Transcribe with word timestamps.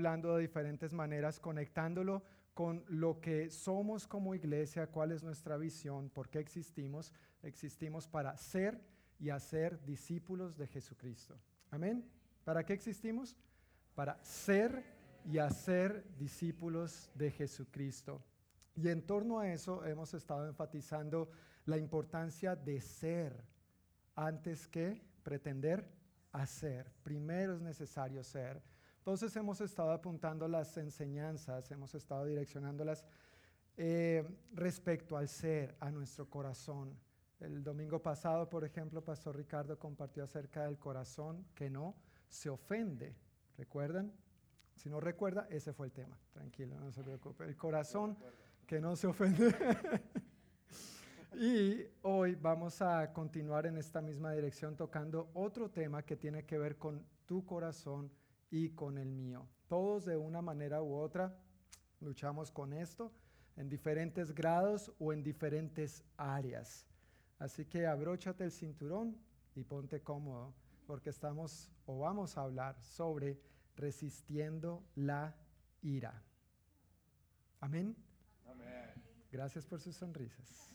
hablando 0.00 0.34
de 0.34 0.40
diferentes 0.40 0.94
maneras, 0.94 1.38
conectándolo 1.38 2.22
con 2.54 2.82
lo 2.88 3.20
que 3.20 3.50
somos 3.50 4.06
como 4.06 4.34
iglesia, 4.34 4.86
cuál 4.86 5.12
es 5.12 5.22
nuestra 5.22 5.58
visión, 5.58 6.08
por 6.08 6.30
qué 6.30 6.38
existimos. 6.38 7.12
Existimos 7.42 8.08
para 8.08 8.34
ser 8.38 8.80
y 9.18 9.28
hacer 9.28 9.84
discípulos 9.84 10.56
de 10.56 10.66
Jesucristo. 10.66 11.38
Amén. 11.70 12.10
¿Para 12.44 12.64
qué 12.64 12.72
existimos? 12.72 13.36
Para 13.94 14.18
ser 14.24 14.82
y 15.26 15.36
hacer 15.36 16.02
discípulos 16.16 17.10
de 17.14 17.30
Jesucristo. 17.30 18.24
Y 18.74 18.88
en 18.88 19.02
torno 19.02 19.38
a 19.38 19.52
eso 19.52 19.84
hemos 19.84 20.14
estado 20.14 20.46
enfatizando 20.48 21.30
la 21.66 21.76
importancia 21.76 22.56
de 22.56 22.80
ser 22.80 23.44
antes 24.14 24.66
que 24.66 25.02
pretender 25.22 25.86
hacer. 26.32 26.90
Primero 27.02 27.54
es 27.54 27.60
necesario 27.60 28.24
ser. 28.24 28.62
Entonces 29.10 29.34
hemos 29.34 29.60
estado 29.60 29.90
apuntando 29.90 30.46
las 30.46 30.76
enseñanzas, 30.76 31.68
hemos 31.72 31.96
estado 31.96 32.26
direccionándolas 32.26 33.04
eh, 33.76 34.24
respecto 34.52 35.16
al 35.16 35.26
ser, 35.26 35.74
a 35.80 35.90
nuestro 35.90 36.30
corazón. 36.30 36.96
El 37.40 37.64
domingo 37.64 38.00
pasado, 38.00 38.48
por 38.48 38.62
ejemplo, 38.62 39.02
Pastor 39.02 39.36
Ricardo 39.36 39.76
compartió 39.76 40.22
acerca 40.22 40.62
del 40.62 40.78
corazón 40.78 41.44
que 41.56 41.68
no 41.68 41.96
se 42.28 42.50
ofende. 42.50 43.16
¿Recuerdan? 43.58 44.12
Si 44.76 44.88
no 44.88 45.00
recuerda, 45.00 45.48
ese 45.50 45.72
fue 45.72 45.86
el 45.86 45.92
tema. 45.92 46.16
Tranquilo, 46.32 46.78
no 46.78 46.92
se 46.92 47.02
preocupe. 47.02 47.42
El 47.46 47.56
corazón 47.56 48.16
que 48.64 48.80
no 48.80 48.94
se 48.94 49.08
ofende. 49.08 49.52
y 51.34 51.84
hoy 52.02 52.36
vamos 52.36 52.80
a 52.80 53.12
continuar 53.12 53.66
en 53.66 53.76
esta 53.76 54.00
misma 54.00 54.30
dirección 54.34 54.76
tocando 54.76 55.32
otro 55.34 55.68
tema 55.68 56.04
que 56.04 56.14
tiene 56.14 56.44
que 56.44 56.58
ver 56.58 56.78
con 56.78 57.04
tu 57.26 57.44
corazón 57.44 58.08
y 58.50 58.70
con 58.70 58.98
el 58.98 59.10
mío. 59.10 59.46
Todos 59.68 60.04
de 60.04 60.16
una 60.16 60.42
manera 60.42 60.82
u 60.82 60.94
otra 60.94 61.36
luchamos 62.00 62.50
con 62.50 62.72
esto 62.72 63.12
en 63.56 63.68
diferentes 63.68 64.34
grados 64.34 64.92
o 64.98 65.12
en 65.12 65.22
diferentes 65.22 66.02
áreas. 66.16 66.86
Así 67.38 67.64
que 67.64 67.86
abróchate 67.86 68.44
el 68.44 68.52
cinturón 68.52 69.16
y 69.54 69.64
ponte 69.64 70.02
cómodo 70.02 70.54
porque 70.86 71.10
estamos 71.10 71.70
o 71.86 71.98
vamos 71.98 72.36
a 72.36 72.42
hablar 72.42 72.80
sobre 72.80 73.40
resistiendo 73.76 74.82
la 74.94 75.34
ira. 75.82 76.22
Amén. 77.60 77.96
Amén. 78.46 78.94
Gracias 79.30 79.66
por 79.66 79.80
sus 79.80 79.96
sonrisas. 79.96 80.74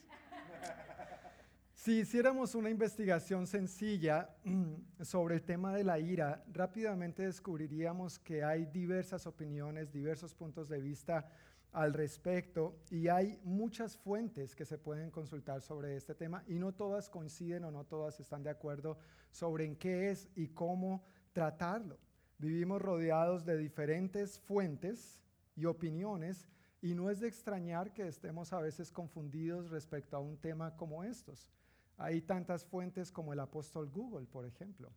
Si 1.86 2.00
hiciéramos 2.00 2.56
una 2.56 2.72
investigación 2.72 3.46
sencilla 3.46 4.36
sobre 5.04 5.36
el 5.36 5.44
tema 5.44 5.72
de 5.72 5.84
la 5.84 6.00
ira, 6.00 6.44
rápidamente 6.52 7.22
descubriríamos 7.22 8.18
que 8.18 8.44
hay 8.44 8.66
diversas 8.66 9.28
opiniones, 9.28 9.92
diversos 9.92 10.34
puntos 10.34 10.68
de 10.68 10.82
vista 10.82 11.30
al 11.72 11.94
respecto 11.94 12.80
y 12.90 13.08
hay 13.08 13.40
muchas 13.44 13.96
fuentes 13.98 14.56
que 14.56 14.66
se 14.66 14.80
pueden 14.80 15.12
consultar 15.12 15.62
sobre 15.62 15.96
este 15.96 16.16
tema 16.16 16.44
y 16.48 16.58
no 16.58 16.74
todas 16.74 17.08
coinciden 17.08 17.66
o 17.66 17.70
no 17.70 17.84
todas 17.84 18.20
están 18.20 18.42
de 18.42 18.50
acuerdo 18.50 18.98
sobre 19.30 19.66
en 19.66 19.76
qué 19.76 20.10
es 20.10 20.28
y 20.36 20.48
cómo 20.48 21.06
tratarlo. 21.34 22.00
Vivimos 22.40 22.82
rodeados 22.82 23.46
de 23.46 23.58
diferentes 23.58 24.40
fuentes 24.40 25.22
y 25.56 25.66
opiniones 25.66 26.48
y 26.82 26.96
no 26.96 27.12
es 27.12 27.20
de 27.20 27.28
extrañar 27.28 27.94
que 27.94 28.08
estemos 28.08 28.54
a 28.54 28.60
veces 28.60 28.92
confundidos 28.92 29.70
respecto 29.70 30.18
a 30.18 30.20
un 30.20 30.36
tema 30.38 30.76
como 30.76 31.04
estos. 31.04 31.52
Hay 31.98 32.22
tantas 32.22 32.66
fuentes 32.66 33.12
como 33.12 33.34
el 33.34 33.40
apóstol 33.40 33.90
Google, 33.90 34.26
por 34.28 34.46
ejemplo. 34.46 34.92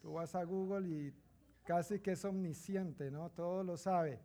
Tú 0.00 0.14
vas 0.14 0.34
a 0.34 0.44
Google 0.44 0.88
y 0.88 1.14
casi 1.64 2.00
que 2.00 2.12
es 2.12 2.24
omnisciente, 2.24 3.10
¿no? 3.10 3.30
Todo 3.30 3.62
lo 3.62 3.76
sabe. 3.76 4.20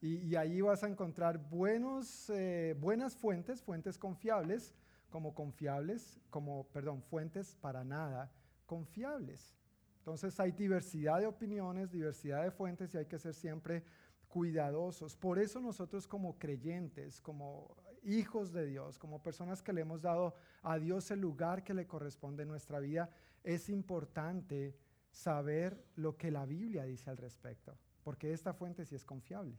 Y, 0.00 0.16
y 0.16 0.36
ahí 0.36 0.60
vas 0.60 0.82
a 0.82 0.88
encontrar 0.88 1.38
buenos, 1.38 2.30
eh, 2.30 2.74
buenas 2.80 3.14
fuentes, 3.14 3.62
fuentes 3.62 3.98
confiables, 3.98 4.74
como 5.10 5.34
confiables, 5.34 6.20
como, 6.30 6.66
perdón, 6.68 7.02
fuentes 7.02 7.54
para 7.56 7.84
nada 7.84 8.32
confiables. 8.66 9.56
Entonces 9.98 10.38
hay 10.40 10.52
diversidad 10.52 11.18
de 11.18 11.26
opiniones, 11.26 11.90
diversidad 11.90 12.44
de 12.44 12.50
fuentes 12.50 12.94
y 12.94 12.98
hay 12.98 13.06
que 13.06 13.18
ser 13.18 13.34
siempre 13.34 13.84
cuidadosos. 14.28 15.16
Por 15.16 15.38
eso 15.38 15.60
nosotros 15.60 16.06
como 16.06 16.38
creyentes, 16.38 17.20
como 17.20 17.76
hijos 18.02 18.52
de 18.52 18.66
Dios, 18.66 18.98
como 18.98 19.22
personas 19.22 19.62
que 19.62 19.72
le 19.72 19.82
hemos 19.82 20.02
dado 20.02 20.34
a 20.62 20.78
Dios 20.78 21.10
el 21.10 21.20
lugar 21.20 21.64
que 21.64 21.74
le 21.74 21.86
corresponde 21.86 22.42
en 22.42 22.48
nuestra 22.48 22.78
vida, 22.78 23.10
es 23.44 23.68
importante 23.68 24.76
saber 25.10 25.82
lo 25.96 26.16
que 26.16 26.30
la 26.30 26.46
Biblia 26.46 26.84
dice 26.84 27.10
al 27.10 27.16
respecto, 27.16 27.76
porque 28.02 28.32
esta 28.32 28.52
fuente 28.52 28.84
sí 28.84 28.94
es 28.94 29.04
confiable. 29.04 29.56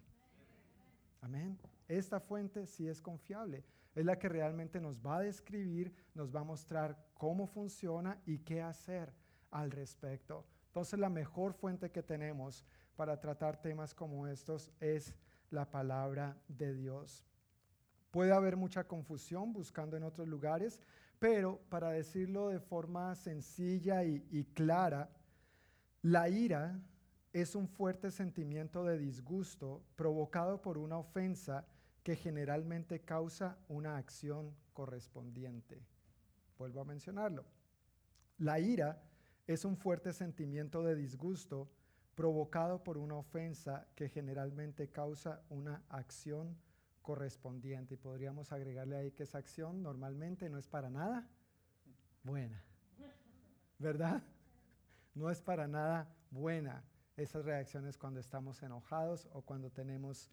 Amén. 1.22 1.58
Esta 1.88 2.20
fuente 2.20 2.66
sí 2.66 2.88
es 2.88 3.02
confiable. 3.02 3.64
Es 3.94 4.06
la 4.06 4.18
que 4.18 4.30
realmente 4.30 4.80
nos 4.80 5.00
va 5.00 5.18
a 5.18 5.22
describir, 5.22 5.94
nos 6.16 6.34
va 6.34 6.40
a 6.40 6.46
mostrar 6.46 6.98
cómo 7.14 7.46
funciona 7.46 8.20
y 8.26 8.40
qué 8.40 8.62
hacer 8.62 9.14
al 9.52 9.70
respecto. 9.70 10.46
Entonces 10.68 11.00
la 11.00 11.10
mejor 11.10 11.54
fuente 11.54 11.92
que 11.92 12.02
tenemos 12.02 12.66
para 12.96 13.20
tratar 13.20 13.62
temas 13.62 13.94
como 13.94 14.26
estos 14.28 14.72
es 14.80 15.14
la 15.50 15.70
palabra 15.70 16.42
de 16.48 16.74
Dios. 16.74 17.26
Puede 18.12 18.34
haber 18.34 18.58
mucha 18.58 18.84
confusión 18.84 19.54
buscando 19.54 19.96
en 19.96 20.04
otros 20.04 20.28
lugares, 20.28 20.82
pero 21.18 21.62
para 21.70 21.92
decirlo 21.92 22.50
de 22.50 22.60
forma 22.60 23.16
sencilla 23.16 24.04
y, 24.04 24.44
clara, 24.54 25.10
la 26.02 26.28
ira 26.28 26.78
es 27.32 27.56
un 27.56 27.70
fuerte 27.70 28.12
sentimiento 28.12 28.84
de 28.84 28.98
disgusto 28.98 29.82
provocado 29.96 30.62
por 30.62 30.78
una 30.78 30.98
ofensa 30.98 31.66
que 32.04 32.18
generalmente 32.18 33.00
causa 33.00 33.58
una 33.70 33.96
acción 33.96 34.54
correspondiente. 34.74 35.82
Vuelvo 36.58 36.82
a 36.82 36.86
mencionarlo. 36.86 37.46
La 38.40 38.60
ira 38.60 39.02
es 39.48 39.64
un 39.64 39.78
fuerte 39.78 40.12
sentimiento 40.12 40.84
de 40.84 40.96
disgusto 40.96 41.70
provocado 42.16 42.84
por 42.84 42.98
una 42.98 43.16
ofensa 43.16 43.88
que 43.96 44.10
generalmente 44.10 44.90
causa 44.90 45.44
una 45.50 45.82
acción 45.88 46.48
correspondiente. 46.48 46.71
Y 47.90 47.96
podríamos 47.98 48.52
agregarle 48.52 48.96
ahí 48.96 49.12
que 49.12 49.24
esa 49.24 49.40
acción 49.40 49.82
normalmente 49.82 50.50
no 50.50 50.58
es 50.58 50.68
para 50.68 50.90
nada 50.90 51.28
buena. 52.24 52.64
¿Verdad? 53.80 54.24
No 55.16 55.30
es 55.30 55.42
para 55.42 55.68
nada 55.68 56.08
buena 56.30 56.84
esas 57.18 57.44
reacciones 57.44 57.98
cuando 57.98 58.20
estamos 58.20 58.62
enojados 58.62 59.28
o 59.34 59.42
cuando 59.42 59.72
tenemos 59.72 60.30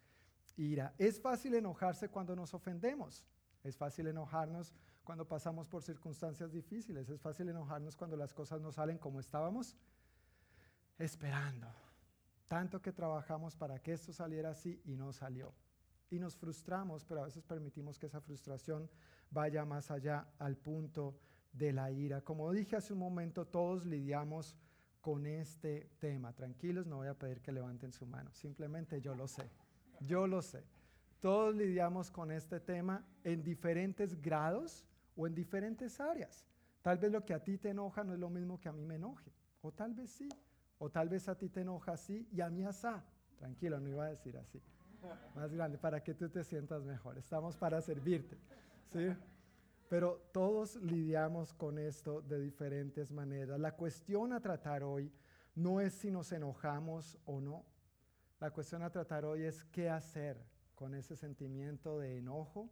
ira. 0.55 0.93
Es 0.97 1.19
fácil 1.19 1.55
enojarse 1.55 2.09
cuando 2.09 2.35
nos 2.35 2.53
ofendemos. 2.53 3.25
Es 3.63 3.75
fácil 3.75 4.07
enojarnos 4.07 4.73
cuando 5.03 5.27
pasamos 5.27 5.67
por 5.67 5.81
circunstancias 5.81 6.51
difíciles. 6.51 7.09
Es 7.09 7.19
fácil 7.19 7.49
enojarnos 7.49 7.95
cuando 7.95 8.15
las 8.15 8.33
cosas 8.33 8.61
no 8.61 8.71
salen 8.71 8.99
como 8.99 9.19
estábamos 9.19 9.75
esperando. 10.97 11.67
Tanto 12.47 12.81
que 12.81 12.93
trabajamos 12.93 13.55
para 13.55 13.79
que 13.79 13.93
esto 13.93 14.13
saliera 14.13 14.51
así 14.51 14.79
y 14.85 14.95
no 14.95 15.11
salió 15.11 15.53
y 16.09 16.19
nos 16.19 16.35
frustramos, 16.35 17.05
pero 17.05 17.21
a 17.21 17.25
veces 17.25 17.43
permitimos 17.43 17.99
que 17.99 18.07
esa 18.07 18.21
frustración 18.21 18.89
vaya 19.29 19.65
más 19.65 19.91
allá 19.91 20.27
al 20.39 20.57
punto 20.57 21.19
de 21.53 21.71
la 21.71 21.91
ira. 21.91 22.21
Como 22.21 22.51
dije 22.51 22.75
hace 22.75 22.93
un 22.93 22.99
momento, 22.99 23.45
todos 23.45 23.85
lidiamos 23.85 24.55
con 25.01 25.25
este 25.25 25.91
tema. 25.99 26.33
Tranquilos, 26.33 26.87
no 26.87 26.97
voy 26.97 27.07
a 27.07 27.13
pedir 27.13 27.41
que 27.41 27.51
levanten 27.51 27.93
su 27.93 28.05
mano, 28.05 28.33
simplemente 28.33 29.01
yo 29.01 29.15
lo 29.15 29.27
sé, 29.27 29.49
yo 30.01 30.27
lo 30.27 30.41
sé. 30.41 30.63
Todos 31.19 31.53
lidiamos 31.55 32.11
con 32.11 32.31
este 32.31 32.59
tema 32.59 33.05
en 33.23 33.43
diferentes 33.43 34.21
grados 34.21 34.85
o 35.15 35.27
en 35.27 35.35
diferentes 35.35 35.99
áreas. 35.99 36.45
Tal 36.81 36.97
vez 36.97 37.11
lo 37.11 37.25
que 37.25 37.33
a 37.33 37.43
ti 37.43 37.57
te 37.57 37.69
enoja 37.69 38.05
no 38.05 38.13
es 38.13 38.19
lo 38.19 38.29
mismo 38.29 38.59
que 38.59 38.69
a 38.69 38.71
mí 38.71 38.85
me 38.85 38.95
enoje, 38.95 39.31
o 39.61 39.71
tal 39.71 39.93
vez 39.93 40.09
sí, 40.11 40.29
o 40.77 40.89
tal 40.89 41.09
vez 41.09 41.27
a 41.27 41.37
ti 41.37 41.49
te 41.49 41.61
enoja 41.61 41.91
así 41.91 42.27
y 42.31 42.39
a 42.39 42.49
mí 42.49 42.63
asá. 42.63 43.03
Tranquilo, 43.37 43.79
no 43.79 43.89
iba 43.89 44.05
a 44.05 44.09
decir 44.09 44.37
así 44.37 44.61
más 45.35 45.51
grande, 45.53 45.77
para 45.77 46.03
que 46.03 46.13
tú 46.13 46.29
te 46.29 46.43
sientas 46.43 46.83
mejor. 46.83 47.17
Estamos 47.17 47.57
para 47.57 47.81
servirte, 47.81 48.37
¿sí? 48.87 49.07
Pero 49.89 50.21
todos 50.31 50.75
lidiamos 50.77 51.53
con 51.53 51.79
esto 51.79 52.21
de 52.21 52.39
diferentes 52.39 53.11
maneras. 53.11 53.59
La 53.59 53.75
cuestión 53.75 54.33
a 54.33 54.39
tratar 54.39 54.83
hoy 54.83 55.11
no 55.55 55.81
es 55.81 55.93
si 55.93 56.11
nos 56.11 56.31
enojamos 56.31 57.17
o 57.25 57.41
no. 57.41 57.65
La 58.39 58.51
cuestión 58.51 58.83
a 58.83 58.91
tratar 58.91 59.25
hoy 59.25 59.43
es 59.43 59.63
qué 59.65 59.89
hacer 59.89 60.37
con 60.75 60.93
ese 60.93 61.15
sentimiento 61.15 61.99
de 61.99 62.17
enojo 62.17 62.69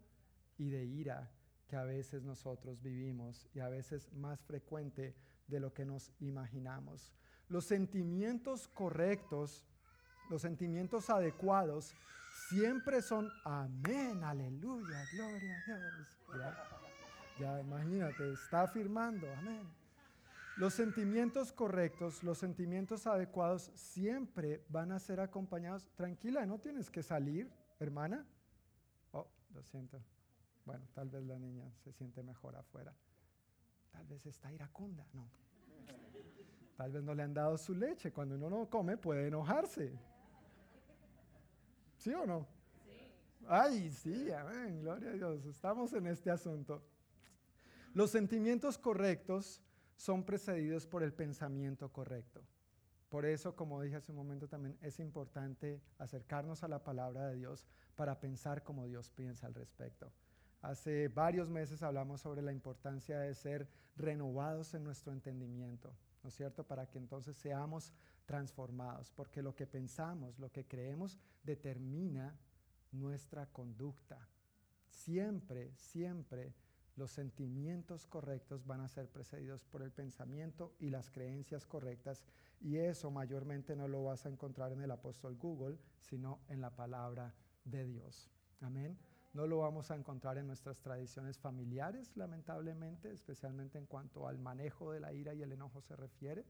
y 0.57 0.69
de 0.69 0.85
ira 0.85 1.31
que 1.67 1.75
a 1.75 1.83
veces 1.83 2.23
nosotros 2.23 2.81
vivimos 2.81 3.49
y 3.53 3.59
a 3.59 3.67
veces 3.67 4.11
más 4.13 4.39
frecuente 4.45 5.15
de 5.47 5.59
lo 5.59 5.73
que 5.73 5.85
nos 5.85 6.11
imaginamos. 6.19 7.13
Los 7.49 7.65
sentimientos 7.65 8.67
correctos, 8.67 9.65
los 10.29 10.41
sentimientos 10.41 11.09
adecuados 11.09 11.93
siempre 12.49 13.01
son 13.01 13.29
amén, 13.43 14.23
aleluya, 14.23 15.05
gloria 15.13 15.55
a 15.55 15.77
Dios. 15.77 16.17
Ya, 17.39 17.59
imagínate, 17.59 18.33
está 18.33 18.63
afirmando, 18.63 19.31
amén. 19.35 19.61
Los 20.57 20.73
sentimientos 20.73 21.53
correctos, 21.53 22.23
los 22.23 22.39
sentimientos 22.39 23.05
adecuados 23.05 23.71
siempre 23.75 24.65
van 24.69 24.91
a 24.91 24.97
ser 24.97 25.19
acompañados. 25.19 25.85
Tranquila, 25.95 26.47
no 26.47 26.57
tienes 26.57 26.89
que 26.89 27.03
salir, 27.03 27.51
hermana. 27.79 28.25
Oh, 29.11 29.27
lo 29.53 29.61
siento. 29.61 30.01
Bueno, 30.65 30.83
tal 30.95 31.09
vez 31.09 31.23
la 31.25 31.37
niña 31.37 31.71
se 31.83 31.91
siente 31.91 32.23
mejor 32.23 32.55
afuera. 32.55 32.95
Tal 33.91 34.07
vez 34.07 34.25
está 34.25 34.51
iracunda, 34.51 35.05
no. 35.13 35.29
Tal 36.75 36.91
vez 36.91 37.03
no 37.03 37.13
le 37.13 37.23
han 37.23 37.35
dado 37.35 37.55
su 37.57 37.75
leche. 37.75 38.11
Cuando 38.11 38.35
uno 38.35 38.49
no 38.49 38.67
come 38.67 38.97
puede 38.97 39.27
enojarse. 39.27 39.93
¿Sí 41.97 42.13
o 42.13 42.25
no? 42.25 42.47
Sí. 42.85 43.45
Ay, 43.47 43.91
sí, 43.91 44.31
amén, 44.31 44.81
gloria 44.81 45.09
a 45.09 45.13
Dios. 45.13 45.45
Estamos 45.45 45.93
en 45.93 46.07
este 46.07 46.31
asunto. 46.31 46.83
Los 47.93 48.11
sentimientos 48.11 48.77
correctos 48.77 49.61
son 49.95 50.23
precedidos 50.23 50.85
por 50.85 51.03
el 51.03 51.13
pensamiento 51.13 51.91
correcto. 51.91 52.43
Por 53.09 53.25
eso, 53.25 53.55
como 53.55 53.81
dije 53.81 53.95
hace 53.95 54.11
un 54.11 54.17
momento 54.17 54.47
también, 54.47 54.77
es 54.81 54.99
importante 54.99 55.81
acercarnos 55.97 56.63
a 56.63 56.67
la 56.67 56.83
palabra 56.83 57.27
de 57.27 57.37
Dios 57.37 57.65
para 57.95 58.19
pensar 58.19 58.63
como 58.63 58.85
Dios 58.85 59.09
piensa 59.09 59.47
al 59.47 59.55
respecto. 59.55 60.11
Hace 60.61 61.07
varios 61.07 61.49
meses 61.49 61.81
hablamos 61.83 62.21
sobre 62.21 62.41
la 62.41 62.51
importancia 62.51 63.19
de 63.19 63.33
ser 63.33 63.67
renovados 63.95 64.73
en 64.73 64.83
nuestro 64.83 65.13
entendimiento, 65.13 65.95
¿no 66.21 66.29
es 66.29 66.35
cierto? 66.35 66.63
Para 66.65 66.87
que 66.87 66.97
entonces 66.97 67.37
seamos 67.37 67.93
transformados, 68.27 69.09
porque 69.09 69.41
lo 69.41 69.55
que 69.55 69.65
pensamos, 69.65 70.37
lo 70.37 70.51
que 70.51 70.67
creemos, 70.67 71.17
determina 71.43 72.37
nuestra 72.91 73.47
conducta. 73.47 74.19
Siempre, 74.89 75.73
siempre 75.75 76.53
los 76.97 77.11
sentimientos 77.11 78.05
correctos 78.05 78.65
van 78.65 78.81
a 78.81 78.87
ser 78.87 79.07
precedidos 79.07 79.63
por 79.63 79.81
el 79.81 79.91
pensamiento 79.91 80.75
y 80.79 80.89
las 80.89 81.09
creencias 81.09 81.65
correctas, 81.65 82.23
y 82.59 82.77
eso 82.77 83.09
mayormente 83.11 83.75
no 83.75 83.87
lo 83.87 84.03
vas 84.03 84.25
a 84.25 84.29
encontrar 84.29 84.73
en 84.73 84.81
el 84.81 84.91
apóstol 84.91 85.37
Google, 85.37 85.77
sino 86.01 86.39
en 86.49 86.59
la 86.59 86.75
palabra 86.75 87.33
de 87.63 87.85
Dios. 87.85 88.29
Amén. 88.61 88.97
No 89.33 89.45
lo 89.45 89.59
vamos 89.59 89.91
a 89.91 89.95
encontrar 89.95 90.39
en 90.39 90.47
nuestras 90.47 90.79
tradiciones 90.81 91.37
familiares, 91.37 92.17
lamentablemente, 92.17 93.11
especialmente 93.11 93.77
en 93.77 93.85
cuanto 93.85 94.27
al 94.27 94.39
manejo 94.39 94.91
de 94.91 94.99
la 94.99 95.13
ira 95.13 95.33
y 95.35 95.43
el 95.43 95.51
enojo 95.51 95.79
se 95.81 95.95
refiere. 95.95 96.43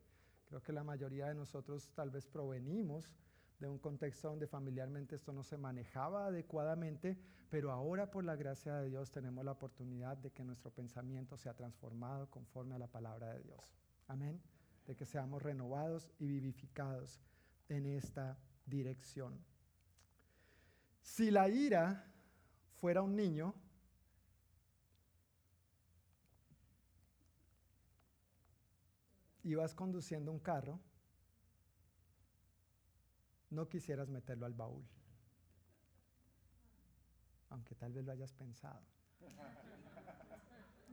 Creo 0.48 0.62
que 0.62 0.72
la 0.72 0.84
mayoría 0.84 1.28
de 1.28 1.36
nosotros 1.36 1.90
tal 1.94 2.10
vez 2.10 2.26
provenimos 2.26 3.12
de 3.60 3.68
un 3.68 3.80
contexto 3.80 4.30
donde 4.30 4.48
familiarmente 4.48 5.16
esto 5.16 5.34
no 5.34 5.44
se 5.44 5.58
manejaba 5.58 6.28
adecuadamente, 6.28 7.18
pero 7.50 7.72
ahora 7.72 8.10
por 8.12 8.24
la 8.24 8.36
gracia 8.36 8.76
de 8.76 8.90
Dios 8.90 9.12
tenemos 9.12 9.44
la 9.44 9.52
oportunidad 9.52 10.18
de 10.18 10.32
que 10.32 10.44
nuestro 10.44 10.72
pensamiento 10.72 11.38
sea 11.38 11.54
transformado 11.54 12.30
conforme 12.30 12.76
a 12.76 12.80
la 12.80 12.88
palabra 12.88 13.34
de 13.34 13.42
Dios. 13.44 13.60
Amén. 14.08 14.42
De 14.86 14.96
que 14.96 15.06
seamos 15.06 15.42
renovados 15.42 16.10
y 16.20 16.28
vivificados 16.28 17.20
en 17.68 17.86
esta 17.86 18.38
dirección. 18.66 19.38
Si 21.02 21.32
la 21.32 21.50
ira 21.50 22.06
fuera 22.76 23.02
un 23.02 23.16
niño, 23.16 23.56
y 29.48 29.56
vas 29.56 29.74
conduciendo 29.74 30.30
un 30.30 30.40
carro, 30.40 30.78
no 33.50 33.70
quisieras 33.70 34.10
meterlo 34.10 34.46
al 34.46 34.54
baúl, 34.54 34.84
aunque 37.50 37.74
tal 37.74 37.94
vez 37.94 38.04
lo 38.04 38.12
hayas 38.12 38.34
pensado. 38.34 38.82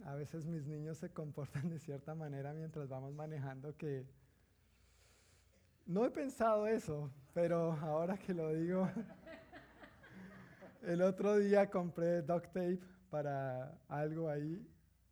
A 0.04 0.14
veces 0.14 0.46
mis 0.46 0.64
niños 0.66 0.98
se 0.98 1.10
comportan 1.10 1.68
de 1.68 1.80
cierta 1.80 2.14
manera 2.14 2.52
mientras 2.52 2.88
vamos 2.88 3.12
manejando 3.12 3.76
que 3.76 4.06
no 5.84 6.04
he 6.04 6.10
pensado 6.10 6.68
eso, 6.68 7.10
pero 7.32 7.72
ahora 7.72 8.16
que 8.16 8.34
lo 8.34 8.54
digo, 8.54 8.88
el 10.82 11.02
otro 11.02 11.38
día 11.38 11.68
compré 11.68 12.22
duct 12.22 12.46
tape 12.52 12.80
para 13.10 13.76
algo 13.88 14.28
ahí 14.28 14.64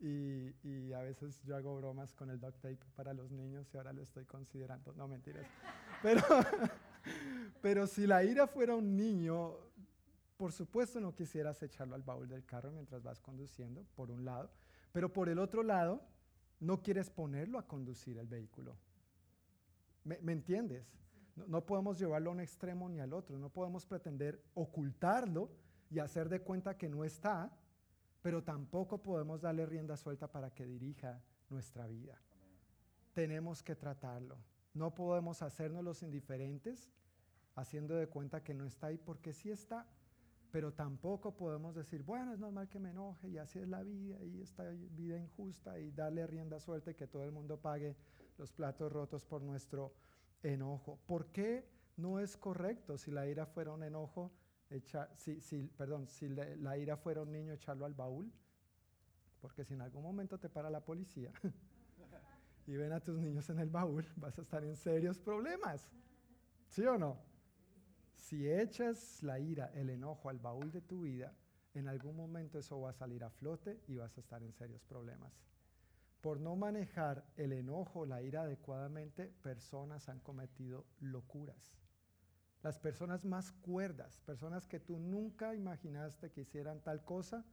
y, 0.03 0.55
y, 0.65 0.93
a 0.93 1.01
veces 1.01 1.41
yo 1.45 1.57
hago 1.57 1.77
bromas 1.77 2.13
con 2.13 2.29
el 2.31 2.41
duct 2.41 2.61
tape 2.61 2.79
para 2.97 3.15
los 3.15 3.31
niños 3.31 3.73
y 3.73 3.77
ahora 3.77 3.93
lo 3.93 4.03
estoy 4.03 4.25
considerando. 4.25 4.93
No 4.95 5.07
mentiras. 5.07 5.47
Pero 6.03 6.23
pero 7.61 7.87
si 7.87 8.07
la 8.07 8.25
ira 8.25 8.47
fuera 8.47 8.75
un 8.75 8.97
niño, 8.97 9.55
por 10.37 10.53
supuesto 10.53 11.01
no 11.01 11.15
quisieras 11.15 11.63
echarlo 11.63 11.95
al 11.95 12.03
baúl 12.03 12.29
del 12.29 12.45
carro 12.45 12.71
mientras 12.73 13.03
vas 13.03 13.21
conduciendo, 13.21 13.85
por 13.95 14.11
un 14.11 14.25
lado, 14.25 14.51
pero 14.93 15.13
por 15.13 15.29
el 15.29 15.39
otro 15.39 15.63
lado, 15.63 16.03
no 16.61 16.83
quieres 16.83 17.11
ponerlo 17.11 17.59
a 17.59 17.67
conducir 17.67 18.19
el 18.19 18.27
vehículo. 18.27 18.77
¿Me, 20.05 20.33
entiendes? 20.33 20.85
No, 21.37 21.47
no, 21.47 21.65
podemos 21.65 21.99
llevarlo 21.99 22.31
a 22.31 22.33
un 22.33 22.41
extremo 22.41 22.89
ni 22.89 23.01
al 23.01 23.13
otro, 23.13 23.39
no 23.39 23.49
podemos 23.51 23.87
pretender 23.87 24.43
ocultarlo 24.55 25.51
y 25.91 26.01
hacer 26.01 26.29
de 26.29 26.41
cuenta 26.41 26.77
que 26.77 26.89
no 26.89 27.05
está, 27.05 27.57
pero 28.23 28.43
tampoco 28.43 29.03
podemos 29.03 29.41
darle 29.41 29.67
rienda 29.67 29.97
suelta 29.97 30.31
para 30.31 30.51
que 30.55 30.65
dirija 30.65 31.21
nuestra 31.51 31.87
vida. 31.87 32.19
Tenemos 33.13 33.63
que 33.63 33.75
tratarlo. 33.75 34.39
No 34.75 34.95
podemos 34.95 35.43
hacernos 35.43 35.85
los 35.85 36.03
indiferentes 36.03 36.91
haciendo 37.57 37.95
de 37.95 38.09
cuenta 38.09 38.43
que 38.43 38.55
no 38.55 38.65
está 38.65 38.87
ahí 38.87 38.97
porque 38.97 39.35
sí 39.35 39.51
está, 39.51 39.87
pero 40.51 40.73
tampoco 40.73 41.35
podemos 41.35 41.75
decir, 41.75 42.03
bueno, 42.03 42.33
es 42.33 42.39
normal 42.39 42.69
que 42.69 42.79
me 42.79 42.91
enoje 42.91 43.29
y 43.29 43.39
así 43.39 43.59
es 43.59 43.69
la 43.69 43.83
vida 43.83 44.23
y 44.23 44.41
esta 44.41 44.65
vida 44.71 45.19
injusta 45.19 45.79
y 45.79 45.91
darle 45.91 46.27
rienda 46.27 46.61
suelta 46.61 46.93
y 46.93 46.95
que 46.95 47.07
todo 47.07 47.25
el 47.25 47.33
mundo 47.33 47.59
pague 47.59 47.97
los 48.39 48.53
platos 48.53 48.93
rotos 48.93 49.25
por 49.25 49.43
nuestro 49.43 49.95
enojo. 50.43 50.99
¿Por 51.07 51.27
qué 51.27 51.69
no 51.97 52.21
es 52.21 52.37
correcto 52.37 52.97
si 52.97 53.11
la 53.11 53.27
ira 53.27 53.47
fuera 53.47 53.73
un 53.73 53.83
enojo, 53.83 54.31
si, 55.15 55.41
si, 55.41 55.65
perdón, 55.77 56.09
si 56.09 56.29
la 56.29 56.79
ira 56.79 56.97
fuera 56.97 57.23
un 57.23 57.33
niño 57.33 57.53
echarlo 57.53 57.85
al 57.85 57.95
baúl? 57.95 58.33
Porque 59.41 59.65
si 59.65 59.75
en 59.75 59.81
algún 59.81 60.03
momento 60.03 60.39
te 60.39 60.49
para 60.49 60.71
la 60.71 60.85
policía 60.85 61.33
y 62.67 62.77
ven 62.77 62.93
a 62.93 63.01
tus 63.01 63.19
niños 63.19 63.51
en 63.51 63.59
el 63.59 63.71
baúl, 63.71 64.07
vas 64.17 64.39
a 64.39 64.43
estar 64.43 64.65
en 64.65 64.77
serios 64.77 65.19
problemas. 65.19 65.91
¿Sí 66.69 66.87
o 66.87 66.97
no? 66.97 67.19
Si 68.15 68.49
echas 68.49 69.23
la 69.23 69.41
ira, 69.41 69.73
el 69.75 69.91
enojo 69.91 70.31
al 70.31 70.39
baúl 70.39 70.71
de 70.71 70.81
tu 70.81 71.03
vida, 71.03 71.35
en 71.75 71.89
algún 71.89 72.17
momento 72.17 72.59
eso 72.59 72.81
va 72.81 72.91
a 72.91 72.95
salir 72.95 73.25
a 73.25 73.31
flote 73.31 73.81
y 73.89 73.97
vas 73.97 74.17
a 74.17 74.21
estar 74.21 74.43
en 74.43 74.53
serios 74.53 74.85
problemas. 74.85 75.33
Por 76.21 76.39
no 76.41 76.55
manejar 76.55 77.27
el 77.37 77.53
enojo, 77.53 78.07
la 78.07 78.23
ira 78.23 78.43
adecuadamente, 78.43 79.27
personas 79.43 80.09
han 80.09 80.21
cometido 80.21 80.87
locuras. 81.01 81.82
Las 82.63 82.79
personas 82.79 83.25
más 83.25 83.53
cuerdas, 83.53 84.21
personas 84.21 84.67
que 84.67 84.79
tú 84.79 84.99
nunca 84.99 85.55
imaginaste 85.55 86.31
que 86.31 86.43
hicieran 86.43 86.81
tal 86.81 87.05
cosa, 87.05 87.45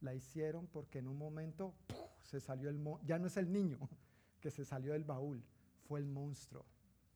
la 0.00 0.14
hicieron 0.14 0.66
porque 0.66 0.98
en 0.98 1.08
un 1.08 1.16
momento 1.16 1.74
se 2.20 2.40
salió 2.40 2.68
el 2.68 2.82
ya 3.04 3.18
no 3.18 3.28
es 3.28 3.36
el 3.36 3.52
niño, 3.52 3.78
que 4.40 4.50
se 4.50 4.64
salió 4.64 4.92
del 4.92 5.04
baúl, 5.04 5.44
fue 5.86 6.00
el 6.00 6.06
monstruo, 6.06 6.66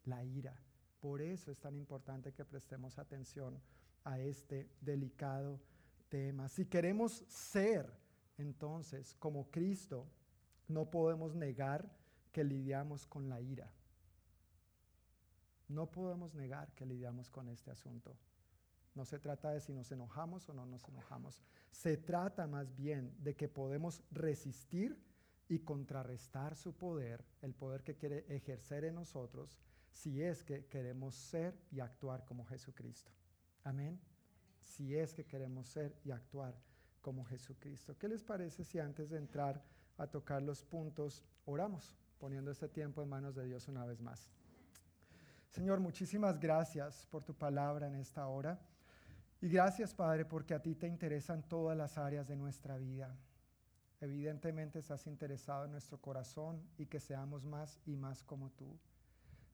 la 0.05 0.25
ira. 0.25 0.55
Por 1.01 1.23
eso 1.23 1.51
es 1.51 1.59
tan 1.59 1.77
importante 1.77 2.33
que 2.33 2.45
prestemos 2.45 2.99
atención 2.99 3.61
a 4.05 4.19
este 4.21 4.69
delicado 4.81 5.61
tema. 6.09 6.49
Si 6.49 6.67
queremos 6.67 7.25
ser 7.29 7.91
entonces 8.39 9.15
como 9.19 9.51
Cristo, 9.51 10.07
no 10.69 10.89
podemos 10.89 11.35
negar 11.35 11.91
que 12.33 12.45
lidiamos 12.45 13.07
con 13.07 13.29
la 13.29 13.41
ira. 13.41 13.73
No 15.71 15.87
podemos 15.87 16.35
negar 16.35 16.73
que 16.75 16.85
lidiamos 16.85 17.31
con 17.31 17.49
este 17.49 17.71
asunto. 17.71 18.17
No 18.97 19.05
se 19.05 19.21
trata 19.21 19.53
de 19.53 19.61
si 19.61 19.73
nos 19.73 19.93
enojamos 19.93 20.49
o 20.49 20.53
no 20.53 20.67
nos 20.67 20.89
enojamos. 20.89 21.41
Se 21.71 21.97
trata 21.97 22.49
más 22.49 22.75
bien 22.75 23.15
de 23.23 23.37
que 23.37 23.49
podemos 23.49 24.03
resistir 24.11 25.01
y 25.49 25.61
contrarrestar 25.61 26.57
su 26.57 26.77
poder, 26.77 27.25
el 27.41 27.55
poder 27.55 27.85
que 27.85 27.95
quiere 27.95 28.27
ejercer 28.35 28.85
en 28.85 28.97
nosotros, 28.97 29.61
si 29.93 30.21
es 30.21 30.43
que 30.43 30.67
queremos 30.67 31.15
ser 31.15 31.57
y 31.71 31.79
actuar 31.79 32.25
como 32.25 32.45
Jesucristo. 32.47 33.13
Amén. 33.63 34.01
Si 34.61 34.97
es 34.97 35.15
que 35.15 35.25
queremos 35.25 35.69
ser 35.69 35.97
y 36.05 36.11
actuar 36.11 36.59
como 37.01 37.25
Jesucristo. 37.25 37.97
¿Qué 37.97 38.09
les 38.09 38.25
parece 38.25 38.65
si 38.65 38.81
antes 38.81 39.09
de 39.09 39.19
entrar 39.19 39.63
a 39.99 40.09
tocar 40.09 40.43
los 40.43 40.65
puntos, 40.65 41.23
oramos, 41.45 41.97
poniendo 42.19 42.51
este 42.51 42.69
tiempo 42.69 43.03
en 43.03 43.09
manos 43.09 43.37
de 43.37 43.47
Dios 43.47 43.69
una 43.69 43.87
vez 43.87 44.01
más? 44.01 44.33
Señor, 45.51 45.81
muchísimas 45.81 46.39
gracias 46.39 47.07
por 47.11 47.25
tu 47.25 47.35
palabra 47.35 47.89
en 47.89 47.97
esta 47.97 48.27
hora. 48.29 48.59
Y 49.41 49.49
gracias, 49.49 49.93
Padre, 49.93 50.25
porque 50.25 50.55
a 50.55 50.63
ti 50.63 50.75
te 50.75 50.87
interesan 50.87 51.43
todas 51.43 51.77
las 51.77 51.99
áreas 51.99 52.29
de 52.29 52.37
nuestra 52.37 52.77
vida. 52.77 53.17
Evidentemente 54.01 54.79
estás 54.79 55.07
interesado 55.07 55.65
en 55.65 55.73
nuestro 55.73 56.01
corazón 56.01 56.63
y 56.79 56.87
que 56.87 57.01
seamos 57.01 57.45
más 57.45 57.81
y 57.85 57.97
más 57.97 58.23
como 58.23 58.51
tú. 58.51 58.79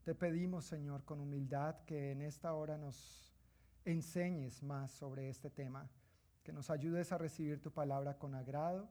Te 0.05 0.15
pedimos, 0.15 0.67
Señor, 0.67 1.05
con 1.05 1.21
humildad 1.21 1.77
que 1.87 2.13
en 2.13 2.23
esta 2.23 2.53
hora 2.55 2.77
nos 2.77 3.35
enseñes 3.85 4.63
más 4.63 4.91
sobre 4.91 5.29
este 5.31 5.51
tema, 5.51 5.89
que 6.45 6.53
nos 6.53 6.71
ayudes 6.71 7.11
a 7.11 7.19
recibir 7.19 7.61
tu 7.61 7.73
palabra 7.73 8.19
con 8.19 8.35
agrado 8.35 8.89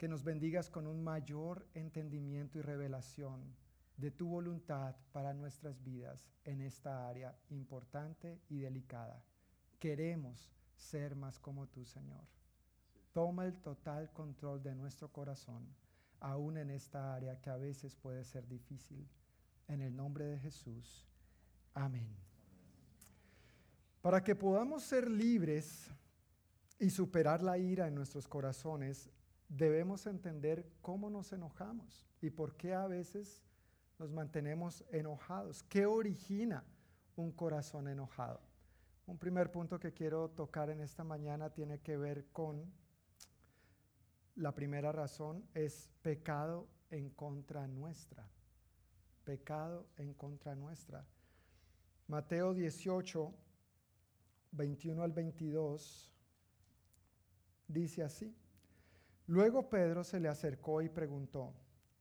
que 0.00 0.08
nos 0.08 0.24
bendigas 0.24 0.70
con 0.70 0.86
un 0.86 1.04
mayor 1.04 1.66
entendimiento 1.74 2.58
y 2.58 2.62
revelación 2.62 3.54
de 4.00 4.10
tu 4.10 4.28
voluntad 4.28 4.96
para 5.12 5.34
nuestras 5.34 5.82
vidas 5.82 6.26
en 6.44 6.62
esta 6.62 7.06
área 7.06 7.36
importante 7.50 8.40
y 8.48 8.58
delicada. 8.58 9.22
Queremos 9.78 10.50
ser 10.74 11.14
más 11.14 11.38
como 11.38 11.66
tú, 11.66 11.84
Señor. 11.84 12.24
Toma 13.12 13.44
el 13.44 13.60
total 13.60 14.10
control 14.12 14.62
de 14.62 14.74
nuestro 14.74 15.12
corazón, 15.12 15.66
aún 16.18 16.56
en 16.56 16.70
esta 16.70 17.14
área 17.14 17.40
que 17.40 17.50
a 17.50 17.56
veces 17.56 17.94
puede 17.94 18.24
ser 18.24 18.48
difícil. 18.48 19.06
En 19.68 19.82
el 19.82 19.94
nombre 19.94 20.24
de 20.24 20.38
Jesús. 20.38 21.06
Amén. 21.74 22.16
Para 24.00 24.24
que 24.24 24.34
podamos 24.34 24.82
ser 24.82 25.08
libres 25.10 25.90
y 26.78 26.88
superar 26.88 27.42
la 27.42 27.58
ira 27.58 27.86
en 27.86 27.94
nuestros 27.94 28.26
corazones, 28.26 29.10
debemos 29.48 30.06
entender 30.06 30.66
cómo 30.80 31.10
nos 31.10 31.32
enojamos 31.32 32.08
y 32.22 32.30
por 32.30 32.56
qué 32.56 32.74
a 32.74 32.86
veces 32.86 33.44
nos 34.00 34.10
mantenemos 34.10 34.82
enojados. 34.92 35.62
¿Qué 35.64 35.84
origina 35.84 36.64
un 37.16 37.30
corazón 37.32 37.86
enojado? 37.86 38.40
Un 39.06 39.18
primer 39.18 39.52
punto 39.52 39.78
que 39.78 39.92
quiero 39.92 40.30
tocar 40.30 40.70
en 40.70 40.80
esta 40.80 41.04
mañana 41.04 41.50
tiene 41.50 41.80
que 41.80 41.98
ver 41.98 42.24
con, 42.32 42.72
la 44.36 44.54
primera 44.54 44.90
razón 44.90 45.44
es 45.52 45.90
pecado 46.00 46.66
en 46.88 47.10
contra 47.10 47.68
nuestra. 47.68 48.26
Pecado 49.24 49.86
en 49.98 50.14
contra 50.14 50.54
nuestra. 50.54 51.06
Mateo 52.06 52.54
18, 52.54 53.34
21 54.52 55.02
al 55.02 55.12
22, 55.12 56.10
dice 57.68 58.02
así. 58.02 58.34
Luego 59.26 59.68
Pedro 59.68 60.04
se 60.04 60.20
le 60.20 60.28
acercó 60.28 60.80
y 60.80 60.88
preguntó, 60.88 61.52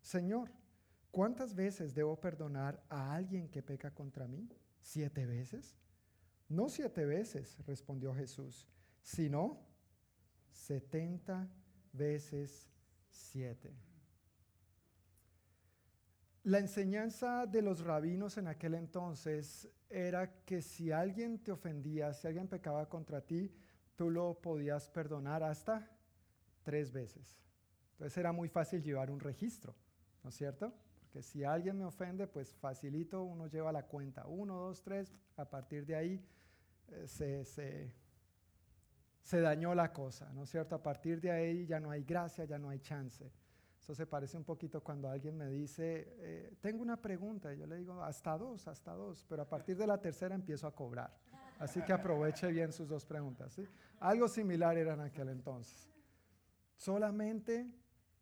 Señor, 0.02 0.50
¿cuántas 1.12 1.54
veces 1.54 1.94
debo 1.94 2.20
perdonar 2.20 2.84
a 2.90 3.14
alguien 3.14 3.50
que 3.50 3.64
peca 3.64 3.94
contra 3.94 4.28
mí? 4.28 4.50
¿Siete 4.82 5.26
veces? 5.26 5.78
No 6.48 6.70
siete 6.70 7.06
veces, 7.06 7.58
respondió 7.66 8.14
Jesús, 8.14 8.68
sino 9.02 9.66
setenta 10.52 11.48
veces 11.94 12.70
siete. 13.10 13.74
La 16.44 16.60
enseñanza 16.60 17.46
de 17.46 17.62
los 17.62 17.82
rabinos 17.82 18.38
en 18.38 18.48
aquel 18.48 18.74
entonces 18.74 19.70
era 19.90 20.44
que 20.46 20.62
si 20.62 20.92
alguien 20.92 21.44
te 21.44 21.52
ofendía, 21.52 22.14
si 22.14 22.28
alguien 22.28 22.48
pecaba 22.48 22.88
contra 22.88 23.22
ti, 23.22 23.54
tú 23.96 24.10
lo 24.10 24.40
podías 24.42 24.90
perdonar 24.90 25.44
hasta 25.44 25.92
tres 26.64 26.92
veces. 26.92 27.38
Entonces 27.92 28.18
era 28.18 28.32
muy 28.32 28.48
fácil 28.48 28.82
llevar 28.82 29.12
un 29.12 29.20
registro, 29.20 29.76
¿no 30.24 30.30
es 30.30 30.36
cierto? 30.36 30.74
Porque 31.10 31.24
si 31.24 31.44
alguien 31.44 31.76
me 31.76 31.86
ofende, 31.86 32.28
pues 32.28 32.54
facilito, 32.54 33.24
uno 33.24 33.48
lleva 33.48 33.72
la 33.72 33.82
cuenta, 33.82 34.28
uno, 34.28 34.56
dos, 34.58 34.84
tres, 34.84 35.12
a 35.38 35.46
partir 35.50 35.84
de 35.84 35.96
ahí 35.96 36.24
eh, 36.90 37.08
se, 37.08 37.44
se, 37.46 37.92
se 39.24 39.42
dañó 39.42 39.74
la 39.74 39.92
cosa, 39.92 40.32
¿no 40.34 40.44
es 40.44 40.52
cierto? 40.52 40.76
A 40.76 40.84
partir 40.84 41.20
de 41.20 41.32
ahí 41.32 41.66
ya 41.66 41.80
no 41.80 41.90
hay 41.90 42.04
gracia, 42.04 42.46
ya 42.46 42.60
no 42.60 42.70
hay 42.70 42.80
chance. 42.80 43.32
Eso 43.80 43.96
se 43.96 44.06
parece 44.06 44.38
un 44.38 44.44
poquito 44.44 44.84
cuando 44.84 45.10
alguien 45.10 45.36
me 45.36 45.50
dice, 45.50 46.14
eh, 46.20 46.54
tengo 46.62 46.84
una 46.84 47.02
pregunta, 47.02 47.52
y 47.56 47.58
yo 47.58 47.66
le 47.66 47.78
digo, 47.78 48.04
hasta 48.04 48.38
dos, 48.38 48.68
hasta 48.68 48.94
dos, 48.94 49.26
pero 49.28 49.42
a 49.42 49.50
partir 49.50 49.78
de 49.78 49.88
la 49.88 50.00
tercera 50.00 50.36
empiezo 50.36 50.68
a 50.68 50.76
cobrar. 50.76 51.18
Así 51.58 51.82
que 51.82 51.92
aproveche 51.92 52.52
bien 52.52 52.72
sus 52.72 52.88
dos 52.88 53.04
preguntas. 53.04 53.52
¿sí? 53.54 53.68
Algo 54.00 54.28
similar 54.28 54.78
era 54.78 54.94
en 54.94 55.02
aquel 55.02 55.30
entonces. 55.30 55.90
Solamente 56.78 57.68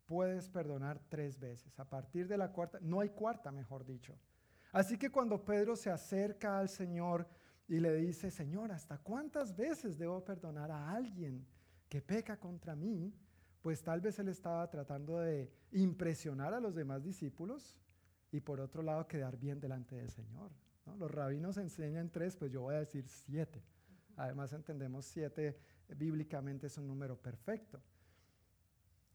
puedes 0.08 0.48
perdonar 0.48 0.98
tres 1.10 1.38
veces. 1.38 1.78
A 1.78 1.84
partir 1.84 2.26
de 2.26 2.38
la 2.38 2.50
cuarta, 2.50 2.78
no 2.80 3.00
hay 3.00 3.10
cuarta, 3.10 3.52
mejor 3.52 3.84
dicho. 3.84 4.18
Así 4.72 4.96
que 4.98 5.10
cuando 5.10 5.44
Pedro 5.44 5.76
se 5.76 5.90
acerca 5.90 6.58
al 6.58 6.70
Señor 6.70 7.28
y 7.68 7.78
le 7.78 7.94
dice, 7.94 8.30
Señor, 8.30 8.72
¿hasta 8.72 8.98
cuántas 8.98 9.54
veces 9.54 9.98
debo 9.98 10.24
perdonar 10.24 10.70
a 10.70 10.92
alguien 10.92 11.46
que 11.90 12.00
peca 12.00 12.38
contra 12.38 12.74
mí? 12.74 13.14
Pues 13.60 13.82
tal 13.82 14.00
vez 14.00 14.18
él 14.18 14.28
estaba 14.28 14.68
tratando 14.70 15.18
de 15.18 15.52
impresionar 15.72 16.54
a 16.54 16.60
los 16.60 16.74
demás 16.74 17.04
discípulos 17.04 17.76
y 18.32 18.40
por 18.40 18.60
otro 18.60 18.82
lado 18.82 19.06
quedar 19.06 19.36
bien 19.36 19.60
delante 19.60 19.94
del 19.94 20.10
Señor. 20.10 20.50
Los 20.98 21.10
rabinos 21.10 21.58
enseñan 21.58 22.08
tres, 22.10 22.34
pues 22.34 22.50
yo 22.50 22.62
voy 22.62 22.76
a 22.76 22.80
decir 22.80 23.06
siete. 23.06 23.62
Además 24.16 24.54
entendemos 24.54 25.04
siete 25.04 25.58
bíblicamente 25.96 26.66
es 26.68 26.78
un 26.78 26.86
número 26.86 27.16
perfecto. 27.20 27.82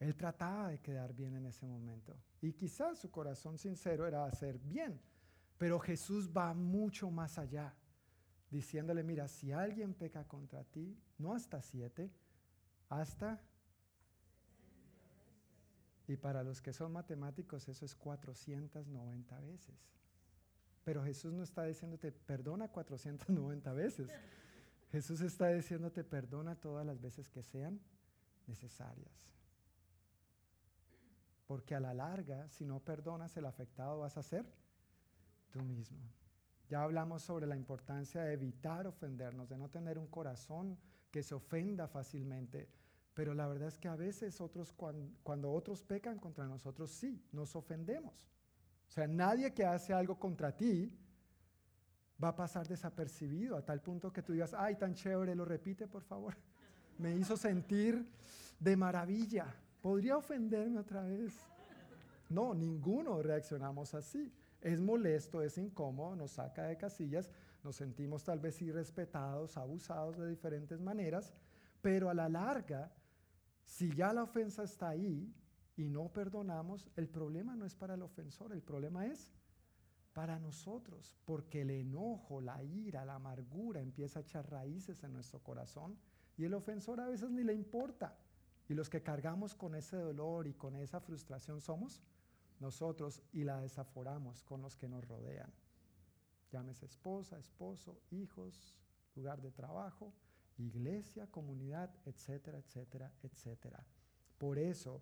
Él 0.03 0.17
trataba 0.17 0.67
de 0.67 0.79
quedar 0.79 1.13
bien 1.13 1.33
en 1.33 1.45
ese 1.45 1.65
momento. 1.65 2.17
Y 2.41 2.51
quizás 2.51 2.99
su 2.99 3.09
corazón 3.09 3.57
sincero 3.57 4.05
era 4.05 4.25
hacer 4.25 4.59
bien. 4.59 4.99
Pero 5.57 5.79
Jesús 5.79 6.29
va 6.29 6.53
mucho 6.53 7.09
más 7.09 7.37
allá, 7.37 7.73
diciéndole, 8.49 9.01
mira, 9.01 9.29
si 9.29 9.53
alguien 9.53 9.93
peca 9.93 10.27
contra 10.27 10.65
ti, 10.65 10.99
no 11.17 11.33
hasta 11.33 11.61
siete, 11.61 12.11
hasta... 12.89 13.41
Y 16.05 16.17
para 16.17 16.43
los 16.43 16.61
que 16.61 16.73
son 16.73 16.91
matemáticos 16.91 17.69
eso 17.69 17.85
es 17.85 17.95
490 17.95 19.39
veces. 19.39 19.89
Pero 20.83 21.01
Jesús 21.01 21.31
no 21.31 21.43
está 21.43 21.63
diciéndote, 21.63 22.11
perdona 22.11 22.67
490 22.67 23.71
veces. 23.71 24.11
Jesús 24.91 25.21
está 25.21 25.47
diciéndote, 25.47 26.03
perdona 26.03 26.55
todas 26.55 26.85
las 26.85 26.99
veces 26.99 27.29
que 27.29 27.41
sean 27.41 27.79
necesarias. 28.47 29.32
Porque 31.45 31.75
a 31.75 31.79
la 31.79 31.93
larga, 31.93 32.47
si 32.49 32.65
no 32.65 32.79
perdonas, 32.79 33.35
el 33.37 33.45
afectado 33.45 33.99
vas 33.99 34.17
a 34.17 34.23
ser 34.23 34.45
tú 35.51 35.61
mismo. 35.61 35.99
Ya 36.69 36.81
hablamos 36.81 37.21
sobre 37.21 37.45
la 37.45 37.55
importancia 37.55 38.23
de 38.23 38.33
evitar 38.33 38.87
ofendernos, 38.87 39.49
de 39.49 39.57
no 39.57 39.69
tener 39.69 39.99
un 39.99 40.07
corazón 40.07 40.77
que 41.11 41.21
se 41.21 41.35
ofenda 41.35 41.87
fácilmente. 41.87 42.67
Pero 43.13 43.33
la 43.35 43.47
verdad 43.47 43.67
es 43.67 43.77
que 43.77 43.87
a 43.87 43.95
veces 43.95 44.41
otros, 44.41 44.73
cuando, 44.73 45.51
otros 45.51 45.83
pecan 45.83 46.17
contra 46.17 46.47
nosotros, 46.47 46.89
sí, 46.89 47.23
nos 47.31 47.55
ofendemos. 47.55 48.13
O 48.87 48.91
sea, 48.91 49.07
nadie 49.07 49.53
que 49.53 49.65
hace 49.65 49.93
algo 49.93 50.19
contra 50.19 50.55
ti 50.55 50.91
va 52.23 52.29
a 52.29 52.35
pasar 52.35 52.67
desapercibido 52.67 53.55
a 53.55 53.63
tal 53.63 53.81
punto 53.81 54.11
que 54.11 54.23
tú 54.23 54.33
digas, 54.33 54.53
ay, 54.57 54.75
tan 54.75 54.95
chévere, 54.95 55.35
lo 55.35 55.45
repite, 55.45 55.87
por 55.87 56.03
favor. 56.03 56.35
Me 56.97 57.15
hizo 57.15 57.37
sentir 57.37 58.09
de 58.59 58.75
maravilla. 58.75 59.53
¿Podría 59.83 60.15
ofenderme 60.15 60.79
otra 60.79 61.03
vez? 61.03 61.37
No, 62.29 62.53
ninguno 62.53 63.21
reaccionamos 63.21 63.93
así. 63.93 64.31
Es 64.61 64.79
molesto, 64.79 65.41
es 65.41 65.57
incómodo, 65.57 66.15
nos 66.15 66.31
saca 66.31 66.63
de 66.63 66.77
casillas, 66.77 67.29
nos 67.65 67.75
sentimos 67.75 68.23
tal 68.23 68.39
vez 68.39 68.61
irrespetados, 68.61 69.57
abusados 69.57 70.17
de 70.17 70.29
diferentes 70.29 70.79
maneras, 70.79 71.33
pero 71.81 72.09
a 72.09 72.13
la 72.13 72.29
larga, 72.29 72.93
si 73.65 73.93
ya 73.93 74.13
la 74.13 74.23
ofensa 74.23 74.63
está 74.63 74.87
ahí 74.87 75.35
y 75.75 75.89
no 75.89 76.07
perdonamos, 76.13 76.89
el 76.95 77.09
problema 77.09 77.53
no 77.53 77.65
es 77.65 77.75
para 77.75 77.95
el 77.95 78.03
ofensor, 78.03 78.53
el 78.53 78.61
problema 78.61 79.05
es 79.07 79.33
para 80.13 80.39
nosotros, 80.39 81.17
porque 81.25 81.63
el 81.63 81.71
enojo, 81.71 82.39
la 82.39 82.63
ira, 82.63 83.03
la 83.03 83.15
amargura 83.15 83.81
empieza 83.81 84.19
a 84.19 84.21
echar 84.21 84.49
raíces 84.49 85.03
en 85.03 85.11
nuestro 85.11 85.43
corazón 85.43 85.97
y 86.37 86.45
el 86.45 86.53
ofensor 86.53 87.01
a 87.01 87.07
veces 87.07 87.31
ni 87.31 87.43
le 87.43 87.53
importa. 87.53 88.15
Y 88.69 88.73
los 88.73 88.89
que 88.89 89.03
cargamos 89.03 89.55
con 89.55 89.75
ese 89.75 89.97
dolor 89.97 90.47
y 90.47 90.53
con 90.53 90.75
esa 90.75 90.99
frustración 90.99 91.61
somos 91.61 92.01
nosotros 92.59 93.21
y 93.33 93.43
la 93.43 93.59
desaforamos 93.59 94.43
con 94.43 94.61
los 94.61 94.77
que 94.77 94.87
nos 94.87 95.05
rodean. 95.07 95.51
Llámese 96.51 96.85
esposa, 96.85 97.37
esposo, 97.37 97.99
hijos, 98.11 98.77
lugar 99.15 99.41
de 99.41 99.51
trabajo, 99.51 100.13
iglesia, 100.57 101.27
comunidad, 101.27 101.89
etcétera, 102.05 102.59
etcétera, 102.59 103.11
etcétera. 103.21 103.85
Por 104.37 104.57
eso 104.57 105.01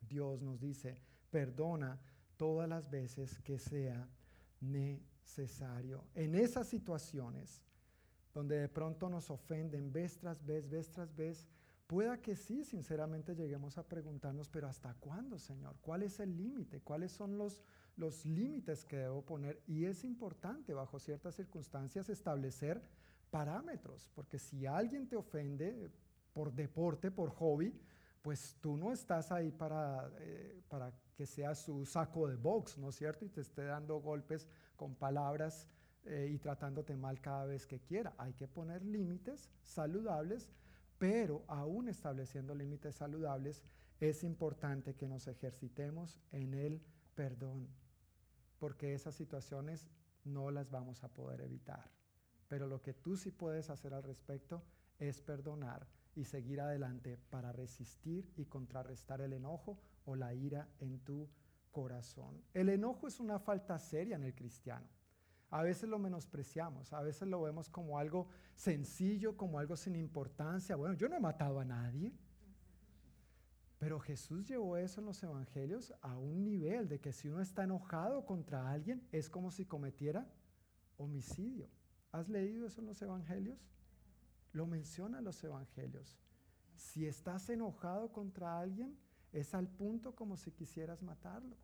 Dios 0.00 0.42
nos 0.42 0.60
dice, 0.60 1.00
perdona 1.30 1.98
todas 2.36 2.68
las 2.68 2.90
veces 2.90 3.38
que 3.40 3.58
sea 3.58 4.08
necesario. 4.60 6.04
En 6.14 6.34
esas 6.34 6.68
situaciones 6.68 7.62
donde 8.34 8.58
de 8.58 8.68
pronto 8.68 9.08
nos 9.08 9.30
ofenden 9.30 9.92
vez 9.92 10.18
tras 10.18 10.44
vez, 10.44 10.68
vez 10.68 10.90
tras 10.90 11.14
vez, 11.14 11.48
Pueda 11.90 12.18
que 12.18 12.36
sí, 12.36 12.62
sinceramente 12.62 13.34
lleguemos 13.34 13.76
a 13.76 13.82
preguntarnos, 13.82 14.48
pero 14.48 14.68
¿hasta 14.68 14.94
cuándo, 14.94 15.40
Señor? 15.40 15.74
¿Cuál 15.80 16.04
es 16.04 16.20
el 16.20 16.36
límite? 16.36 16.80
¿Cuáles 16.82 17.10
son 17.10 17.36
los, 17.36 17.64
los 17.96 18.24
límites 18.24 18.84
que 18.84 18.98
debo 18.98 19.24
poner? 19.24 19.60
Y 19.66 19.86
es 19.86 20.04
importante, 20.04 20.72
bajo 20.72 21.00
ciertas 21.00 21.34
circunstancias, 21.34 22.08
establecer 22.08 22.80
parámetros, 23.28 24.08
porque 24.14 24.38
si 24.38 24.66
alguien 24.66 25.08
te 25.08 25.16
ofende 25.16 25.90
por 26.32 26.52
deporte, 26.52 27.10
por 27.10 27.30
hobby, 27.30 27.76
pues 28.22 28.56
tú 28.60 28.76
no 28.76 28.92
estás 28.92 29.32
ahí 29.32 29.50
para, 29.50 30.12
eh, 30.20 30.62
para 30.68 30.92
que 31.16 31.26
sea 31.26 31.56
su 31.56 31.84
saco 31.84 32.28
de 32.28 32.36
box, 32.36 32.78
¿no 32.78 32.90
es 32.90 32.94
cierto? 32.94 33.24
Y 33.24 33.30
te 33.30 33.40
esté 33.40 33.64
dando 33.64 34.00
golpes 34.00 34.46
con 34.76 34.94
palabras 34.94 35.66
eh, 36.04 36.30
y 36.32 36.38
tratándote 36.38 36.94
mal 36.96 37.20
cada 37.20 37.46
vez 37.46 37.66
que 37.66 37.80
quiera. 37.80 38.14
Hay 38.16 38.34
que 38.34 38.46
poner 38.46 38.84
límites 38.84 39.50
saludables 39.60 40.48
pero 41.00 41.44
aún 41.48 41.88
estableciendo 41.88 42.54
límites 42.54 42.96
saludables 42.96 43.64
es 44.00 44.22
importante 44.22 44.94
que 44.94 45.08
nos 45.08 45.28
ejercitemos 45.28 46.20
en 46.30 46.52
el 46.52 46.82
perdón, 47.14 47.68
porque 48.58 48.92
esas 48.92 49.14
situaciones 49.14 49.88
no 50.24 50.50
las 50.50 50.70
vamos 50.70 51.02
a 51.02 51.08
poder 51.08 51.40
evitar. 51.40 51.90
Pero 52.48 52.66
lo 52.66 52.82
que 52.82 52.92
tú 52.92 53.16
sí 53.16 53.30
puedes 53.30 53.70
hacer 53.70 53.94
al 53.94 54.02
respecto 54.02 54.62
es 54.98 55.22
perdonar 55.22 55.88
y 56.14 56.24
seguir 56.24 56.60
adelante 56.60 57.16
para 57.16 57.50
resistir 57.50 58.30
y 58.36 58.44
contrarrestar 58.44 59.22
el 59.22 59.32
enojo 59.32 59.80
o 60.04 60.16
la 60.16 60.34
ira 60.34 60.68
en 60.80 61.00
tu 61.00 61.30
corazón. 61.70 62.44
El 62.52 62.68
enojo 62.68 63.08
es 63.08 63.20
una 63.20 63.38
falta 63.38 63.78
seria 63.78 64.16
en 64.16 64.24
el 64.24 64.34
cristiano. 64.34 64.86
A 65.50 65.62
veces 65.62 65.88
lo 65.88 65.98
menospreciamos, 65.98 66.92
a 66.92 67.02
veces 67.02 67.26
lo 67.26 67.42
vemos 67.42 67.68
como 67.68 67.98
algo 67.98 68.28
sencillo, 68.54 69.36
como 69.36 69.58
algo 69.58 69.76
sin 69.76 69.96
importancia. 69.96 70.76
Bueno, 70.76 70.94
yo 70.94 71.08
no 71.08 71.16
he 71.16 71.20
matado 71.20 71.58
a 71.58 71.64
nadie. 71.64 72.12
Pero 73.78 73.98
Jesús 73.98 74.46
llevó 74.46 74.76
eso 74.76 75.00
en 75.00 75.06
los 75.06 75.22
evangelios 75.22 75.94
a 76.02 76.16
un 76.16 76.44
nivel 76.44 76.88
de 76.88 77.00
que 77.00 77.12
si 77.12 77.28
uno 77.28 77.40
está 77.40 77.64
enojado 77.64 78.26
contra 78.26 78.70
alguien 78.70 79.02
es 79.10 79.30
como 79.30 79.50
si 79.50 79.64
cometiera 79.64 80.28
homicidio. 80.98 81.68
¿Has 82.12 82.28
leído 82.28 82.66
eso 82.66 82.80
en 82.80 82.88
los 82.88 83.00
evangelios? 83.00 83.58
Lo 84.52 84.66
mencionan 84.66 85.24
los 85.24 85.42
evangelios. 85.42 86.18
Si 86.76 87.06
estás 87.06 87.48
enojado 87.48 88.12
contra 88.12 88.60
alguien, 88.60 88.98
es 89.32 89.54
al 89.54 89.68
punto 89.68 90.14
como 90.14 90.36
si 90.36 90.50
quisieras 90.50 91.02
matarlo. 91.02 91.56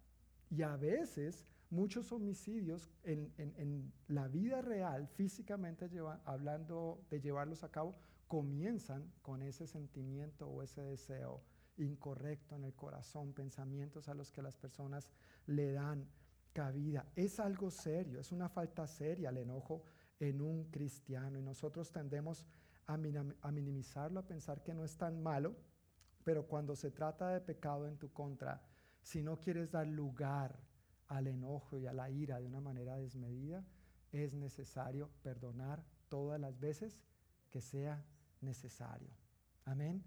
Y 0.50 0.62
a 0.62 0.76
veces 0.76 1.44
muchos 1.70 2.12
homicidios 2.12 2.90
en, 3.04 3.92
la 4.08 4.28
vida 4.28 4.62
real, 4.62 5.08
físicamente 5.08 5.88
hablando 6.24 7.04
de 7.10 7.20
llevarlos 7.20 7.64
a 7.64 7.70
cabo, 7.70 7.96
comienzan 8.28 9.12
con 9.22 9.42
ese 9.42 9.66
sentimiento 9.66 10.48
o 10.48 10.62
ese 10.62 10.82
deseo 10.82 11.42
incorrecto 11.76 12.56
en 12.56 12.64
el 12.64 12.74
corazón, 12.74 13.32
pensamientos 13.32 14.08
a 14.08 14.14
los 14.14 14.30
que 14.30 14.42
las 14.42 14.56
personas 14.56 15.10
le 15.46 15.72
dan 15.72 16.08
cabida. 16.52 17.06
Es 17.14 17.38
algo 17.38 17.70
serio, 17.70 18.20
es 18.20 18.32
una 18.32 18.48
falta 18.48 18.86
seria 18.86 19.30
el 19.30 19.38
enojo 19.38 19.82
en 20.18 20.40
un 20.40 20.70
cristiano 20.70 21.38
y 21.38 21.42
nosotros 21.42 21.92
tendemos 21.92 22.46
a, 22.86 22.96
minimizarlo, 22.96 24.20
a 24.20 24.26
pensar 24.26 24.62
que 24.62 24.72
no 24.72 24.84
es 24.84 24.96
tan 24.96 25.22
malo, 25.22 25.54
pero 26.24 26.46
cuando 26.46 26.74
se 26.74 26.90
trata 26.90 27.30
de 27.30 27.40
pecado 27.40 27.86
en 27.86 27.98
tu 27.98 28.12
contra, 28.12 28.62
si 29.02 29.22
no 29.22 29.38
quieres 29.38 29.70
dar 29.70 29.86
lugar 29.86 30.58
al 31.08 31.26
enojo 31.26 31.78
y 31.78 31.86
a 31.86 31.92
la 31.92 32.10
ira 32.10 32.40
de 32.40 32.46
una 32.46 32.60
manera 32.60 32.96
desmedida, 32.96 33.64
es 34.12 34.34
necesario 34.34 35.10
perdonar 35.22 35.84
todas 36.08 36.40
las 36.40 36.58
veces 36.58 37.02
que 37.50 37.60
sea 37.60 38.04
necesario. 38.40 39.10
Amén. 39.64 40.04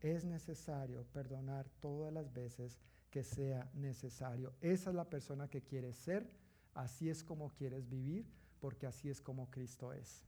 Es 0.00 0.24
necesario 0.24 1.04
perdonar 1.12 1.68
todas 1.80 2.12
las 2.12 2.32
veces 2.32 2.78
que 3.10 3.24
sea 3.24 3.70
necesario. 3.74 4.54
Esa 4.60 4.90
es 4.90 4.96
la 4.96 5.08
persona 5.08 5.48
que 5.48 5.62
quieres 5.62 5.96
ser, 5.96 6.30
así 6.74 7.08
es 7.08 7.24
como 7.24 7.50
quieres 7.54 7.88
vivir, 7.88 8.26
porque 8.60 8.86
así 8.86 9.08
es 9.08 9.20
como 9.20 9.50
Cristo 9.50 9.92
es. 9.92 10.24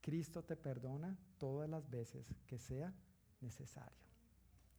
Cristo 0.00 0.42
te 0.42 0.56
perdona 0.56 1.18
todas 1.38 1.68
las 1.68 1.88
veces 1.90 2.34
que 2.46 2.58
sea 2.58 2.94
necesario. 3.40 3.98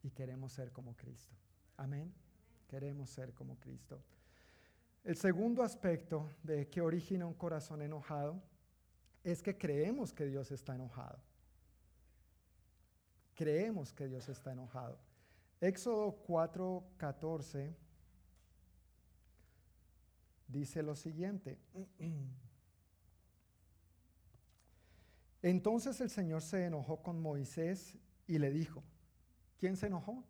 Y 0.02 0.12
queremos 0.12 0.54
ser 0.54 0.72
como 0.72 0.96
Cristo. 0.96 1.36
Amén. 1.78 2.14
Queremos 2.70 3.10
ser 3.10 3.34
como 3.34 3.60
Cristo. 3.60 4.02
El 5.04 5.18
segundo 5.18 5.64
aspecto 5.64 6.30
de 6.44 6.70
que 6.70 6.82
origina 6.82 7.26
un 7.26 7.34
corazón 7.34 7.82
enojado 7.82 8.42
es 9.24 9.42
que 9.42 9.58
creemos 9.58 10.14
que 10.14 10.26
Dios 10.26 10.52
está 10.52 10.76
enojado. 10.76 11.20
Creemos 13.34 13.92
que 13.92 14.08
Dios 14.08 14.30
está 14.30 14.52
enojado. 14.52 15.00
Éxodo 15.60 16.24
4:14 16.28 17.76
dice 20.48 20.84
lo 20.84 20.96
siguiente. 20.96 21.58
Entonces 25.42 26.00
el 26.02 26.10
Señor 26.10 26.42
se 26.42 26.66
enojó 26.66 27.02
con 27.02 27.22
Moisés 27.22 27.98
y 28.28 28.38
le 28.38 28.52
dijo, 28.52 28.84
¿quién 29.58 29.76
se 29.78 29.88
enojó? 29.88 30.24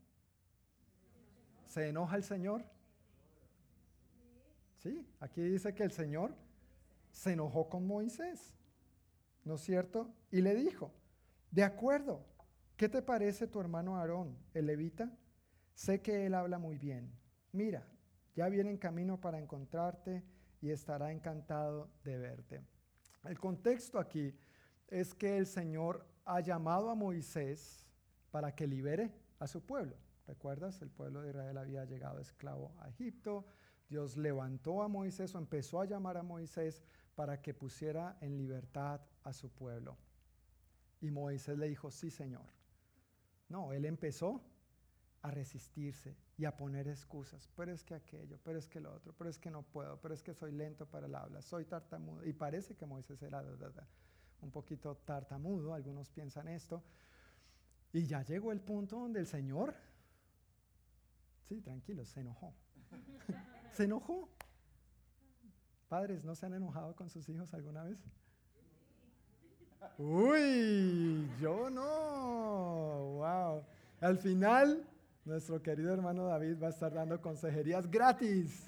¿Se 1.70 1.88
enoja 1.88 2.16
el 2.16 2.24
Señor? 2.24 2.66
Sí, 4.80 5.08
aquí 5.20 5.42
dice 5.42 5.76
que 5.76 5.84
el 5.84 5.92
Señor 5.92 6.34
se 7.12 7.34
enojó 7.34 7.70
con 7.70 7.86
Moisés, 7.86 8.56
¿no 9.46 9.54
es 9.54 9.62
cierto? 9.62 10.12
Y 10.32 10.42
le 10.42 10.56
dijo, 10.56 10.92
de 11.52 11.64
acuerdo, 11.64 12.26
¿qué 12.76 12.90
te 12.90 13.04
parece 13.04 13.46
tu 13.46 13.60
hermano 13.60 13.98
Aarón, 13.98 14.36
el 14.56 14.66
levita? 14.66 15.12
Sé 15.76 16.02
que 16.02 16.26
él 16.26 16.34
habla 16.34 16.58
muy 16.58 16.80
bien. 16.80 17.12
Mira, 17.52 17.88
ya 18.36 18.50
viene 18.50 18.72
en 18.72 18.78
camino 18.78 19.22
para 19.22 19.38
encontrarte 19.38 20.24
y 20.62 20.72
estará 20.72 21.12
encantado 21.12 21.92
de 22.04 22.18
verte. 22.18 22.62
El 23.26 23.38
contexto 23.38 24.00
aquí 24.00 24.36
es 24.88 25.14
que 25.14 25.38
el 25.38 25.46
Señor 25.46 26.04
ha 26.26 26.40
llamado 26.40 26.90
a 26.90 26.96
Moisés 26.96 27.86
para 28.32 28.56
que 28.56 28.66
libere 28.66 29.12
a 29.38 29.46
su 29.46 29.62
pueblo. 29.62 29.96
¿Recuerdas? 30.30 30.80
El 30.84 30.92
pueblo 30.92 31.24
de 31.24 31.30
Israel 31.32 31.58
había 31.58 31.86
llegado 31.86 32.20
esclavo 32.20 32.72
a 32.82 32.90
Egipto. 32.90 33.48
Dios 33.90 34.16
levantó 34.16 34.84
a 34.84 34.88
Moisés 34.88 35.34
o 35.34 35.40
empezó 35.40 35.82
a 35.82 35.86
llamar 35.86 36.18
a 36.18 36.24
Moisés 36.24 36.84
para 37.16 37.42
que 37.42 37.56
pusiera 37.56 38.16
en 38.22 38.38
libertad 38.38 39.02
a 39.24 39.34
su 39.34 39.50
pueblo. 39.50 39.98
Y 41.02 41.10
Moisés 41.10 41.58
le 41.58 41.68
dijo, 41.68 41.90
sí, 41.90 42.12
Señor. 42.12 42.46
No, 43.48 43.74
él 43.74 43.86
empezó 43.86 44.44
a 45.24 45.32
resistirse 45.32 46.16
y 46.38 46.46
a 46.46 46.56
poner 46.56 46.88
excusas. 46.88 47.50
Pero 47.56 47.72
es 47.72 47.84
que 47.84 47.96
aquello, 47.96 48.38
pero 48.44 48.60
es 48.60 48.68
que 48.68 48.80
lo 48.80 48.94
otro, 48.94 49.16
pero 49.18 49.32
es 49.32 49.40
que 49.40 49.50
no 49.50 49.64
puedo, 49.64 50.00
pero 50.00 50.14
es 50.14 50.22
que 50.22 50.36
soy 50.36 50.52
lento 50.52 50.86
para 50.86 51.08
el 51.08 51.16
habla, 51.16 51.42
soy 51.42 51.66
tartamudo. 51.66 52.24
Y 52.24 52.34
parece 52.34 52.76
que 52.76 52.86
Moisés 52.86 53.20
era 53.24 53.44
un 54.42 54.52
poquito 54.52 54.96
tartamudo, 54.96 55.74
algunos 55.74 56.08
piensan 56.12 56.48
esto. 56.50 56.84
Y 57.92 58.06
ya 58.06 58.22
llegó 58.22 58.52
el 58.52 58.62
punto 58.62 59.00
donde 59.00 59.22
el 59.22 59.26
Señor 59.26 59.74
Sí, 61.50 61.60
tranquilo, 61.62 62.06
se 62.06 62.20
enojó. 62.20 62.54
se 63.72 63.86
enojó. 63.86 64.30
Padres, 65.88 66.24
¿no 66.24 66.36
se 66.36 66.46
han 66.46 66.54
enojado 66.54 66.96
con 66.96 67.10
sus 67.10 67.28
hijos 67.28 67.52
alguna 67.56 67.84
vez? 67.84 67.98
Uy, 69.98 71.28
yo 71.42 71.72
no. 71.72 73.16
Wow. 73.18 73.64
Al 74.00 74.20
final, 74.20 74.88
nuestro 75.26 75.60
querido 75.64 75.92
hermano 75.92 76.26
David 76.26 76.62
va 76.62 76.68
a 76.68 76.70
estar 76.70 76.94
dando 76.94 77.20
consejerías 77.20 77.90
gratis. 77.90 78.68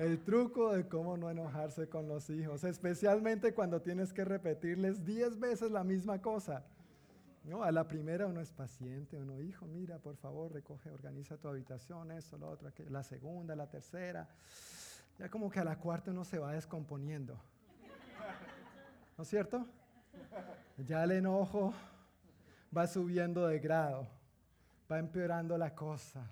El 0.00 0.24
truco 0.24 0.72
de 0.72 0.88
cómo 0.88 1.16
no 1.16 1.30
enojarse 1.30 1.88
con 1.88 2.08
los 2.08 2.28
hijos, 2.30 2.64
especialmente 2.64 3.54
cuando 3.54 3.80
tienes 3.80 4.12
que 4.12 4.24
repetirles 4.24 5.04
diez 5.04 5.38
veces 5.38 5.70
la 5.70 5.84
misma 5.84 6.20
cosa. 6.20 6.64
¿No? 7.44 7.62
A 7.62 7.72
la 7.72 7.86
primera 7.86 8.26
uno 8.26 8.40
es 8.40 8.52
paciente, 8.52 9.18
uno, 9.18 9.40
hijo, 9.40 9.66
mira, 9.66 9.98
por 9.98 10.16
favor, 10.16 10.52
recoge, 10.52 10.90
organiza 10.90 11.36
tu 11.36 11.48
habitación, 11.48 12.10
esto, 12.12 12.38
lo 12.38 12.48
otro, 12.48 12.70
la 12.88 13.02
segunda, 13.02 13.56
la 13.56 13.68
tercera. 13.68 14.28
Ya 15.18 15.28
como 15.28 15.50
que 15.50 15.60
a 15.60 15.64
la 15.64 15.78
cuarta 15.78 16.10
uno 16.10 16.24
se 16.24 16.38
va 16.38 16.52
descomponiendo. 16.52 17.38
¿No 19.16 19.22
es 19.22 19.28
cierto? 19.28 19.66
Ya 20.78 21.04
el 21.04 21.12
enojo 21.12 21.74
va 22.76 22.86
subiendo 22.86 23.46
de 23.46 23.58
grado, 23.58 24.08
va 24.90 24.98
empeorando 24.98 25.58
la 25.58 25.74
cosa, 25.74 26.30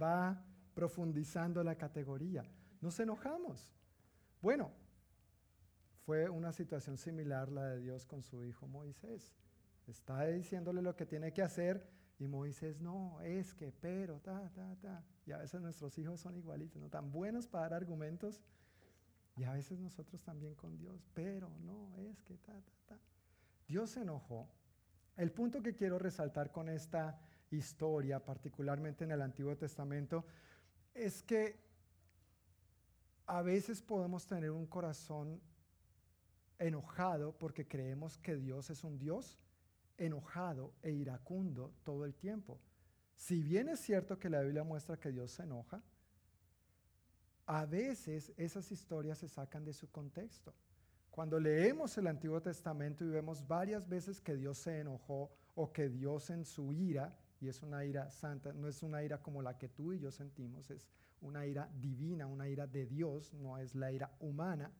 va 0.00 0.42
profundizando 0.74 1.64
la 1.64 1.74
categoría. 1.76 2.44
Nos 2.80 2.98
enojamos. 3.00 3.72
Bueno, 4.42 4.70
fue 6.04 6.28
una 6.28 6.52
situación 6.52 6.96
similar 6.96 7.50
la 7.50 7.66
de 7.66 7.80
Dios 7.80 8.06
con 8.06 8.22
su 8.22 8.44
hijo 8.44 8.66
Moisés. 8.66 9.39
Está 9.90 10.24
diciéndole 10.26 10.82
lo 10.82 10.94
que 10.94 11.04
tiene 11.04 11.32
que 11.32 11.42
hacer 11.42 11.84
y 12.20 12.28
Moisés, 12.28 12.80
no, 12.80 13.20
es 13.22 13.54
que, 13.54 13.72
pero, 13.72 14.20
ta, 14.20 14.48
ta, 14.50 14.76
ta. 14.76 15.04
Y 15.26 15.32
a 15.32 15.38
veces 15.38 15.60
nuestros 15.60 15.98
hijos 15.98 16.20
son 16.20 16.36
igualitos, 16.36 16.80
¿no? 16.80 16.88
Tan 16.88 17.10
buenos 17.10 17.48
para 17.48 17.64
dar 17.64 17.74
argumentos. 17.74 18.40
Y 19.36 19.44
a 19.44 19.52
veces 19.52 19.80
nosotros 19.80 20.22
también 20.22 20.54
con 20.54 20.76
Dios, 20.76 21.08
pero, 21.12 21.50
no, 21.64 21.96
es 21.96 22.22
que, 22.22 22.36
ta, 22.36 22.52
ta, 22.52 22.72
ta. 22.86 23.00
Dios 23.66 23.90
se 23.90 24.02
enojó. 24.02 24.48
El 25.16 25.32
punto 25.32 25.60
que 25.60 25.74
quiero 25.74 25.98
resaltar 25.98 26.52
con 26.52 26.68
esta 26.68 27.18
historia, 27.50 28.24
particularmente 28.24 29.04
en 29.04 29.10
el 29.10 29.22
Antiguo 29.22 29.56
Testamento, 29.56 30.24
es 30.94 31.22
que 31.22 31.58
a 33.26 33.42
veces 33.42 33.82
podemos 33.82 34.26
tener 34.26 34.50
un 34.50 34.66
corazón 34.66 35.40
enojado 36.58 37.36
porque 37.36 37.66
creemos 37.66 38.18
que 38.18 38.36
Dios 38.36 38.70
es 38.70 38.84
un 38.84 38.98
Dios 38.98 39.38
enojado 40.00 40.72
e 40.82 40.90
iracundo 40.90 41.72
todo 41.84 42.04
el 42.04 42.14
tiempo. 42.14 42.58
Si 43.16 43.42
bien 43.42 43.68
es 43.68 43.80
cierto 43.80 44.18
que 44.18 44.30
la 44.30 44.40
Biblia 44.40 44.64
muestra 44.64 44.98
que 44.98 45.12
Dios 45.12 45.30
se 45.30 45.42
enoja, 45.42 45.82
a 47.46 47.66
veces 47.66 48.32
esas 48.36 48.72
historias 48.72 49.18
se 49.18 49.28
sacan 49.28 49.64
de 49.64 49.72
su 49.72 49.90
contexto. 49.90 50.54
Cuando 51.10 51.38
leemos 51.38 51.98
el 51.98 52.06
Antiguo 52.06 52.40
Testamento 52.40 53.04
y 53.04 53.08
vemos 53.08 53.46
varias 53.46 53.88
veces 53.88 54.20
que 54.20 54.36
Dios 54.36 54.56
se 54.58 54.80
enojó 54.80 55.30
o 55.54 55.72
que 55.72 55.88
Dios 55.88 56.30
en 56.30 56.44
su 56.44 56.72
ira 56.72 57.14
y 57.40 57.48
es 57.48 57.62
una 57.62 57.84
ira 57.84 58.10
santa, 58.10 58.52
no 58.52 58.68
es 58.68 58.82
una 58.82 59.02
ira 59.02 59.20
como 59.20 59.42
la 59.42 59.58
que 59.58 59.68
tú 59.68 59.92
y 59.92 59.98
yo 59.98 60.10
sentimos, 60.10 60.70
es 60.70 60.88
una 61.20 61.46
ira 61.46 61.68
divina, 61.74 62.26
una 62.26 62.48
ira 62.48 62.66
de 62.66 62.86
Dios, 62.86 63.34
no 63.34 63.58
es 63.58 63.74
la 63.74 63.90
ira 63.90 64.14
humana. 64.20 64.70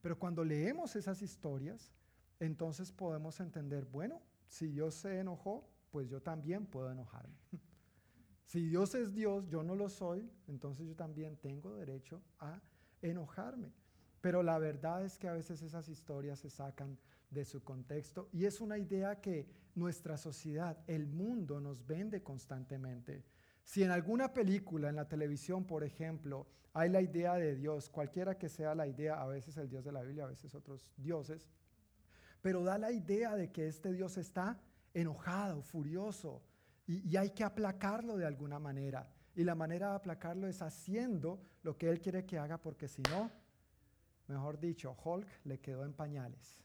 Pero 0.00 0.18
cuando 0.18 0.44
leemos 0.44 0.96
esas 0.96 1.20
historias, 1.20 1.92
entonces 2.40 2.92
podemos 2.92 3.40
entender, 3.40 3.84
bueno, 3.84 4.22
si 4.48 4.68
Dios 4.68 4.94
se 4.94 5.18
enojó, 5.18 5.68
pues 5.90 6.08
yo 6.08 6.20
también 6.20 6.66
puedo 6.66 6.90
enojarme. 6.90 7.36
si 8.44 8.68
Dios 8.68 8.94
es 8.94 9.14
Dios, 9.14 9.48
yo 9.48 9.62
no 9.62 9.74
lo 9.74 9.88
soy, 9.88 10.30
entonces 10.46 10.86
yo 10.86 10.94
también 10.94 11.36
tengo 11.36 11.74
derecho 11.74 12.22
a 12.38 12.60
enojarme. 13.02 13.72
Pero 14.20 14.42
la 14.42 14.58
verdad 14.58 15.04
es 15.04 15.18
que 15.18 15.28
a 15.28 15.32
veces 15.32 15.62
esas 15.62 15.88
historias 15.88 16.40
se 16.40 16.50
sacan 16.50 16.98
de 17.30 17.44
su 17.44 17.62
contexto 17.62 18.28
y 18.32 18.44
es 18.44 18.60
una 18.60 18.78
idea 18.78 19.20
que 19.20 19.48
nuestra 19.74 20.16
sociedad, 20.16 20.78
el 20.86 21.06
mundo 21.06 21.60
nos 21.60 21.86
vende 21.86 22.22
constantemente. 22.22 23.24
Si 23.62 23.82
en 23.82 23.90
alguna 23.90 24.32
película, 24.32 24.88
en 24.88 24.96
la 24.96 25.08
televisión, 25.08 25.64
por 25.64 25.84
ejemplo, 25.84 26.46
hay 26.72 26.88
la 26.88 27.02
idea 27.02 27.34
de 27.34 27.54
Dios, 27.54 27.88
cualquiera 27.88 28.38
que 28.38 28.48
sea 28.48 28.74
la 28.74 28.86
idea, 28.86 29.20
a 29.20 29.26
veces 29.26 29.56
el 29.56 29.68
Dios 29.68 29.84
de 29.84 29.92
la 29.92 30.02
Biblia, 30.02 30.24
a 30.24 30.28
veces 30.28 30.54
otros 30.54 30.86
dioses, 30.96 31.46
pero 32.46 32.62
da 32.62 32.78
la 32.78 32.92
idea 32.92 33.34
de 33.34 33.50
que 33.50 33.66
este 33.66 33.92
Dios 33.92 34.16
está 34.16 34.56
enojado, 34.94 35.62
furioso, 35.62 36.44
y, 36.86 37.16
hay 37.16 37.30
que 37.30 37.42
aplacarlo 37.42 38.16
de 38.16 38.24
alguna 38.24 38.60
manera. 38.60 39.10
Y 39.34 39.42
la 39.42 39.56
manera 39.56 39.90
de 39.90 39.96
aplacarlo 39.96 40.46
es 40.46 40.62
haciendo 40.62 41.40
lo 41.64 41.76
que 41.76 41.90
Él 41.90 42.00
quiere 42.00 42.24
que 42.24 42.38
haga, 42.38 42.58
porque 42.58 42.86
si 42.86 43.02
no, 43.10 43.32
mejor 44.28 44.60
dicho, 44.60 44.96
Hulk 45.04 45.26
le 45.42 45.58
quedó 45.58 45.84
en 45.84 45.92
pañales. 45.92 46.62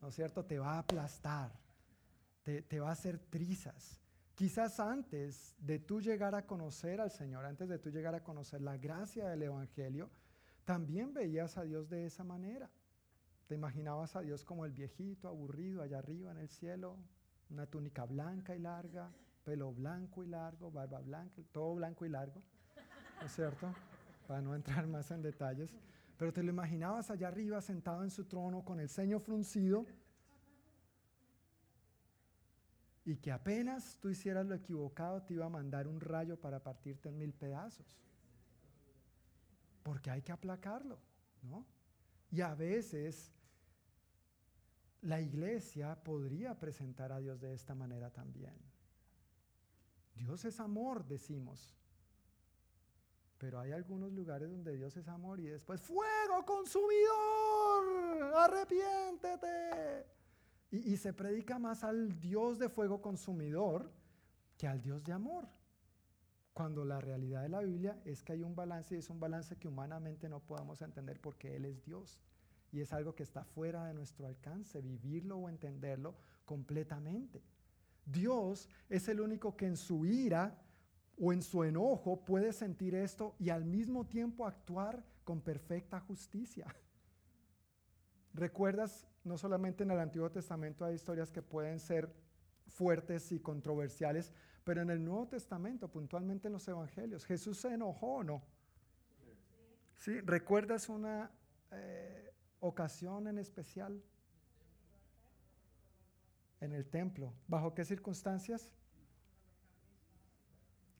¿no 0.00 0.06
es 0.06 0.14
cierto? 0.14 0.44
Te 0.44 0.60
va 0.60 0.74
a 0.74 0.78
aplastar, 0.78 1.50
te, 2.44 2.78
va 2.78 2.90
a 2.90 2.92
hacer 2.92 3.18
trizas. 3.18 4.00
Quizás 4.36 4.78
antes 4.78 5.56
de 5.58 5.80
tú 5.80 6.00
llegar 6.00 6.36
a 6.36 6.46
conocer 6.46 7.00
al 7.00 7.10
Señor, 7.10 7.44
antes 7.44 7.68
de 7.68 7.80
tú 7.80 7.90
llegar 7.90 8.14
a 8.14 8.22
conocer 8.22 8.60
la 8.60 8.76
gracia 8.76 9.26
del 9.30 9.42
Evangelio, 9.42 10.10
también 10.64 11.12
veías 11.12 11.58
a 11.58 11.64
Dios 11.64 11.90
de 11.90 12.06
esa 12.06 12.22
manera. 12.22 12.70
Te 13.46 13.54
imaginabas 13.54 14.16
a 14.16 14.20
Dios 14.20 14.44
como 14.44 14.64
el 14.64 14.72
viejito 14.72 15.28
aburrido 15.28 15.82
allá 15.82 15.98
arriba 15.98 16.30
en 16.30 16.38
el 16.38 16.48
cielo, 16.48 16.96
una 17.50 17.66
túnica 17.66 18.04
blanca 18.04 18.56
y 18.56 18.58
larga, 18.58 19.10
pelo 19.44 19.72
blanco 19.72 20.24
y 20.24 20.28
largo, 20.28 20.70
barba 20.70 21.00
blanca, 21.00 21.42
todo 21.52 21.74
blanco 21.74 22.06
y 22.06 22.08
largo, 22.08 22.42
¿no 23.20 23.26
es 23.26 23.32
cierto? 23.32 23.72
Para 24.26 24.40
no 24.40 24.54
entrar 24.54 24.86
más 24.86 25.10
en 25.10 25.22
detalles 25.22 25.74
pero 26.16 26.32
te 26.32 26.42
lo 26.42 26.50
imaginabas 26.50 27.10
allá 27.10 27.28
arriba 27.28 27.60
sentado 27.60 28.02
en 28.04 28.10
su 28.10 28.24
trono 28.24 28.64
con 28.64 28.80
el 28.80 28.88
ceño 28.88 29.18
fruncido 29.18 29.86
y 33.04 33.16
que 33.16 33.32
apenas 33.32 33.98
tú 34.00 34.08
hicieras 34.08 34.46
lo 34.46 34.54
equivocado 34.54 35.22
te 35.22 35.34
iba 35.34 35.46
a 35.46 35.50
mandar 35.50 35.88
un 35.88 36.00
rayo 36.00 36.40
para 36.40 36.62
partirte 36.62 37.08
en 37.08 37.18
mil 37.18 37.34
pedazos. 37.34 37.98
Porque 39.82 40.10
hay 40.10 40.22
que 40.22 40.32
aplacarlo, 40.32 40.98
¿no? 41.42 41.66
Y 42.30 42.40
a 42.40 42.54
veces 42.54 43.30
la 45.04 45.20
iglesia 45.20 46.02
podría 46.02 46.58
presentar 46.58 47.12
a 47.12 47.20
Dios 47.20 47.40
de 47.40 47.52
esta 47.52 47.74
manera 47.74 48.10
también. 48.10 48.54
Dios 50.14 50.44
es 50.46 50.60
amor, 50.60 51.04
decimos. 51.04 51.76
Pero 53.38 53.60
hay 53.60 53.72
algunos 53.72 54.12
lugares 54.12 54.50
donde 54.50 54.76
Dios 54.76 54.96
es 54.96 55.06
amor 55.08 55.40
y 55.40 55.46
después 55.46 55.82
fuego 55.82 56.44
consumidor, 56.46 57.84
arrepiéntete. 58.34 60.06
Y, 60.70 60.96
se 60.96 61.12
predica 61.12 61.58
más 61.58 61.84
al 61.84 62.18
Dios 62.18 62.58
de 62.58 62.68
fuego 62.68 63.00
consumidor 63.02 63.92
que 64.56 64.66
al 64.66 64.80
Dios 64.80 65.04
de 65.04 65.12
amor. 65.12 65.46
Cuando 66.54 66.84
la 66.84 67.00
realidad 67.00 67.42
de 67.42 67.50
la 67.50 67.60
Biblia 67.60 68.00
es 68.04 68.22
que 68.22 68.32
hay 68.32 68.42
un 68.42 68.56
balance 68.56 68.94
y 68.94 68.98
es 68.98 69.10
un 69.10 69.20
balance 69.20 69.56
que 69.56 69.68
humanamente 69.68 70.28
no 70.28 70.40
podemos 70.40 70.80
entender 70.82 71.20
porque 71.20 71.54
Él 71.56 71.66
es 71.66 71.84
Dios. 71.84 72.20
Y 72.74 72.80
es 72.80 72.92
algo 72.92 73.14
que 73.14 73.22
está 73.22 73.44
fuera 73.44 73.86
de 73.86 73.94
nuestro 73.94 74.26
alcance, 74.26 74.80
vivirlo 74.80 75.38
o 75.38 75.48
entenderlo 75.48 76.16
completamente. 76.44 77.40
Dios 78.04 78.68
es 78.88 79.06
el 79.06 79.20
único 79.20 79.56
que 79.56 79.66
en 79.66 79.76
su 79.76 80.04
ira 80.04 80.60
o 81.16 81.32
en 81.32 81.40
su 81.40 81.62
enojo 81.62 82.24
puede 82.24 82.52
sentir 82.52 82.96
esto 82.96 83.36
y 83.38 83.50
al 83.50 83.64
mismo 83.64 84.06
tiempo 84.08 84.44
actuar 84.44 85.04
con 85.22 85.40
perfecta 85.40 86.00
justicia. 86.00 86.66
¿Recuerdas? 88.34 89.06
No 89.22 89.38
solamente 89.38 89.84
en 89.84 89.92
el 89.92 90.00
Antiguo 90.00 90.32
Testamento 90.32 90.84
hay 90.84 90.96
historias 90.96 91.30
que 91.30 91.42
pueden 91.42 91.78
ser 91.78 92.12
fuertes 92.66 93.30
y 93.30 93.38
controversiales, 93.38 94.32
pero 94.64 94.82
en 94.82 94.90
el 94.90 95.04
Nuevo 95.04 95.28
Testamento, 95.28 95.86
puntualmente 95.86 96.48
en 96.48 96.54
los 96.54 96.66
Evangelios, 96.66 97.24
¿Jesús 97.24 97.56
se 97.56 97.72
enojó 97.72 98.16
o 98.16 98.24
no? 98.24 98.42
¿Sí? 99.94 100.20
¿Recuerdas 100.22 100.88
una 100.88 101.30
eh, 101.70 102.33
ocasión 102.60 103.28
en 103.28 103.38
especial? 103.38 104.02
En 106.60 106.72
el 106.72 106.86
templo. 106.86 107.32
¿Bajo 107.46 107.74
qué 107.74 107.84
circunstancias? 107.84 108.70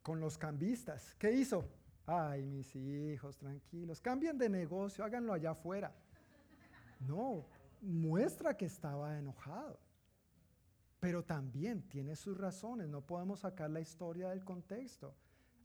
con 0.05 0.21
los 0.21 0.37
cambistas. 0.37 1.17
¿Qué 1.19 1.33
hizo? 1.33 1.65
Ay, 2.07 2.45
mis 2.45 2.77
hijos, 2.77 3.39
tranquilos, 3.39 4.03
cambien 4.03 4.37
de 4.37 4.51
negocio, 4.51 5.03
háganlo 5.03 5.33
allá 5.33 5.53
afuera. 5.53 5.93
No, 7.01 7.47
muestra 7.81 8.55
que 8.55 8.67
estaba 8.67 9.19
enojado. 9.19 9.81
Pero 11.01 11.25
también 11.25 11.89
tiene 11.89 12.17
sus 12.17 12.37
razones, 12.37 12.87
no 12.87 13.01
podemos 13.01 13.41
sacar 13.41 13.71
la 13.71 13.81
historia 13.81 14.29
del 14.29 14.45
contexto. 14.45 15.15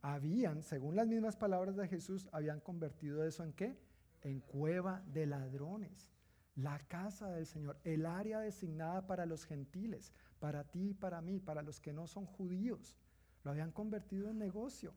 Habían, 0.02 0.63
según 0.63 0.95
las 0.95 1.08
mismas 1.08 1.36
palabras 1.36 1.75
de 1.75 1.89
Jesús, 1.89 2.30
habían 2.32 2.62
convertido 2.62 3.25
eso 3.25 3.43
en 3.43 3.52
qué? 3.52 3.78
En 4.21 4.39
cueva 4.41 5.03
de 5.08 5.25
ladrones. 5.25 6.12
La 6.55 6.79
casa 6.88 7.32
del 7.32 7.45
Señor, 7.45 7.79
el 7.84 8.05
área 8.05 8.39
designada 8.39 9.08
para 9.08 9.25
los 9.25 9.45
gentiles, 9.45 10.12
para 10.39 10.65
ti 10.65 10.89
y 10.89 10.93
para 10.93 11.21
mí, 11.21 11.39
para 11.39 11.62
los 11.62 11.79
que 11.79 11.93
no 11.93 12.05
son 12.08 12.25
judíos. 12.25 12.97
Lo 13.43 13.51
habían 13.51 13.71
convertido 13.71 14.29
en 14.29 14.38
negocio. 14.38 14.93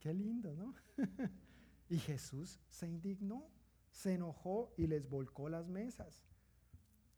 Qué 0.00 0.14
lindo, 0.14 0.54
¿no? 0.54 0.74
y 1.88 1.98
Jesús 1.98 2.60
se 2.68 2.86
indignó, 2.86 3.46
se 3.90 4.14
enojó 4.14 4.72
y 4.76 4.86
les 4.86 5.08
volcó 5.08 5.48
las 5.48 5.68
mesas. 5.68 6.24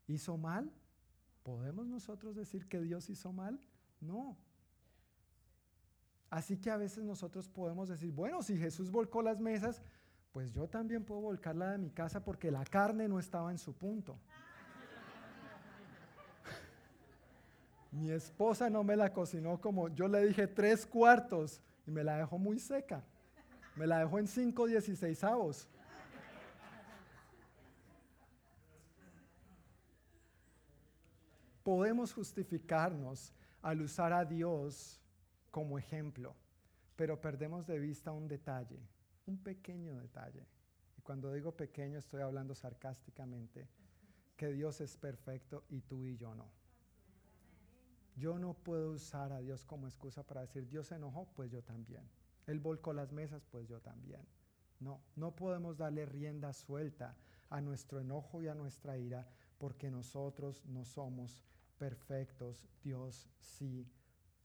¿Hizo 0.07 0.37
mal? 0.37 0.71
¿Podemos 1.43 1.87
nosotros 1.87 2.35
decir 2.35 2.67
que 2.67 2.81
Dios 2.81 3.09
hizo 3.09 3.31
mal? 3.31 3.61
No. 4.01 4.37
Así 6.29 6.57
que 6.57 6.69
a 6.69 6.77
veces 6.77 7.03
nosotros 7.03 7.47
podemos 7.47 7.87
decir, 7.87 8.11
bueno, 8.11 8.41
si 8.41 8.57
Jesús 8.57 8.91
volcó 8.91 9.21
las 9.21 9.39
mesas, 9.39 9.81
pues 10.37 10.53
yo 10.53 10.67
también 10.67 11.03
puedo 11.03 11.21
volcar 11.21 11.55
la 11.55 11.71
de 11.71 11.79
mi 11.79 11.89
casa 11.89 12.23
porque 12.23 12.51
la 12.51 12.63
carne 12.63 13.07
no 13.07 13.17
estaba 13.17 13.49
en 13.49 13.57
su 13.57 13.73
punto. 13.73 14.15
Mi 17.91 18.11
esposa 18.11 18.69
no 18.69 18.83
me 18.83 18.95
la 18.95 19.11
cocinó 19.11 19.59
como 19.59 19.89
yo 19.89 20.07
le 20.07 20.27
dije 20.27 20.45
tres 20.45 20.85
cuartos 20.85 21.59
y 21.87 21.89
me 21.89 22.03
la 22.03 22.17
dejó 22.17 22.37
muy 22.37 22.59
seca. 22.59 23.03
Me 23.75 23.87
la 23.87 23.97
dejó 23.97 24.19
en 24.19 24.27
cinco 24.27 24.67
dieciséisavos. 24.67 25.67
Podemos 31.63 32.13
justificarnos 32.13 33.33
al 33.63 33.81
usar 33.81 34.13
a 34.13 34.23
Dios 34.23 35.01
como 35.49 35.79
ejemplo, 35.79 36.35
pero 36.95 37.19
perdemos 37.19 37.65
de 37.65 37.79
vista 37.79 38.11
un 38.11 38.27
detalle, 38.27 38.79
un 39.27 39.37
pequeño 39.37 39.95
detalle. 39.95 40.45
Y 40.97 41.01
cuando 41.01 41.31
digo 41.31 41.55
pequeño 41.55 41.99
estoy 41.99 42.21
hablando 42.21 42.55
sarcásticamente, 42.55 43.67
que 44.35 44.51
Dios 44.51 44.81
es 44.81 44.97
perfecto 44.97 45.63
y 45.69 45.81
tú 45.81 46.05
y 46.05 46.15
yo 46.15 46.33
no. 46.35 46.49
Yo 48.15 48.39
no 48.39 48.53
puedo 48.53 48.91
usar 48.91 49.31
a 49.31 49.39
Dios 49.39 49.63
como 49.63 49.87
excusa 49.87 50.23
para 50.23 50.41
decir, 50.41 50.67
Dios 50.67 50.87
se 50.87 50.95
enojó, 50.95 51.27
pues 51.35 51.51
yo 51.51 51.61
también. 51.61 52.03
Él 52.47 52.59
volcó 52.59 52.93
las 52.93 53.11
mesas, 53.11 53.45
pues 53.51 53.67
yo 53.67 53.79
también. 53.79 54.21
No, 54.79 55.01
no 55.15 55.35
podemos 55.35 55.77
darle 55.77 56.05
rienda 56.05 56.53
suelta 56.53 57.15
a 57.49 57.61
nuestro 57.61 57.99
enojo 57.99 58.41
y 58.41 58.47
a 58.47 58.55
nuestra 58.55 58.97
ira 58.97 59.27
porque 59.57 59.89
nosotros 59.91 60.65
no 60.65 60.85
somos 60.85 61.43
perfectos. 61.77 62.67
Dios 62.83 63.29
sí 63.39 63.87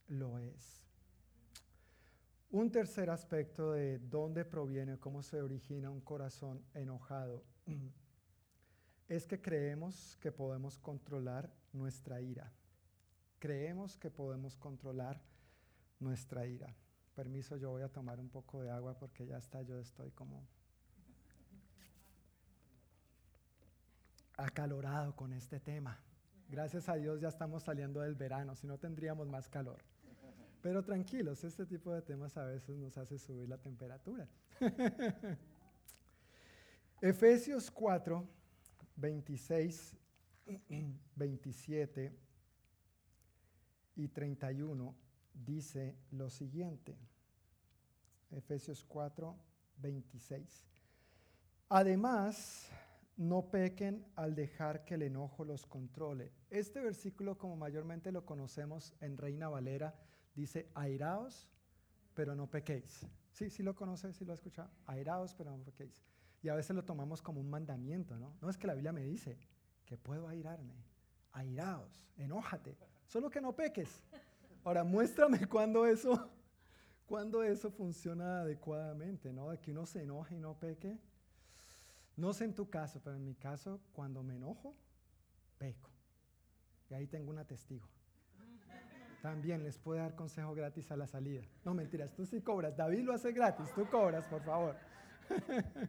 lo 0.09 0.39
es. 0.39 0.83
Un 2.53 2.71
tercer 2.71 3.11
aspecto 3.11 3.73
de 3.73 3.99
dónde 3.99 4.45
proviene, 4.45 4.99
cómo 4.99 5.23
se 5.23 5.43
origina 5.43 5.91
un 5.91 6.01
corazón 6.01 6.65
enojado, 6.75 7.43
es 9.09 9.27
que 9.27 9.41
creemos 9.41 10.17
que 10.21 10.31
podemos 10.31 10.79
controlar 10.79 11.53
nuestra 11.73 12.21
ira 12.21 12.53
creemos 13.43 13.97
que 13.97 14.09
podemos 14.09 14.57
controlar 14.57 15.21
nuestra 15.99 16.47
ira. 16.47 16.73
Permiso, 17.17 17.57
yo 17.57 17.71
voy 17.71 17.83
a 17.83 17.89
tomar 17.89 18.21
un 18.21 18.29
poco 18.29 18.63
de 18.63 18.71
agua 18.71 18.97
porque 18.97 19.27
ya 19.27 19.37
está, 19.37 19.63
yo 19.63 19.81
estoy 19.81 20.13
como 20.13 20.47
acalorado 24.37 25.17
con 25.17 25.33
este 25.33 25.59
tema. 25.59 25.99
Gracias 26.49 26.89
a 26.89 26.95
Dios 26.95 27.21
ya 27.21 27.31
estamos 27.31 27.65
saliendo 27.65 27.99
del 27.99 28.15
verano, 28.15 28.55
si 28.55 28.69
no 28.69 28.79
tendríamos 28.79 29.29
más 29.29 29.49
calor. 29.49 29.83
Pero 30.63 30.85
tranquilos, 30.85 31.43
este 31.43 31.67
tipo 31.67 31.93
de 31.93 32.03
temas 32.03 32.37
a 32.37 32.45
veces 32.45 32.79
nos 32.79 32.97
hace 32.97 33.19
subir 33.19 33.49
la 33.49 33.59
temperatura. 33.59 34.29
Efesios 37.01 37.69
4, 37.69 38.25
26, 38.95 39.97
27 41.17 42.17
y 43.97 44.09
31 44.09 44.95
dice 45.35 45.97
lo 46.13 46.31
siguiente. 46.31 46.97
Efesios 48.31 48.85
4, 48.85 49.37
26. 49.79 50.65
Además, 51.71 52.71
no 53.17 53.51
pequen 53.51 54.07
al 54.15 54.37
dejar 54.37 54.85
que 54.85 54.95
el 54.95 55.03
enojo 55.03 55.45
los 55.45 55.67
controle. 55.67 56.31
Este 56.51 56.81
versículo, 56.81 57.37
como 57.37 57.57
mayormente 57.57 58.13
lo 58.13 58.25
conocemos 58.25 58.95
en 59.01 59.19
Reina 59.19 59.49
Valera, 59.49 59.95
dice, 60.35 60.69
airaos, 60.75 61.49
pero 62.15 62.35
no 62.35 62.49
pequéis. 62.49 63.07
Sí, 63.33 63.51
sí 63.51 63.63
lo 63.63 63.75
conoces, 63.75 64.17
sí 64.17 64.25
lo 64.25 64.33
has 64.33 64.39
escuchado. 64.39 64.71
Airaos, 64.87 65.35
pero 65.35 65.51
no 65.51 65.63
pequéis. 65.65 66.03
Y 66.43 66.49
a 66.49 66.55
veces 66.55 66.75
lo 66.75 66.85
tomamos 66.85 67.23
como 67.23 67.41
un 67.41 67.49
mandamiento, 67.49 68.19
¿no? 68.19 68.35
No 68.41 68.51
es 68.51 68.59
que 68.59 68.67
la 68.67 68.75
Biblia 68.75 68.93
me 68.93 69.05
dice 69.05 69.39
que 69.87 69.97
puedo 69.97 70.29
airarme. 70.29 70.75
Airaos, 71.33 72.05
enójate, 72.17 72.77
solo 73.07 73.31
que 73.31 73.41
no 73.41 73.55
peques. 73.55 74.05
Ahora, 74.65 74.85
muéstrame 74.85 75.47
cuándo 75.49 75.87
eso, 75.87 76.31
cuando 77.07 77.43
eso 77.43 77.71
funciona 77.71 78.41
adecuadamente, 78.41 79.33
¿no? 79.33 79.51
De 79.51 79.59
que 79.59 79.71
uno 79.71 79.87
se 79.87 80.03
enoje 80.03 80.37
y 80.37 80.41
no 80.41 80.59
peque. 80.59 80.99
No 82.17 82.33
sé 82.33 82.45
en 82.45 82.55
tu 82.55 82.69
caso, 82.69 83.01
pero 83.03 83.17
en 83.17 83.25
mi 83.25 83.35
caso, 83.35 83.81
cuando 83.93 84.23
me 84.23 84.37
enojo, 84.37 84.75
peco. 85.59 85.91
Y 86.91 86.95
ahí 86.95 87.07
tengo 87.07 87.31
una 87.31 87.47
testigo. 87.47 87.89
También 89.23 89.63
les 89.63 89.79
puede 89.79 90.01
dar 90.01 90.17
consejo 90.17 90.53
gratis 90.53 90.91
a 90.91 90.97
la 90.97 91.07
salida. 91.07 91.43
No 91.65 91.75
mentiras, 91.75 92.13
tú 92.13 92.27
sí 92.27 92.41
cobras. 92.41 92.77
David 92.77 93.05
lo 93.05 93.15
hace 93.15 93.33
gratis, 93.33 93.73
tú 93.73 93.87
cobras, 93.89 94.27
por 94.27 94.43
favor. 94.43 94.77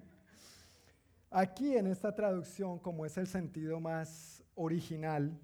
Aquí 1.31 1.75
en 1.75 1.87
esta 1.87 2.13
traducción, 2.13 2.77
como 2.77 3.07
es 3.07 3.17
el 3.17 3.25
sentido 3.25 3.79
más 3.79 4.43
original, 4.53 5.35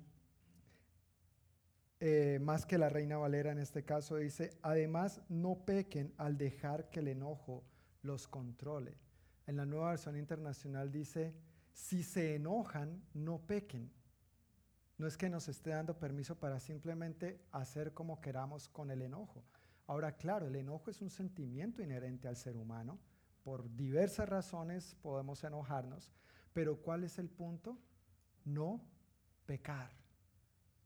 eh, 2.00 2.38
más 2.40 2.68
que 2.68 2.78
la 2.78 2.90
Reina 2.90 3.18
Valera 3.18 3.52
en 3.52 3.58
este 3.58 3.84
caso, 3.84 4.18
dice, 4.18 4.52
además 4.62 5.20
no 5.28 5.66
pequen 5.66 6.14
al 6.18 6.38
dejar 6.38 6.92
que 6.92 7.00
el 7.00 7.08
enojo 7.08 7.64
los 8.04 8.28
controle. 8.28 9.00
En 9.48 9.58
la 9.58 9.66
nueva 9.66 9.90
versión 9.90 10.16
internacional 10.16 10.92
dice, 10.92 11.34
si 11.74 12.04
se 12.04 12.36
enojan, 12.36 13.02
no 13.16 13.40
pequen. 13.40 13.90
No 15.00 15.08
es 15.08 15.16
que 15.16 15.30
nos 15.30 15.48
esté 15.48 15.70
dando 15.70 15.98
permiso 15.98 16.38
para 16.38 16.60
simplemente 16.60 17.42
hacer 17.54 17.94
como 17.94 18.20
queramos 18.20 18.68
con 18.68 18.92
el 18.92 19.02
enojo. 19.02 19.46
Ahora, 19.88 20.18
claro, 20.18 20.48
el 20.48 20.58
enojo 20.58 20.92
es 20.92 21.02
un 21.02 21.10
sentimiento 21.10 21.82
inherente 21.82 22.28
al 22.28 22.36
ser 22.36 22.58
humano. 22.58 23.00
Por 23.46 23.74
diversas 23.78 24.28
razones 24.28 24.96
podemos 25.02 25.42
enojarnos, 25.46 26.12
pero 26.52 26.82
¿cuál 26.82 27.06
es 27.06 27.18
el 27.18 27.30
punto? 27.30 27.80
No 28.44 28.82
pecar, 29.46 29.90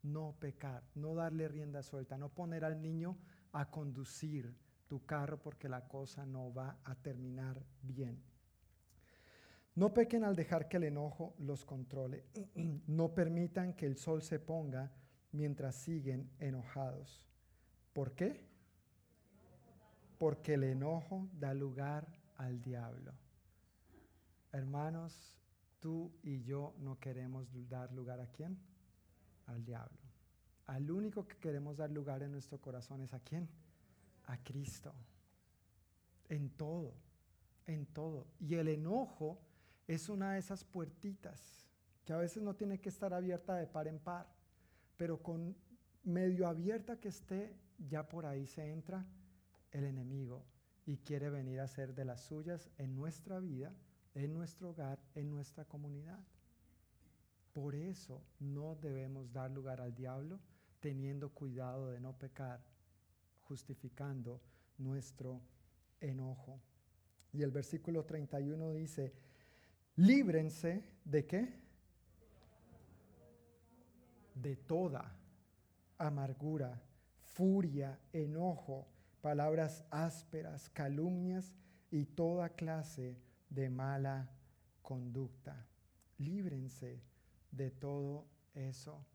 no 0.03 0.35
pecar, 0.39 0.83
no 0.93 1.15
darle 1.15 1.47
rienda 1.47 1.81
suelta, 1.81 2.15
no 2.15 2.29
poner 2.29 2.65
al 2.65 2.83
niño 2.83 3.17
a 3.51 3.71
conducir 3.71 4.55
tu 4.87 5.03
carro 5.07 5.41
porque 5.41 5.67
la 5.67 5.87
cosa 5.87 6.23
no 6.23 6.53
va 6.53 6.77
a 6.83 6.93
terminar 6.93 7.65
bien. 7.81 8.21
No 9.75 9.91
pequen 9.91 10.23
al 10.23 10.35
dejar 10.35 10.67
que 10.67 10.77
el 10.77 10.83
enojo 10.83 11.33
los 11.39 11.65
controle. 11.65 12.25
No 12.87 13.13
permitan 13.13 13.73
que 13.73 13.85
el 13.85 13.97
sol 13.97 14.21
se 14.21 14.39
ponga 14.39 14.91
mientras 15.31 15.75
siguen 15.75 16.29
enojados. 16.39 17.23
¿Por 17.93 18.13
qué? 18.13 18.45
Porque 20.19 20.53
el 20.53 20.63
enojo 20.63 21.27
da 21.33 21.53
lugar 21.53 22.07
al 22.37 22.61
diablo. 22.61 23.13
Hermanos, 24.51 25.39
tú 25.79 26.11
y 26.21 26.43
yo 26.43 26.75
no 26.79 26.99
queremos 26.99 27.47
dar 27.67 27.91
lugar 27.91 28.19
a 28.19 28.27
quién? 28.27 28.57
Al 29.47 29.65
diablo. 29.65 29.97
Al 30.67 30.89
único 30.91 31.27
que 31.27 31.37
queremos 31.37 31.77
dar 31.77 31.89
lugar 31.89 32.21
en 32.21 32.31
nuestro 32.31 32.59
corazón 32.61 33.01
es 33.01 33.13
a 33.13 33.19
quién? 33.19 33.49
A 34.25 34.37
Cristo. 34.37 34.93
En 36.29 36.51
todo, 36.51 36.93
en 37.65 37.87
todo. 37.87 38.27
Y 38.39 38.55
el 38.55 38.67
enojo 38.67 39.39
es 39.87 40.09
una 40.09 40.33
de 40.33 40.39
esas 40.39 40.63
puertitas 40.63 41.67
que 42.05 42.13
a 42.13 42.17
veces 42.17 42.43
no 42.43 42.55
tiene 42.55 42.79
que 42.79 42.89
estar 42.89 43.13
abierta 43.13 43.55
de 43.55 43.67
par 43.67 43.87
en 43.87 43.99
par, 43.99 44.27
pero 44.97 45.21
con 45.21 45.55
medio 46.03 46.47
abierta 46.47 46.99
que 46.99 47.09
esté, 47.09 47.55
ya 47.89 48.07
por 48.07 48.25
ahí 48.25 48.45
se 48.45 48.69
entra 48.71 49.05
el 49.71 49.85
enemigo 49.85 50.45
y 50.85 50.97
quiere 50.97 51.29
venir 51.29 51.59
a 51.59 51.63
hacer 51.63 51.93
de 51.93 52.05
las 52.05 52.25
suyas 52.25 52.69
en 52.77 52.95
nuestra 52.95 53.39
vida, 53.39 53.73
en 54.15 54.33
nuestro 54.33 54.71
hogar, 54.71 54.99
en 55.15 55.29
nuestra 55.29 55.65
comunidad. 55.65 56.19
Por 57.53 57.75
eso 57.75 58.21
no 58.39 58.75
debemos 58.75 59.31
dar 59.31 59.51
lugar 59.51 59.79
al 59.79 59.95
diablo 59.95 60.39
teniendo 60.79 61.29
cuidado 61.29 61.91
de 61.91 61.99
no 61.99 62.17
pecar, 62.17 62.61
justificando 63.43 64.41
nuestro 64.77 65.41
enojo. 66.01 66.59
Y 67.31 67.41
el 67.41 67.51
versículo 67.51 68.03
31 68.03 68.73
dice, 68.73 69.13
líbrense 69.95 70.83
de 71.03 71.25
qué? 71.25 71.53
De 74.35 74.55
toda 74.55 75.15
amargura, 75.97 76.81
furia, 77.33 77.99
enojo, 78.11 78.87
palabras 79.21 79.85
ásperas, 79.89 80.69
calumnias 80.69 81.55
y 81.91 82.05
toda 82.05 82.49
clase 82.49 83.17
de 83.49 83.69
mala 83.69 84.29
conducta. 84.81 85.65
Líbrense 86.17 87.01
de 87.51 87.71
todo 87.71 88.25
eso. 88.53 89.05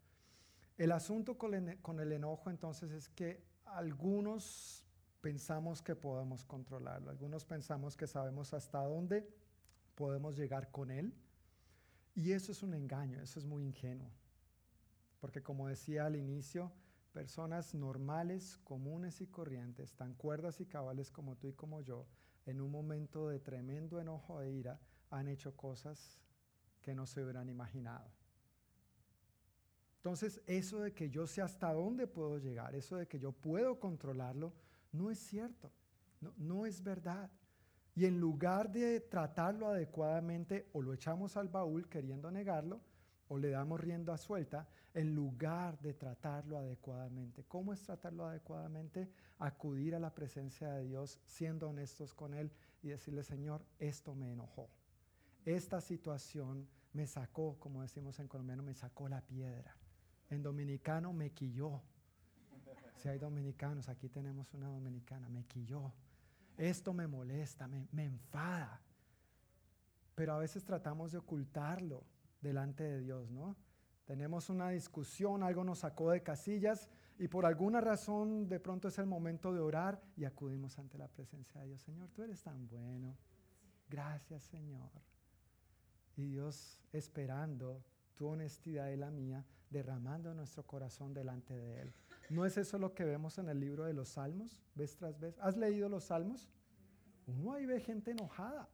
El 0.77 0.93
asunto 0.93 1.37
con 1.37 1.53
el, 1.53 2.11
enojo 2.11 2.49
entonces 2.49 2.91
es 2.91 3.09
que 3.09 3.43
algunos 3.65 4.85
pensamos 5.21 5.81
que 5.81 5.95
podemos 5.95 6.45
controlarlo, 6.45 7.11
algunos 7.11 7.43
pensamos 7.43 7.97
que 7.97 8.07
sabemos 8.07 8.53
hasta 8.53 8.81
dónde 8.81 9.27
podemos 9.99 10.37
llegar 10.37 10.71
con 10.71 10.91
Él. 10.91 11.13
Y 12.15 12.31
eso 12.31 12.53
es 12.53 12.63
un 12.63 12.73
engaño, 12.73 13.19
eso 13.19 13.37
es 13.37 13.45
muy 13.45 13.65
ingenuo. 13.65 14.09
Porque 15.19 15.43
como 15.43 15.67
decía 15.67 16.05
al 16.05 16.15
inicio, 16.15 16.71
personas 17.11 17.75
normales, 17.75 18.57
comunes 18.63 19.19
y 19.19 19.27
corrientes, 19.27 19.93
tan 19.95 20.13
cuerdas 20.13 20.61
y 20.61 20.65
cabales 20.65 21.11
como 21.11 21.35
tú 21.35 21.49
y 21.49 21.53
como 21.53 21.81
yo, 21.81 22.07
en 22.45 22.61
un 22.61 22.71
momento 22.71 23.27
de 23.27 23.39
tremendo 23.39 23.99
enojo 23.99 24.41
e 24.41 24.49
ira, 24.49 24.79
han 25.09 25.27
hecho 25.27 25.57
cosas 25.57 26.17
que 26.81 26.95
no 26.95 27.05
se 27.05 27.21
hubieran 27.21 27.49
imaginado. 27.49 28.09
Entonces, 29.97 30.41
eso 30.47 30.79
de 30.79 30.93
que 30.93 31.09
yo 31.09 31.27
sé 31.27 31.41
hasta 31.41 31.73
dónde 31.73 32.07
puedo 32.07 32.37
llegar, 32.37 32.73
eso 32.73 32.95
de 32.95 33.05
que 33.05 33.19
yo 33.19 33.33
puedo 33.33 33.81
controlarlo, 33.81 34.53
no 34.93 35.11
es 35.11 35.19
cierto, 35.19 35.73
no, 36.21 36.33
no 36.37 36.65
es 36.65 36.81
verdad. 36.81 37.29
Y 37.99 38.05
en 38.05 38.17
lugar 38.17 38.71
de 38.71 39.01
tratarlo 39.01 39.67
adecuadamente, 39.67 40.69
o 40.71 40.81
lo 40.81 40.93
echamos 40.93 41.35
al 41.35 41.49
baúl 41.49 41.89
queriendo 41.89 42.31
negarlo, 42.31 42.79
o 43.27 43.37
le 43.37 43.49
damos 43.49 43.77
rienda 43.77 44.15
suelta, 44.15 44.69
en 44.93 45.13
lugar 45.13 45.77
de 45.81 45.93
tratarlo 45.95 46.57
adecuadamente. 46.57 47.43
¿Cómo 47.43 47.73
es 47.73 47.81
tratarlo 47.81 48.25
adecuadamente? 48.25 49.11
Acudir 49.39 49.95
a 49.95 49.99
la 49.99 50.15
presencia 50.15 50.71
de 50.71 50.85
Dios, 50.85 51.19
siendo 51.25 51.67
honestos 51.67 52.13
con 52.13 52.33
Él 52.33 52.53
y 52.81 52.87
decirle, 52.87 53.21
Señor, 53.21 53.65
esto 53.79 54.15
me 54.15 54.31
enojó. 54.31 54.69
Esta 55.43 55.81
situación 55.81 56.69
me 56.93 57.05
sacó, 57.05 57.59
como 57.59 57.81
decimos 57.81 58.17
en 58.21 58.29
colombiano, 58.29 58.63
me 58.63 58.75
sacó 58.75 59.09
la 59.09 59.19
piedra. 59.19 59.75
En 60.29 60.41
dominicano 60.41 61.11
me 61.11 61.31
quilló. 61.31 61.81
Si 62.95 63.09
hay 63.09 63.19
dominicanos, 63.19 63.89
aquí 63.89 64.07
tenemos 64.07 64.53
una 64.53 64.69
dominicana, 64.69 65.27
me 65.27 65.43
quilló 65.43 65.91
esto 66.59 66.93
me 66.93 67.07
molesta, 67.07 67.67
me, 67.67 67.87
enfada. 68.03 68.81
Pero 70.13 70.33
a 70.33 70.37
veces 70.37 70.65
tratamos 70.65 71.13
de 71.13 71.17
ocultarlo 71.17 72.03
delante 72.41 72.83
de 72.83 72.99
Dios, 72.99 73.31
¿no? 73.31 73.55
Tenemos 74.05 74.49
una 74.49 74.69
discusión, 74.69 75.41
algo 75.41 75.63
nos 75.63 75.79
sacó 75.79 76.11
de 76.11 76.21
casillas 76.21 76.89
y 77.17 77.27
por 77.27 77.45
alguna 77.45 77.79
razón 77.79 78.49
de 78.49 78.59
pronto 78.59 78.89
es 78.89 78.97
el 78.97 79.05
momento 79.05 79.53
de 79.53 79.59
orar 79.61 80.01
y 80.17 80.25
acudimos 80.25 80.77
ante 80.79 80.97
la 80.97 81.07
presencia 81.07 81.61
de 81.61 81.67
Dios. 81.67 81.81
Señor, 81.81 82.09
tú 82.09 82.23
eres 82.23 82.41
tan 82.41 82.67
bueno. 82.67 83.15
Gracias, 83.87 84.43
Señor. 84.43 84.89
Y 86.17 86.25
Dios 86.25 86.81
esperando 86.91 87.83
tu 88.15 88.27
honestidad 88.27 88.89
y 88.89 88.97
la 88.97 89.11
mía, 89.11 89.45
derramando 89.69 90.33
nuestro 90.33 90.63
corazón 90.63 91.13
delante 91.13 91.53
de 91.53 91.81
Él. 91.81 91.93
¿No 92.29 92.45
es 92.45 92.57
eso 92.57 92.77
lo 92.77 92.93
que 92.93 93.05
vemos 93.05 93.39
en 93.39 93.49
el 93.49 93.59
libro 93.59 93.85
de 93.85 93.93
los 93.93 94.09
Salmos, 94.09 94.61
vez 94.75 94.95
tras 94.95 95.19
vez? 95.19 95.37
¿Has 95.39 95.57
leído 95.57 95.89
los 95.89 96.05
Salmos? 96.05 96.47
Uno 97.25 97.53
ahí 97.53 97.65
ve 97.65 97.79
gente 97.79 98.11
enojada, 98.11 98.69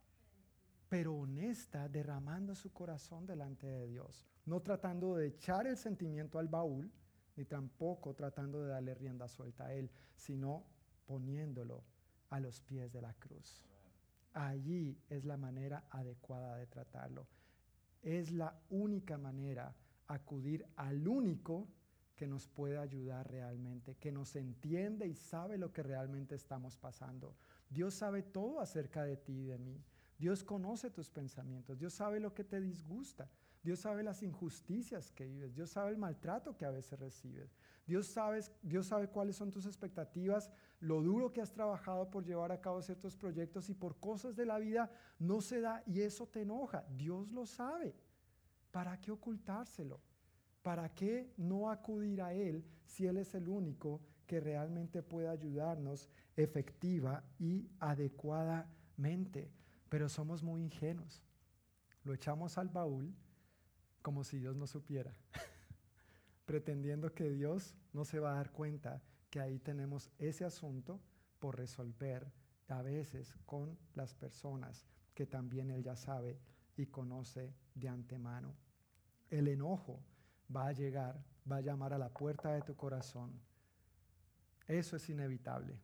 pero 0.89 1.15
honesta, 1.15 1.87
derramando 1.87 2.53
su 2.53 2.73
corazón 2.73 3.25
delante 3.25 3.65
de 3.65 3.87
Dios, 3.87 4.27
no 4.45 4.61
tratando 4.61 5.15
de 5.15 5.27
echar 5.27 5.67
el 5.67 5.77
sentimiento 5.77 6.37
al 6.37 6.49
baúl, 6.49 6.91
ni 7.37 7.45
tampoco 7.45 8.13
tratando 8.13 8.61
de 8.61 8.69
darle 8.69 8.93
rienda 8.93 9.27
suelta 9.27 9.65
a 9.65 9.73
Él, 9.73 9.89
sino 10.15 10.65
poniéndolo 11.05 11.83
a 12.29 12.39
los 12.41 12.59
pies 12.61 12.91
de 12.91 13.01
la 13.01 13.13
cruz. 13.13 13.63
Allí 14.33 14.97
es 15.09 15.23
la 15.23 15.37
manera 15.37 15.85
adecuada 15.89 16.57
de 16.57 16.67
tratarlo. 16.67 17.27
Es 18.01 18.31
la 18.31 18.59
única 18.69 19.17
manera 19.17 19.73
acudir 20.07 20.65
al 20.75 21.07
único 21.07 21.67
que 22.15 22.27
nos 22.27 22.47
puede 22.47 22.77
ayudar 22.77 23.29
realmente, 23.29 23.95
que 23.95 24.11
nos 24.11 24.35
entiende 24.35 25.07
y 25.07 25.15
sabe 25.15 25.57
lo 25.57 25.71
que 25.71 25.83
realmente 25.83 26.35
estamos 26.35 26.77
pasando. 26.77 27.35
Dios 27.69 27.93
sabe 27.93 28.23
todo 28.23 28.59
acerca 28.59 29.03
de 29.03 29.17
ti 29.17 29.33
y 29.33 29.45
de 29.45 29.57
mí. 29.57 29.83
Dios 30.17 30.43
conoce 30.43 30.89
tus 30.89 31.09
pensamientos. 31.09 31.77
Dios 31.77 31.93
sabe 31.93 32.19
lo 32.19 32.33
que 32.33 32.43
te 32.43 32.61
disgusta. 32.61 33.29
Dios 33.65 33.79
sabe 33.79 34.03
las 34.03 34.21
injusticias 34.21 35.11
que 35.11 35.25
vives, 35.25 35.55
Dios 35.55 35.71
sabe 35.71 35.89
el 35.89 35.97
maltrato 35.97 36.55
que 36.55 36.65
a 36.65 36.69
veces 36.69 36.99
recibes, 36.99 37.57
Dios 37.87 38.05
sabe, 38.05 38.41
Dios 38.61 38.85
sabe 38.85 39.07
cuáles 39.07 39.37
son 39.37 39.49
tus 39.49 39.65
expectativas, 39.65 40.51
lo 40.79 41.01
duro 41.01 41.33
que 41.33 41.41
has 41.41 41.51
trabajado 41.51 42.11
por 42.11 42.23
llevar 42.23 42.51
a 42.51 42.61
cabo 42.61 42.83
ciertos 42.83 43.15
proyectos 43.15 43.67
y 43.71 43.73
por 43.73 43.99
cosas 43.99 44.35
de 44.35 44.45
la 44.45 44.59
vida 44.59 44.91
no 45.17 45.41
se 45.41 45.61
da 45.61 45.81
y 45.87 46.01
eso 46.01 46.27
te 46.27 46.41
enoja. 46.41 46.85
Dios 46.95 47.31
lo 47.31 47.47
sabe. 47.47 47.95
¿Para 48.69 49.01
qué 49.01 49.09
ocultárselo? 49.11 49.99
¿Para 50.65 50.89
qué 50.89 51.31
no 51.37 51.69
acudir 51.69 52.23
a 52.23 52.33
Él 52.33 52.65
si 52.87 53.05
Él 53.05 53.17
es 53.17 53.35
el 53.35 53.49
único 53.49 54.01
que 54.25 54.39
realmente 54.39 55.03
puede 55.03 55.27
ayudarnos 55.27 56.09
efectiva 56.35 57.23
y 57.37 57.69
adecuadamente? 57.79 59.51
Pero 59.89 60.09
somos 60.09 60.41
muy 60.41 60.63
ingenuos. 60.63 61.21
Lo 62.03 62.15
echamos 62.15 62.57
al 62.57 62.69
baúl 62.69 63.13
como 64.01 64.23
si 64.23 64.39
Dios 64.39 64.55
no 64.55 64.65
supiera, 64.65 65.15
pretendiendo 66.47 67.13
que 67.13 67.29
Dios 67.29 67.75
no 67.93 68.03
se 68.03 68.17
va 68.17 68.31
a 68.31 68.37
dar 68.37 68.51
cuenta 68.51 69.03
que 69.29 69.39
ahí 69.39 69.59
tenemos 69.59 70.09
ese 70.17 70.45
asunto 70.45 70.99
por 71.37 71.57
resolver 71.57 72.33
a 72.69 72.81
veces 72.81 73.35
con 73.45 73.77
las 73.93 74.15
personas 74.15 74.87
que 75.13 75.27
también 75.27 75.69
Él 75.69 75.83
ya 75.83 75.95
sabe 75.95 76.39
y 76.75 76.87
conoce 76.87 77.53
de 77.75 77.87
antemano. 77.87 78.55
El 79.29 79.47
enojo 79.47 80.03
va 80.53 80.67
a 80.67 80.71
llegar, 80.71 81.23
va 81.49 81.57
a 81.57 81.61
llamar 81.61 81.93
a 81.93 81.97
la 81.97 82.09
puerta 82.09 82.53
de 82.53 82.61
tu 82.61 82.75
corazón. 82.75 83.39
Eso 84.67 84.95
es 84.95 85.09
inevitable. 85.09 85.79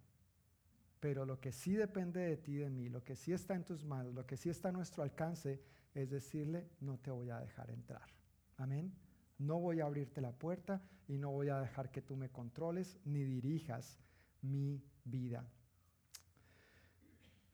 Pero 1.00 1.26
lo 1.26 1.40
que 1.40 1.52
sí 1.52 1.74
depende 1.74 2.22
de 2.22 2.38
ti 2.38 2.56
de 2.56 2.70
mí, 2.70 2.90
lo 2.90 3.04
que 3.04 3.16
sí 3.16 3.34
está 3.34 3.56
en 3.56 3.64
tus 3.64 3.84
manos, 3.84 4.14
lo 4.14 4.26
que 4.26 4.38
sí 4.38 4.50
está 4.50 4.70
a 4.70 4.72
nuestro 4.72 5.04
alcance, 5.04 5.62
es 5.94 6.10
decirle, 6.10 6.70
no 6.80 6.98
te 7.00 7.12
voy 7.12 7.30
a 7.30 7.40
dejar 7.40 7.72
entrar. 7.72 8.08
Amén. 8.58 8.94
No 9.40 9.60
voy 9.60 9.82
a 9.82 9.86
abrirte 9.86 10.22
la 10.22 10.32
puerta 10.32 10.82
y 11.08 11.18
no 11.18 11.32
voy 11.32 11.50
a 11.50 11.60
dejar 11.60 11.92
que 11.92 12.02
tú 12.02 12.16
me 12.16 12.30
controles 12.30 13.00
ni 13.04 13.24
dirijas 13.24 14.00
mi 14.42 14.84
vida. 15.04 15.44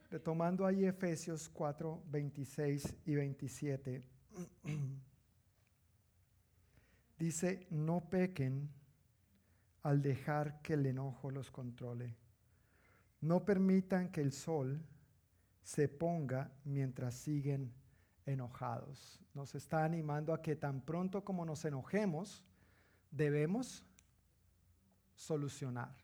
Retomando 0.09 0.65
ahí 0.65 0.85
Efesios 0.85 1.49
4, 1.49 2.03
26 2.07 2.97
y 3.05 3.15
27, 3.15 4.03
dice, 7.17 7.67
no 7.69 8.09
pequen 8.09 8.69
al 9.83 10.01
dejar 10.01 10.61
que 10.61 10.73
el 10.73 10.85
enojo 10.85 11.31
los 11.31 11.51
controle. 11.51 12.15
No 13.21 13.45
permitan 13.45 14.11
que 14.11 14.21
el 14.21 14.31
sol 14.31 14.85
se 15.63 15.87
ponga 15.87 16.51
mientras 16.63 17.15
siguen 17.15 17.73
enojados. 18.25 19.19
Nos 19.33 19.55
está 19.55 19.83
animando 19.83 20.33
a 20.33 20.41
que 20.41 20.55
tan 20.55 20.81
pronto 20.81 21.23
como 21.23 21.45
nos 21.45 21.65
enojemos, 21.65 22.43
debemos 23.09 23.83
solucionar, 25.15 25.95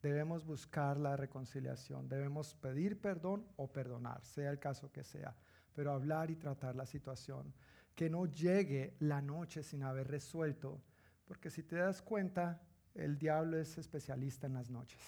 debemos 0.00 0.44
buscar 0.44 0.98
la 0.98 1.16
reconciliación, 1.16 2.08
debemos 2.08 2.54
pedir 2.54 3.00
perdón 3.00 3.46
o 3.56 3.72
perdonar, 3.72 4.24
sea 4.24 4.50
el 4.50 4.58
caso 4.58 4.92
que 4.92 5.02
sea, 5.02 5.34
pero 5.74 5.92
hablar 5.92 6.30
y 6.30 6.36
tratar 6.36 6.76
la 6.76 6.86
situación. 6.86 7.52
Que 7.94 8.08
no 8.08 8.26
llegue 8.26 8.96
la 9.00 9.20
noche 9.20 9.62
sin 9.62 9.82
haber 9.82 10.08
resuelto, 10.08 10.80
porque 11.26 11.50
si 11.50 11.62
te 11.62 11.76
das 11.76 12.02
cuenta, 12.02 12.60
el 12.94 13.18
diablo 13.18 13.58
es 13.58 13.78
especialista 13.78 14.46
en 14.46 14.54
las 14.54 14.70
noches. 14.70 15.00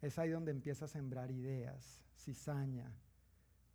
Es 0.00 0.18
ahí 0.18 0.30
donde 0.30 0.50
empieza 0.50 0.86
a 0.86 0.88
sembrar 0.88 1.30
ideas, 1.30 2.02
cizaña, 2.16 2.90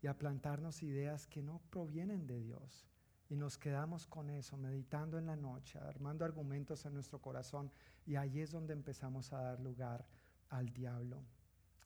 y 0.01 0.07
a 0.07 0.17
plantarnos 0.17 0.83
ideas 0.83 1.27
que 1.27 1.41
no 1.41 1.61
provienen 1.69 2.27
de 2.27 2.39
Dios. 2.39 2.85
Y 3.29 3.35
nos 3.35 3.57
quedamos 3.57 4.07
con 4.07 4.29
eso, 4.29 4.57
meditando 4.57 5.17
en 5.17 5.25
la 5.25 5.35
noche, 5.35 5.79
armando 5.79 6.23
argumentos 6.23 6.85
en 6.85 6.93
nuestro 6.93 7.19
corazón. 7.19 7.71
Y 8.05 8.15
ahí 8.15 8.39
es 8.39 8.51
donde 8.51 8.73
empezamos 8.73 9.33
a 9.33 9.41
dar 9.41 9.59
lugar 9.59 10.05
al 10.49 10.69
diablo. 10.69 11.21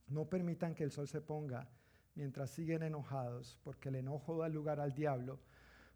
No 0.07 0.25
permitan 0.25 0.75
que 0.75 0.83
el 0.83 0.91
sol 0.91 1.07
se 1.07 1.21
ponga 1.21 1.67
mientras 2.13 2.51
siguen 2.51 2.83
enojados, 2.83 3.57
porque 3.63 3.89
el 3.89 3.95
enojo 3.95 4.37
da 4.37 4.49
lugar 4.49 4.79
al 4.79 4.93
diablo. 4.93 5.39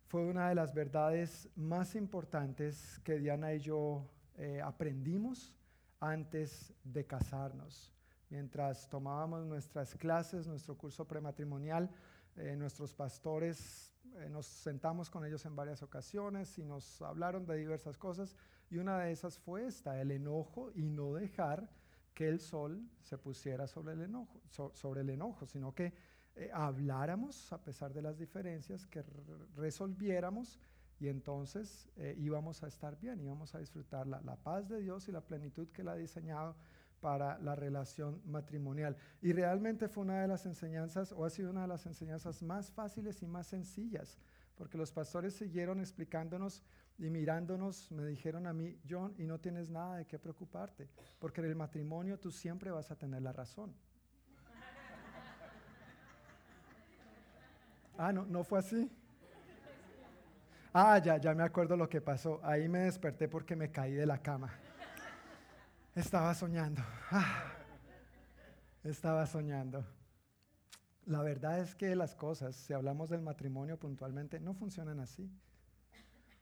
Fue 0.07 0.23
una 0.23 0.49
de 0.49 0.55
las 0.55 0.71
verdades 0.71 1.49
más 1.55 1.95
importantes 1.95 2.99
que 3.03 3.17
Diana 3.17 3.53
y 3.55 3.59
yo 3.59 4.07
eh, 4.37 4.61
aprendimos 4.63 5.51
antes 5.99 6.71
de 6.83 7.07
casarnos. 7.07 7.91
Mientras 8.29 8.87
tomábamos 8.87 9.45
nuestras 9.45 9.95
clases, 9.95 10.45
nuestro 10.45 10.77
curso 10.77 11.07
prematrimonial, 11.07 11.89
eh, 12.35 12.55
nuestros 12.55 12.93
pastores, 12.93 13.95
eh, 14.17 14.29
nos 14.29 14.45
sentamos 14.45 15.09
con 15.09 15.25
ellos 15.25 15.43
en 15.45 15.55
varias 15.55 15.81
ocasiones 15.81 16.55
y 16.59 16.65
nos 16.65 17.01
hablaron 17.01 17.47
de 17.47 17.57
diversas 17.57 17.97
cosas. 17.97 18.35
Y 18.69 18.77
una 18.77 18.99
de 18.99 19.11
esas 19.11 19.39
fue 19.39 19.65
esta, 19.65 19.99
el 19.99 20.11
enojo 20.11 20.71
y 20.75 20.87
no 20.87 21.15
dejar 21.15 21.67
que 22.13 22.27
el 22.27 22.39
sol 22.39 22.87
se 23.01 23.17
pusiera 23.17 23.65
sobre 23.65 23.93
el 23.93 24.01
enojo, 24.01 24.39
sobre 24.73 25.01
el 25.01 25.09
enojo 25.09 25.45
sino 25.45 25.73
que 25.73 25.93
eh, 26.35 26.49
habláramos 26.53 27.51
a 27.53 27.63
pesar 27.63 27.93
de 27.93 28.01
las 28.01 28.17
diferencias, 28.17 28.85
que 28.87 29.03
resolviéramos 29.55 30.59
y 30.99 31.09
entonces 31.09 31.89
íbamos 32.17 32.63
a 32.63 32.67
estar 32.67 32.97
bien, 32.97 33.19
íbamos 33.19 33.53
a 33.53 33.59
disfrutar 33.59 34.07
la, 34.07 34.21
la 34.21 34.37
paz 34.37 34.69
de 34.69 34.79
Dios 34.79 35.09
y 35.09 35.11
la 35.11 35.19
plenitud 35.19 35.67
que 35.67 35.81
Él 35.81 35.89
ha 35.89 35.95
diseñado 35.95 36.55
para 37.05 37.37
la 37.37 37.55
relación 37.55 38.19
matrimonial. 38.25 38.97
Y 39.21 39.31
realmente 39.31 39.87
fue 39.87 40.03
una 40.03 40.21
de 40.21 40.27
las 40.27 40.47
enseñanzas, 40.47 41.11
o 41.11 41.23
ha 41.23 41.29
sido 41.29 41.51
una 41.51 41.61
de 41.61 41.67
las 41.67 41.85
enseñanzas 41.85 42.41
más 42.41 42.71
fáciles 42.71 43.21
y 43.21 43.27
más 43.27 43.45
sencillas, 43.45 44.17
porque 44.55 44.77
los 44.77 44.91
pastores 44.91 45.35
siguieron 45.35 45.79
explicándonos 45.79 46.63
y 46.97 47.11
mirándonos, 47.11 47.91
me 47.91 48.05
dijeron 48.05 48.47
a 48.47 48.53
mí, 48.53 48.79
John, 48.89 49.13
y 49.17 49.27
no 49.27 49.39
tienes 49.39 49.69
nada 49.69 49.97
de 49.97 50.07
qué 50.07 50.17
preocuparte, 50.17 50.89
porque 51.19 51.41
en 51.41 51.47
el 51.47 51.55
matrimonio 51.55 52.17
tú 52.19 52.31
siempre 52.31 52.71
vas 52.71 52.89
a 52.89 52.95
tener 52.95 53.21
la 53.21 53.33
razón. 53.33 53.75
Ah, 57.97 58.11
no, 58.11 58.25
no 58.25 58.43
fue 58.43 58.59
así. 58.59 58.89
Ah, 60.73 60.97
ya, 60.99 61.17
ya 61.17 61.33
me 61.33 61.43
acuerdo 61.43 61.77
lo 61.77 61.87
que 61.87 62.01
pasó. 62.01 62.41
Ahí 62.43 62.67
me 62.67 62.79
desperté 62.79 63.27
porque 63.27 63.55
me 63.55 63.71
caí 63.71 63.93
de 63.93 64.05
la 64.05 64.17
cama. 64.17 64.53
Estaba 65.95 66.33
soñando. 66.33 66.81
Ah, 67.11 67.53
estaba 68.83 69.25
soñando. 69.25 69.85
La 71.05 71.21
verdad 71.21 71.59
es 71.59 71.75
que 71.75 71.95
las 71.95 72.15
cosas, 72.15 72.55
si 72.55 72.73
hablamos 72.73 73.09
del 73.09 73.21
matrimonio 73.21 73.79
puntualmente, 73.79 74.39
no 74.39 74.53
funcionan 74.53 74.99
así. 74.99 75.31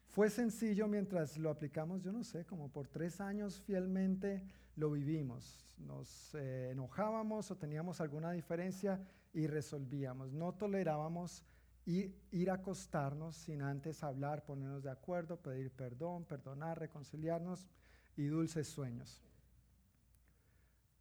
Fue 0.07 0.29
sencillo 0.29 0.87
mientras 0.87 1.37
lo 1.37 1.49
aplicamos, 1.49 2.01
yo 2.01 2.11
no 2.11 2.23
sé, 2.23 2.45
como 2.45 2.69
por 2.69 2.87
tres 2.87 3.19
años 3.19 3.61
fielmente 3.61 4.43
lo 4.75 4.91
vivimos. 4.91 5.65
Nos 5.77 6.33
eh, 6.35 6.69
enojábamos 6.71 7.51
o 7.51 7.57
teníamos 7.57 7.99
alguna 7.99 8.31
diferencia 8.31 8.99
y 9.33 9.47
resolvíamos. 9.47 10.31
No 10.31 10.53
tolerábamos 10.53 11.43
ir, 11.85 12.15
ir 12.31 12.51
a 12.51 12.55
acostarnos 12.55 13.35
sin 13.35 13.61
antes 13.61 14.03
hablar, 14.03 14.45
ponernos 14.45 14.83
de 14.83 14.91
acuerdo, 14.91 15.37
pedir 15.37 15.71
perdón, 15.71 16.25
perdonar, 16.25 16.79
reconciliarnos 16.79 17.67
y 18.15 18.25
dulces 18.25 18.67
sueños. 18.67 19.21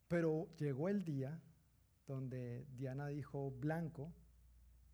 Pero 0.08 0.48
llegó 0.56 0.88
el 0.88 1.04
día 1.04 1.40
donde 2.06 2.66
Diana 2.76 3.08
dijo 3.08 3.50
blanco, 3.50 4.12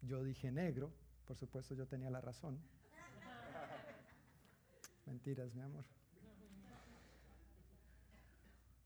yo 0.02 0.22
dije 0.22 0.52
negro, 0.52 0.92
por 1.24 1.36
supuesto 1.36 1.74
yo 1.74 1.86
tenía 1.86 2.10
la 2.10 2.20
razón. 2.20 2.58
Mentiras, 5.06 5.54
mi 5.54 5.60
amor. 5.60 5.84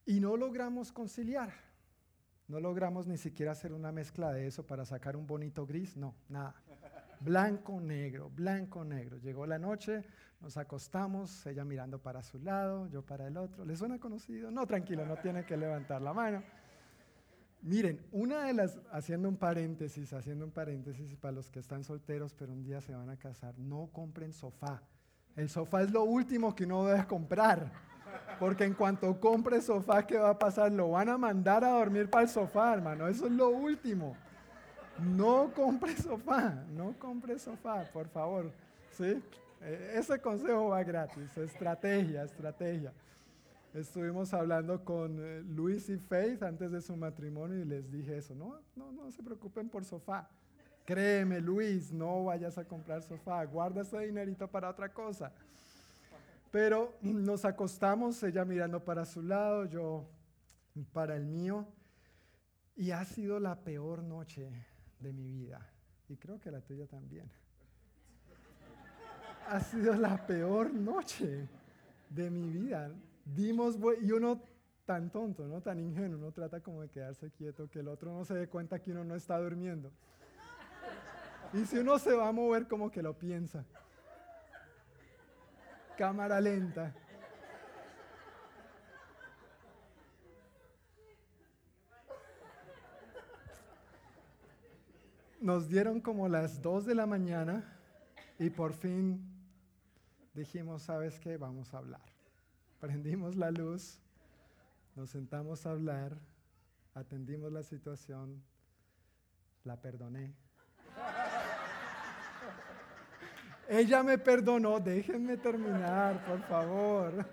Y 0.06 0.20
no 0.20 0.36
logramos 0.36 0.90
conciliar. 0.90 1.71
No 2.52 2.60
logramos 2.60 3.06
ni 3.06 3.16
siquiera 3.16 3.52
hacer 3.52 3.72
una 3.72 3.92
mezcla 3.92 4.30
de 4.30 4.46
eso 4.46 4.66
para 4.66 4.84
sacar 4.84 5.16
un 5.16 5.26
bonito 5.26 5.64
gris, 5.64 5.96
no, 5.96 6.14
nada. 6.28 6.54
Blanco, 7.20 7.80
negro, 7.80 8.28
blanco, 8.28 8.84
negro. 8.84 9.16
Llegó 9.16 9.46
la 9.46 9.58
noche, 9.58 10.04
nos 10.38 10.58
acostamos, 10.58 11.46
ella 11.46 11.64
mirando 11.64 11.98
para 11.98 12.22
su 12.22 12.38
lado, 12.40 12.88
yo 12.88 13.00
para 13.00 13.26
el 13.26 13.38
otro. 13.38 13.64
¿Le 13.64 13.74
suena 13.74 13.98
conocido? 13.98 14.50
No, 14.50 14.66
tranquilo, 14.66 15.06
no 15.06 15.16
tiene 15.16 15.46
que 15.46 15.56
levantar 15.56 16.02
la 16.02 16.12
mano. 16.12 16.42
Miren, 17.62 18.04
una 18.12 18.44
de 18.44 18.52
las, 18.52 18.78
haciendo 18.90 19.30
un 19.30 19.38
paréntesis, 19.38 20.12
haciendo 20.12 20.44
un 20.44 20.50
paréntesis 20.50 21.16
para 21.16 21.32
los 21.32 21.48
que 21.48 21.58
están 21.58 21.84
solteros 21.84 22.34
pero 22.34 22.52
un 22.52 22.62
día 22.62 22.82
se 22.82 22.94
van 22.94 23.08
a 23.08 23.16
casar, 23.16 23.58
no 23.58 23.88
compren 23.94 24.34
sofá. 24.34 24.82
El 25.36 25.48
sofá 25.48 25.84
es 25.84 25.90
lo 25.90 26.04
último 26.04 26.54
que 26.54 26.64
uno 26.64 26.84
debe 26.84 27.06
comprar. 27.06 27.72
Porque 28.38 28.64
en 28.64 28.74
cuanto 28.74 29.18
compre 29.20 29.60
sofá, 29.60 30.06
¿qué 30.06 30.18
va 30.18 30.30
a 30.30 30.38
pasar? 30.38 30.72
Lo 30.72 30.90
van 30.90 31.08
a 31.08 31.18
mandar 31.18 31.64
a 31.64 31.70
dormir 31.70 32.10
para 32.10 32.24
el 32.24 32.28
sofá, 32.28 32.74
hermano. 32.74 33.06
Eso 33.06 33.26
es 33.26 33.32
lo 33.32 33.50
último. 33.50 34.16
No 34.98 35.52
compre 35.54 35.96
sofá, 35.96 36.64
no 36.74 36.94
compre 36.98 37.38
sofá, 37.38 37.84
por 37.92 38.08
favor. 38.08 38.50
¿Sí? 38.90 39.22
E, 39.60 39.92
ese 39.94 40.20
consejo 40.20 40.68
va 40.68 40.82
gratis. 40.82 41.36
Estrategia, 41.36 42.24
estrategia. 42.24 42.92
Estuvimos 43.74 44.34
hablando 44.34 44.84
con 44.84 45.18
eh, 45.18 45.42
Luis 45.48 45.88
y 45.88 45.96
Faith 45.96 46.42
antes 46.42 46.70
de 46.70 46.80
su 46.82 46.94
matrimonio 46.94 47.58
y 47.58 47.64
les 47.64 47.90
dije 47.90 48.18
eso. 48.18 48.34
No, 48.34 48.58
no, 48.76 48.92
no 48.92 49.10
se 49.10 49.22
preocupen 49.22 49.68
por 49.68 49.84
sofá. 49.84 50.28
Créeme, 50.84 51.40
Luis, 51.40 51.92
no 51.92 52.24
vayas 52.24 52.58
a 52.58 52.64
comprar 52.64 53.02
sofá. 53.02 53.44
Guarda 53.44 53.82
ese 53.82 53.98
dinerito 54.00 54.46
para 54.48 54.68
otra 54.68 54.92
cosa. 54.92 55.32
Pero 56.52 56.98
nos 57.00 57.46
acostamos, 57.46 58.22
ella 58.22 58.44
mirando 58.44 58.84
para 58.84 59.06
su 59.06 59.22
lado, 59.22 59.64
yo 59.64 60.06
para 60.92 61.16
el 61.16 61.24
mío. 61.24 61.66
Y 62.76 62.90
ha 62.90 63.02
sido 63.06 63.40
la 63.40 63.58
peor 63.58 64.02
noche 64.02 64.50
de 65.00 65.14
mi 65.14 65.32
vida. 65.32 65.66
Y 66.10 66.16
creo 66.18 66.38
que 66.38 66.50
la 66.50 66.60
tuya 66.60 66.86
también. 66.86 67.30
Ha 69.48 69.60
sido 69.60 69.94
la 69.94 70.26
peor 70.26 70.74
noche 70.74 71.48
de 72.10 72.30
mi 72.30 72.50
vida. 72.50 72.90
Dimos, 73.24 73.78
y 74.02 74.12
uno 74.12 74.42
tan 74.84 75.10
tonto, 75.10 75.48
¿no? 75.48 75.62
Tan 75.62 75.80
ingenuo, 75.80 76.18
uno 76.18 76.32
trata 76.32 76.60
como 76.60 76.82
de 76.82 76.90
quedarse 76.90 77.30
quieto, 77.30 77.70
que 77.70 77.78
el 77.78 77.88
otro 77.88 78.12
no 78.12 78.26
se 78.26 78.34
dé 78.34 78.48
cuenta 78.48 78.78
que 78.78 78.92
uno 78.92 79.04
no 79.04 79.14
está 79.14 79.38
durmiendo. 79.38 79.90
Y 81.54 81.64
si 81.64 81.78
uno 81.78 81.98
se 81.98 82.12
va 82.12 82.28
a 82.28 82.32
mover, 82.32 82.68
como 82.68 82.90
que 82.90 83.02
lo 83.02 83.18
piensa 83.18 83.64
cámara 85.96 86.40
lenta. 86.40 86.94
Nos 95.40 95.68
dieron 95.68 96.00
como 96.00 96.28
las 96.28 96.62
2 96.62 96.86
de 96.86 96.94
la 96.94 97.04
mañana 97.04 97.64
y 98.38 98.50
por 98.50 98.72
fin 98.72 99.20
dijimos, 100.34 100.82
¿sabes 100.82 101.18
qué? 101.18 101.36
Vamos 101.36 101.74
a 101.74 101.78
hablar. 101.78 102.00
Prendimos 102.78 103.36
la 103.36 103.50
luz, 103.50 103.98
nos 104.94 105.10
sentamos 105.10 105.66
a 105.66 105.72
hablar, 105.72 106.16
atendimos 106.94 107.52
la 107.52 107.62
situación, 107.62 108.42
la 109.64 109.80
perdoné. 109.80 110.34
Ella 113.72 114.02
me 114.02 114.18
perdonó, 114.18 114.78
déjenme 114.78 115.38
terminar, 115.38 116.22
por 116.26 116.42
favor. 116.42 117.26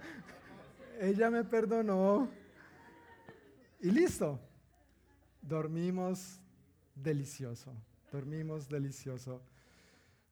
Ella 0.98 1.30
me 1.30 1.44
perdonó 1.44 2.30
y 3.82 3.92
listo. 3.92 4.40
Dormimos 5.42 6.40
delicioso, 6.96 7.74
dormimos 8.10 8.70
delicioso. 8.70 9.42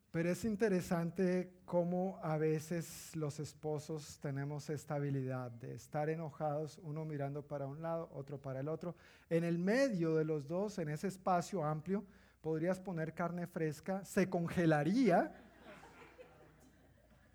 Pero 0.10 0.30
es 0.30 0.46
interesante 0.46 1.52
cómo 1.66 2.22
a 2.24 2.38
veces 2.38 3.14
los 3.14 3.42
esposos 3.42 4.18
tenemos 4.22 4.70
esta 4.70 4.96
habilidad 4.96 5.52
de 5.52 5.74
estar 5.74 6.10
enojados, 6.10 6.80
uno 6.84 7.04
mirando 7.04 7.46
para 7.46 7.68
un 7.68 7.82
lado, 7.82 8.10
otro 8.14 8.40
para 8.40 8.62
el 8.62 8.70
otro. 8.70 8.96
En 9.30 9.44
el 9.44 9.58
medio 9.58 10.16
de 10.16 10.24
los 10.24 10.48
dos, 10.48 10.80
en 10.80 10.88
ese 10.88 11.08
espacio 11.08 11.66
amplio, 11.66 12.06
podrías 12.40 12.80
poner 12.80 13.14
carne 13.14 13.46
fresca, 13.46 14.06
se 14.06 14.30
congelaría 14.30 15.34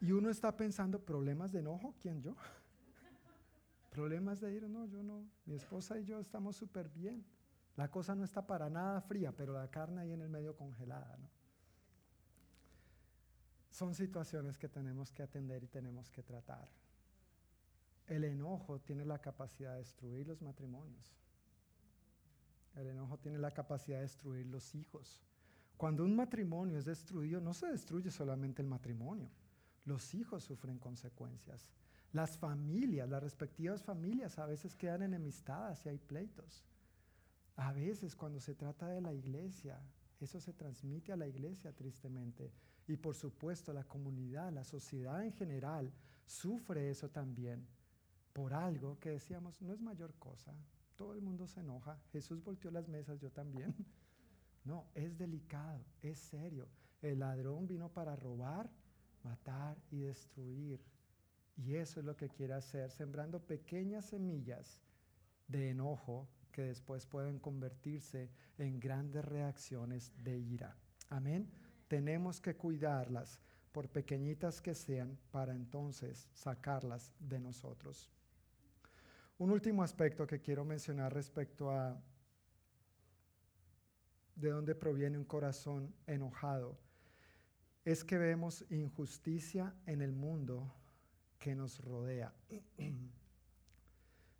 y 0.02 0.10
uno 0.10 0.30
está 0.30 0.56
pensando, 0.56 0.98
¿problemas 0.98 1.52
de 1.52 1.60
enojo? 1.60 1.94
¿Quién 2.00 2.20
yo? 2.20 2.34
¿Problemas 3.90 4.40
de 4.40 4.52
ir? 4.52 4.68
No, 4.68 4.84
yo 4.86 5.00
no. 5.00 5.24
Mi 5.46 5.54
esposa 5.54 5.96
y 5.96 6.04
yo 6.04 6.18
estamos 6.18 6.56
súper 6.56 6.88
bien. 6.88 7.24
La 7.76 7.88
cosa 7.88 8.16
no 8.16 8.24
está 8.24 8.44
para 8.44 8.68
nada 8.68 9.00
fría, 9.00 9.30
pero 9.30 9.52
la 9.52 9.70
carne 9.70 10.00
ahí 10.00 10.10
en 10.10 10.20
el 10.20 10.28
medio 10.28 10.56
congelada. 10.56 11.16
Son 13.70 13.94
situaciones 13.94 14.58
que 14.58 14.68
tenemos 14.68 15.12
que 15.12 15.22
atender 15.22 15.62
y 15.62 15.68
tenemos 15.68 16.10
que 16.10 16.24
tratar. 16.24 16.68
El 18.08 18.24
enojo 18.24 18.80
tiene 18.80 19.04
la 19.04 19.20
capacidad 19.20 19.74
de 19.74 19.78
destruir 19.78 20.26
los 20.26 20.42
matrimonios. 20.42 21.16
El 22.74 22.88
enojo 22.88 23.18
tiene 23.18 23.38
la 23.38 23.52
capacidad 23.52 23.98
de 23.98 24.02
destruir 24.02 24.46
los 24.46 24.74
hijos. 24.74 25.22
Cuando 25.76 26.04
un 26.04 26.16
matrimonio 26.16 26.76
es 26.76 26.86
destruido, 26.86 27.40
no 27.40 27.54
se 27.54 27.68
destruye 27.68 28.10
solamente 28.10 28.62
el 28.62 28.68
matrimonio 28.68 29.30
los 29.84 30.14
hijos 30.14 30.44
sufren 30.44 30.78
consecuencias. 30.78 31.68
Las 32.12 32.36
familias, 32.36 33.08
las 33.08 33.22
respectivas 33.22 33.82
familias 33.82 34.38
a 34.38 34.46
veces 34.46 34.76
quedan 34.76 35.02
enemistadas 35.02 35.84
y 35.84 35.88
hay 35.88 35.98
pleitos. 35.98 36.64
A 37.56 37.72
veces 37.72 38.14
cuando 38.14 38.40
se 38.40 38.54
trata 38.54 38.88
de 38.88 39.00
la 39.00 39.12
iglesia, 39.12 39.80
eso 40.20 40.40
se 40.40 40.52
transmite 40.52 41.12
a 41.12 41.16
la 41.16 41.26
iglesia 41.26 41.72
tristemente. 41.72 42.52
Y 42.86 42.96
por 42.96 43.14
supuesto 43.14 43.72
la 43.72 43.84
comunidad, 43.84 44.52
la 44.52 44.64
sociedad 44.64 45.24
en 45.24 45.32
general 45.32 45.92
sufre 46.26 46.90
eso 46.90 47.08
también 47.08 47.66
por 48.32 48.54
algo 48.54 48.98
que 48.98 49.10
decíamos 49.10 49.60
no 49.60 49.72
es 49.72 49.80
mayor 49.80 50.14
cosa. 50.14 50.54
Todo 50.96 51.14
el 51.14 51.20
mundo 51.20 51.46
se 51.46 51.60
enoja. 51.60 51.98
Jesús 52.12 52.42
volteó 52.42 52.70
las 52.70 52.88
mesas, 52.88 53.20
yo 53.20 53.30
también. 53.30 53.74
No, 54.64 54.86
es 54.94 55.18
delicado, 55.18 55.84
es 56.02 56.20
serio. 56.20 56.68
El 57.00 57.18
ladrón 57.18 57.66
vino 57.66 57.88
para 57.88 58.14
robar, 58.14 58.70
matar 59.24 59.76
y 59.90 60.00
destruir. 60.00 60.80
Y 61.56 61.74
eso 61.76 62.00
es 62.00 62.06
lo 62.06 62.16
que 62.16 62.28
quiere 62.28 62.54
hacer, 62.54 62.90
sembrando 62.90 63.40
pequeñas 63.40 64.06
semillas 64.06 64.80
de 65.48 65.70
enojo 65.70 66.28
que 66.50 66.62
después 66.62 67.06
pueden 67.06 67.38
convertirse 67.38 68.30
en 68.58 68.78
grandes 68.78 69.24
reacciones 69.24 70.12
de 70.22 70.38
ira. 70.38 70.76
Amén. 71.08 71.50
Tenemos 71.88 72.40
que 72.40 72.56
cuidarlas, 72.56 73.40
por 73.72 73.88
pequeñitas 73.88 74.60
que 74.60 74.74
sean, 74.74 75.18
para 75.30 75.54
entonces 75.54 76.28
sacarlas 76.34 77.12
de 77.18 77.38
nosotros. 77.38 78.10
Un 79.38 79.50
último 79.50 79.82
aspecto 79.82 80.26
que 80.26 80.40
quiero 80.40 80.64
mencionar 80.64 81.12
respecto 81.12 81.70
a 81.70 82.00
de 84.36 84.50
dónde 84.50 84.74
proviene 84.74 85.18
un 85.18 85.24
corazón 85.24 85.94
enojado 86.06 86.78
es 87.84 88.04
que 88.04 88.18
vemos 88.18 88.64
injusticia 88.70 89.74
en 89.86 90.02
el 90.02 90.12
mundo 90.12 90.72
que 91.38 91.54
nos 91.54 91.80
rodea. 91.80 92.32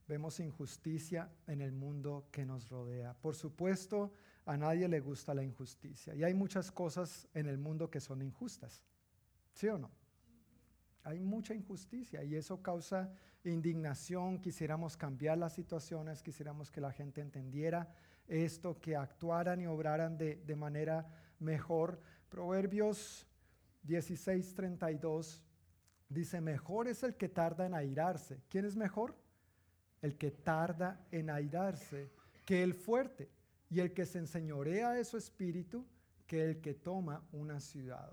vemos 0.09 0.41
injusticia 0.41 1.31
en 1.47 1.61
el 1.61 1.73
mundo 1.73 2.29
que 2.31 2.45
nos 2.45 2.69
rodea. 2.69 3.15
Por 3.15 3.35
supuesto, 3.35 4.13
a 4.45 4.57
nadie 4.57 4.89
le 4.89 5.01
gusta 5.01 5.35
la 5.35 5.43
injusticia. 5.43 6.15
Y 6.15 6.23
hay 6.23 6.35
muchas 6.35 6.71
cosas 6.71 7.29
en 7.35 7.47
el 7.47 7.59
mundo 7.59 7.91
que 7.91 8.01
son 8.01 8.23
injustas. 8.23 8.85
¿Sí 9.53 9.69
o 9.69 9.79
no? 9.79 9.91
Hay 11.05 11.21
mucha 11.25 11.55
injusticia 11.55 12.23
y 12.23 12.37
eso 12.37 12.63
causa 12.63 13.13
indignación. 13.45 14.39
Quisiéramos 14.39 14.97
cambiar 14.97 15.39
las 15.39 15.55
situaciones, 15.55 16.23
quisiéramos 16.23 16.71
que 16.71 16.81
la 16.81 16.93
gente 16.93 17.21
entendiera 17.21 17.93
esto, 18.29 18.81
que 18.81 18.95
actuaran 18.95 19.61
y 19.61 19.67
obraran 19.67 20.17
de, 20.17 20.37
de 20.37 20.57
manera 20.57 21.09
mejor. 21.41 22.01
Proverbios 22.29 23.27
16:32 23.87 25.43
dice, 26.09 26.41
mejor 26.41 26.89
es 26.89 27.03
el 27.03 27.15
que 27.17 27.29
tarda 27.29 27.67
en 27.67 27.75
airarse. 27.75 28.43
¿Quién 28.49 28.65
es 28.65 28.77
mejor? 28.77 29.17
El 30.01 30.17
que 30.17 30.31
tarda 30.31 31.05
en 31.11 31.31
airarse 31.31 32.11
que 32.45 32.63
el 32.63 32.75
fuerte 32.75 33.31
y 33.71 33.81
el 33.81 33.93
que 33.93 34.05
se 34.05 34.19
enseñorea 34.19 34.91
de 34.91 35.05
su 35.05 35.17
espíritu 35.17 35.87
que 36.27 36.45
el 36.45 36.61
que 36.61 36.75
toma 36.75 37.27
una 37.33 37.61
ciudad. 37.61 38.13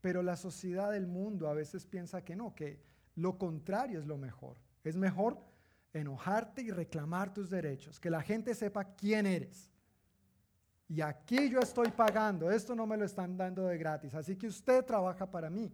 Pero 0.00 0.22
la 0.22 0.36
sociedad 0.36 0.90
del 0.90 1.06
mundo 1.06 1.48
a 1.48 1.54
veces 1.54 1.86
piensa 1.86 2.24
que 2.24 2.36
no, 2.36 2.54
que 2.54 2.82
lo 3.14 3.38
contrario 3.38 4.00
es 4.00 4.06
lo 4.06 4.18
mejor. 4.18 4.56
Es 4.84 4.96
mejor 4.96 5.38
enojarte 5.92 6.62
y 6.62 6.70
reclamar 6.70 7.32
tus 7.32 7.50
derechos, 7.50 8.00
que 8.00 8.10
la 8.10 8.22
gente 8.22 8.54
sepa 8.54 8.94
quién 8.94 9.26
eres. 9.26 9.70
Y 10.88 11.00
aquí 11.00 11.48
yo 11.48 11.60
estoy 11.60 11.90
pagando, 11.90 12.50
esto 12.50 12.74
no 12.74 12.86
me 12.86 12.96
lo 12.96 13.04
están 13.04 13.36
dando 13.36 13.66
de 13.66 13.78
gratis, 13.78 14.14
así 14.14 14.36
que 14.36 14.46
usted 14.46 14.84
trabaja 14.84 15.30
para 15.30 15.48
mí. 15.48 15.72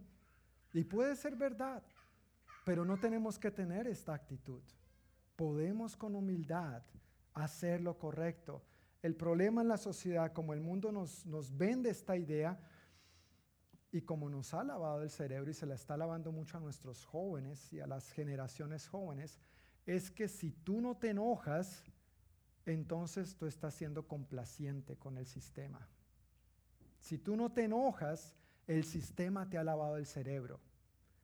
Y 0.73 0.83
puede 0.83 1.15
ser 1.15 1.35
verdad, 1.35 1.83
pero 2.63 2.85
no 2.85 2.97
tenemos 2.97 3.37
que 3.37 3.51
tener 3.51 3.87
esta 3.87 4.13
actitud. 4.13 4.61
Podemos 5.35 5.97
con 5.97 6.15
humildad 6.15 6.83
hacer 7.33 7.81
lo 7.81 7.97
correcto. 7.97 8.63
El 9.01 9.15
problema 9.15 9.61
en 9.61 9.67
la 9.67 9.77
sociedad, 9.77 10.31
como 10.31 10.53
el 10.53 10.61
mundo 10.61 10.91
nos, 10.91 11.25
nos 11.25 11.55
vende 11.55 11.89
esta 11.89 12.15
idea, 12.15 12.59
y 13.91 14.01
como 14.01 14.29
nos 14.29 14.53
ha 14.53 14.63
lavado 14.63 15.01
el 15.01 15.09
cerebro 15.09 15.49
y 15.49 15.53
se 15.53 15.65
la 15.65 15.75
está 15.75 15.97
lavando 15.97 16.31
mucho 16.31 16.57
a 16.57 16.59
nuestros 16.59 17.05
jóvenes 17.05 17.73
y 17.73 17.79
a 17.79 17.87
las 17.87 18.11
generaciones 18.11 18.87
jóvenes, 18.87 19.39
es 19.85 20.11
que 20.11 20.27
si 20.27 20.51
tú 20.51 20.79
no 20.79 20.95
te 20.95 21.09
enojas, 21.09 21.83
entonces 22.73 23.35
tú 23.35 23.45
estás 23.45 23.73
siendo 23.73 24.07
complaciente 24.07 24.97
con 24.97 25.17
el 25.17 25.25
sistema. 25.25 25.87
Si 26.99 27.17
tú 27.17 27.35
no 27.35 27.51
te 27.51 27.63
enojas, 27.63 28.35
el 28.67 28.83
sistema 28.83 29.49
te 29.49 29.57
ha 29.57 29.63
lavado 29.63 29.97
el 29.97 30.05
cerebro. 30.05 30.59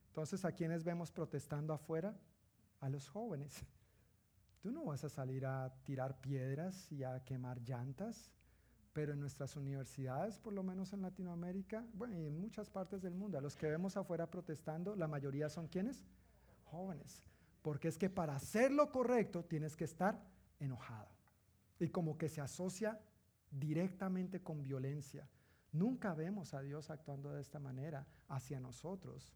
Entonces, 0.08 0.46
¿a 0.46 0.52
quiénes 0.52 0.84
vemos 0.84 1.12
protestando 1.12 1.74
afuera? 1.74 2.16
a 2.86 2.90
los 2.90 3.10
jóvenes. 3.10 3.66
Tú 4.62 4.72
no 4.72 4.86
vas 4.86 5.04
a 5.04 5.10
salir 5.10 5.46
a 5.46 5.74
tirar 5.84 6.20
piedras 6.22 6.92
y 6.92 7.04
a 7.04 7.24
quemar 7.24 7.60
llantas, 7.62 8.32
pero 8.94 9.14
en 9.14 9.20
nuestras 9.20 9.56
universidades, 9.56 10.38
por 10.38 10.54
lo 10.54 10.64
menos 10.64 10.94
en 10.94 11.02
Latinoamérica, 11.02 11.86
bueno, 11.94 12.18
y 12.18 12.26
en 12.26 12.40
muchas 12.40 12.70
partes 12.70 13.02
del 13.02 13.16
mundo, 13.16 13.38
a 13.38 13.42
los 13.42 13.56
que 13.56 13.68
vemos 13.68 13.98
afuera 13.98 14.30
protestando, 14.30 14.96
la 14.96 15.08
mayoría 15.08 15.50
son 15.50 15.68
quienes? 15.68 16.06
Jóvenes. 16.66 17.22
Porque 17.62 17.88
es 17.88 17.98
que 17.98 18.10
para 18.10 18.36
hacer 18.36 18.72
lo 18.72 18.92
correcto 18.92 19.44
tienes 19.44 19.76
que 19.76 19.86
estar 19.86 20.22
enojado. 20.60 21.15
Y 21.80 21.90
como 21.90 22.18
que 22.18 22.30
se 22.30 22.42
asocia 22.42 23.00
directamente 23.52 24.42
con 24.42 24.62
violencia. 24.62 25.28
Nunca 25.72 26.14
vemos 26.14 26.54
a 26.54 26.62
Dios 26.62 26.90
actuando 26.90 27.34
de 27.34 27.42
esta 27.42 27.60
manera 27.60 28.08
hacia 28.30 28.60
nosotros, 28.60 29.34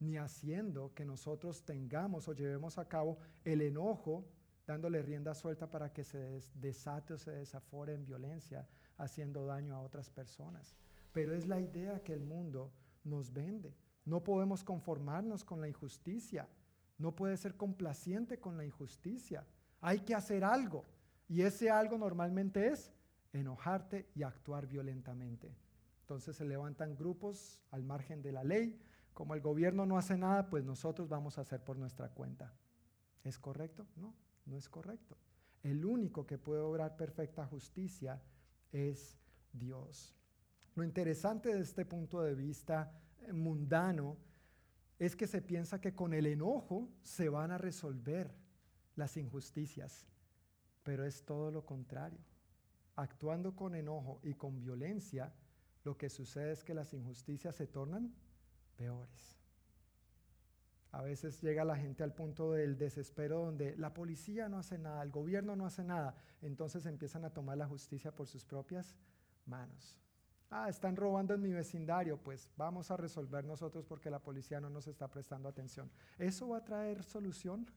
ni 0.00 0.16
haciendo 0.16 0.92
que 0.94 1.04
nosotros 1.04 1.64
tengamos 1.64 2.26
o 2.26 2.32
llevemos 2.32 2.78
a 2.78 2.88
cabo 2.88 3.18
el 3.44 3.62
enojo, 3.62 4.24
dándole 4.66 5.02
rienda 5.02 5.34
suelta 5.34 5.70
para 5.70 5.92
que 5.92 6.04
se 6.04 6.40
desate 6.54 7.14
o 7.14 7.18
se 7.18 7.32
desafore 7.32 7.94
en 7.94 8.04
violencia, 8.04 8.66
haciendo 8.96 9.46
daño 9.46 9.76
a 9.76 9.80
otras 9.80 10.10
personas. 10.10 10.74
Pero 11.12 11.34
es 11.34 11.46
la 11.46 11.60
idea 11.60 12.02
que 12.02 12.14
el 12.14 12.24
mundo 12.24 12.72
nos 13.04 13.32
vende. 13.32 13.76
No 14.04 14.22
podemos 14.22 14.64
conformarnos 14.64 15.44
con 15.44 15.60
la 15.60 15.68
injusticia. 15.68 16.48
No 16.98 17.14
puede 17.14 17.36
ser 17.36 17.56
complaciente 17.56 18.38
con 18.38 18.56
la 18.56 18.64
injusticia. 18.64 19.46
Hay 19.80 20.00
que 20.00 20.14
hacer 20.14 20.44
algo. 20.44 20.84
Y 21.30 21.42
ese 21.42 21.70
algo 21.70 21.96
normalmente 21.96 22.66
es 22.66 22.92
enojarte 23.32 24.10
y 24.16 24.24
actuar 24.24 24.66
violentamente. 24.66 25.54
Entonces 26.00 26.34
se 26.34 26.44
levantan 26.44 26.96
grupos 26.96 27.62
al 27.70 27.84
margen 27.84 28.20
de 28.20 28.32
la 28.32 28.42
ley. 28.42 28.82
Como 29.14 29.34
el 29.34 29.40
gobierno 29.40 29.86
no 29.86 29.96
hace 29.96 30.18
nada, 30.18 30.50
pues 30.50 30.64
nosotros 30.64 31.08
vamos 31.08 31.38
a 31.38 31.42
hacer 31.42 31.62
por 31.62 31.78
nuestra 31.78 32.08
cuenta. 32.08 32.52
¿Es 33.22 33.38
correcto? 33.38 33.86
No, 33.94 34.12
no 34.44 34.56
es 34.56 34.68
correcto. 34.68 35.16
El 35.62 35.84
único 35.84 36.26
que 36.26 36.36
puede 36.36 36.62
obrar 36.62 36.96
perfecta 36.96 37.46
justicia 37.46 38.20
es 38.72 39.16
Dios. 39.52 40.12
Lo 40.74 40.82
interesante 40.82 41.54
de 41.54 41.60
este 41.60 41.84
punto 41.84 42.22
de 42.22 42.34
vista 42.34 42.92
eh, 43.20 43.32
mundano 43.32 44.16
es 44.98 45.14
que 45.14 45.28
se 45.28 45.42
piensa 45.42 45.80
que 45.80 45.94
con 45.94 46.12
el 46.12 46.26
enojo 46.26 46.88
se 47.04 47.28
van 47.28 47.52
a 47.52 47.58
resolver 47.58 48.34
las 48.96 49.16
injusticias, 49.16 50.08
pero 50.82 51.04
es 51.04 51.24
todo 51.24 51.50
lo 51.50 51.64
contrario. 51.64 52.18
Actuando 52.96 53.54
con 53.54 53.74
enojo 53.74 54.20
y 54.22 54.34
con 54.34 54.60
violencia, 54.60 55.32
lo 55.84 55.96
que 55.96 56.08
sucede 56.08 56.52
es 56.52 56.64
que 56.64 56.74
las 56.74 56.92
injusticias 56.92 57.56
se 57.56 57.66
tornan 57.66 58.14
peores. 58.76 59.40
A 60.92 61.02
veces 61.02 61.40
llega 61.40 61.64
la 61.64 61.76
gente 61.76 62.02
al 62.02 62.12
punto 62.12 62.52
del 62.52 62.76
desespero 62.76 63.44
donde 63.44 63.76
la 63.76 63.94
policía 63.94 64.48
no 64.48 64.58
hace 64.58 64.76
nada, 64.76 65.02
el 65.02 65.10
gobierno 65.10 65.54
no 65.54 65.64
hace 65.64 65.84
nada, 65.84 66.16
entonces 66.42 66.84
empiezan 66.84 67.24
a 67.24 67.32
tomar 67.32 67.56
la 67.58 67.68
justicia 67.68 68.10
por 68.10 68.26
sus 68.26 68.44
propias 68.44 68.96
manos. 69.46 69.96
Ah, 70.50 70.68
están 70.68 70.96
robando 70.96 71.32
en 71.32 71.42
mi 71.42 71.52
vecindario, 71.52 72.18
pues 72.18 72.50
vamos 72.56 72.90
a 72.90 72.96
resolver 72.96 73.44
nosotros 73.44 73.86
porque 73.86 74.10
la 74.10 74.18
policía 74.18 74.60
no 74.60 74.68
nos 74.68 74.88
está 74.88 75.06
prestando 75.06 75.48
atención. 75.48 75.88
¿Eso 76.18 76.48
va 76.48 76.58
a 76.58 76.64
traer 76.64 77.04
solución? 77.04 77.70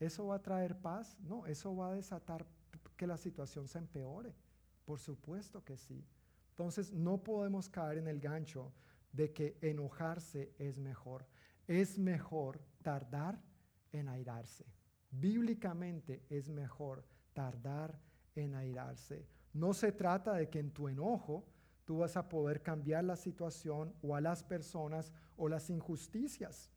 ¿Eso 0.00 0.26
va 0.26 0.36
a 0.36 0.42
traer 0.42 0.76
paz? 0.78 1.16
No, 1.20 1.46
eso 1.46 1.74
va 1.74 1.90
a 1.90 1.94
desatar 1.94 2.46
que 2.96 3.06
la 3.06 3.16
situación 3.16 3.68
se 3.68 3.78
empeore. 3.78 4.34
Por 4.84 4.98
supuesto 5.00 5.64
que 5.64 5.76
sí. 5.76 6.04
Entonces 6.50 6.92
no 6.92 7.22
podemos 7.22 7.68
caer 7.68 7.98
en 7.98 8.08
el 8.08 8.20
gancho 8.20 8.72
de 9.12 9.32
que 9.32 9.58
enojarse 9.60 10.54
es 10.58 10.78
mejor 10.78 11.26
es 11.68 11.98
mejor 11.98 12.60
tardar 12.82 13.38
en 13.92 14.08
airarse. 14.08 14.64
Bíblicamente 15.10 16.24
es 16.30 16.48
mejor 16.48 17.04
tardar 17.34 18.00
en 18.34 18.54
airarse. 18.54 19.28
No 19.52 19.74
se 19.74 19.92
trata 19.92 20.32
de 20.32 20.48
que 20.48 20.58
en 20.58 20.72
tu 20.72 20.88
enojo 20.88 21.46
tú 21.84 21.98
vas 21.98 22.16
a 22.16 22.28
poder 22.28 22.62
cambiar 22.62 23.04
la 23.04 23.16
situación 23.16 23.94
o 24.02 24.16
a 24.16 24.20
las 24.20 24.42
personas 24.42 25.12
o 25.36 25.48
las 25.48 25.70
injusticias. 25.70 26.70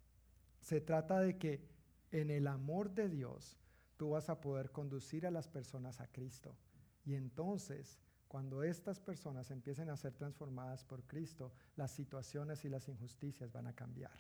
Se 0.60 0.82
trata 0.82 1.20
de 1.20 1.38
que 1.38 1.66
en 2.12 2.30
el 2.30 2.48
amor 2.48 2.92
de 2.94 3.10
Dios 3.10 3.58
tú 3.98 4.12
vas 4.12 4.30
a 4.30 4.42
poder 4.42 4.72
conducir 4.72 5.26
a 5.26 5.32
las 5.32 5.48
personas 5.48 6.02
a 6.02 6.08
Cristo. 6.08 6.56
Y 7.04 7.16
entonces, 7.16 8.00
cuando 8.28 8.64
estas 8.64 9.00
personas 9.00 9.52
empiecen 9.52 9.90
a 9.90 9.98
ser 9.98 10.14
transformadas 10.14 10.84
por 10.84 11.04
Cristo, 11.04 11.54
las 11.76 11.92
situaciones 11.92 12.64
y 12.66 12.70
las 12.70 12.88
injusticias 12.88 13.52
van 13.52 13.68
a 13.68 13.76
cambiar 13.76 14.12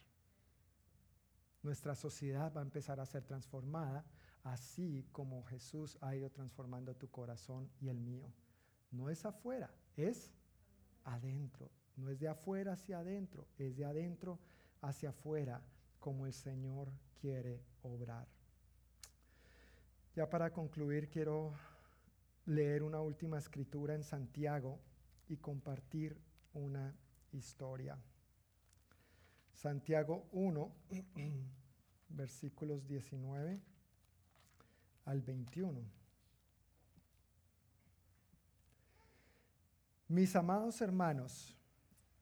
nuestra 1.64 1.96
sociedad 1.96 2.52
va 2.56 2.62
a 2.62 2.64
empezar 2.64 3.00
a 3.00 3.06
ser 3.06 3.24
transformada, 3.24 4.04
así 4.44 5.06
como 5.12 5.44
Jesús 5.44 5.98
ha 6.02 6.16
ido 6.16 6.30
transformando 6.30 6.96
tu 6.96 7.10
corazón 7.10 7.70
y 7.80 7.90
el 7.90 8.00
mío. 8.00 8.32
No 8.92 9.10
es 9.10 9.26
afuera, 9.26 9.72
es 9.96 10.32
adentro. 11.04 11.72
No 11.96 12.10
es 12.10 12.20
de 12.20 12.28
afuera 12.28 12.74
hacia 12.74 13.00
adentro, 13.00 13.48
es 13.58 13.76
de 13.76 13.86
adentro 13.86 14.40
hacia 14.82 15.10
afuera, 15.10 15.62
como 16.02 16.26
el 16.26 16.34
Señor 16.34 16.92
quiere 17.22 17.64
obrar. 17.84 18.28
Ya 20.14 20.30
para 20.30 20.52
concluir, 20.52 21.08
quiero 21.08 21.54
leer 22.46 22.84
una 22.84 23.00
última 23.00 23.38
escritura 23.38 23.96
en 23.96 24.04
Santiago 24.04 24.80
y 25.30 25.38
compartir 25.38 26.20
una 26.54 26.94
historia. 27.32 27.98
Santiago 29.54 30.28
1, 30.32 30.72
versículos 32.10 32.86
19 32.88 33.62
al 35.06 35.22
21. 35.22 35.82
Mis 40.08 40.36
amados 40.36 40.82
hermanos, 40.82 41.56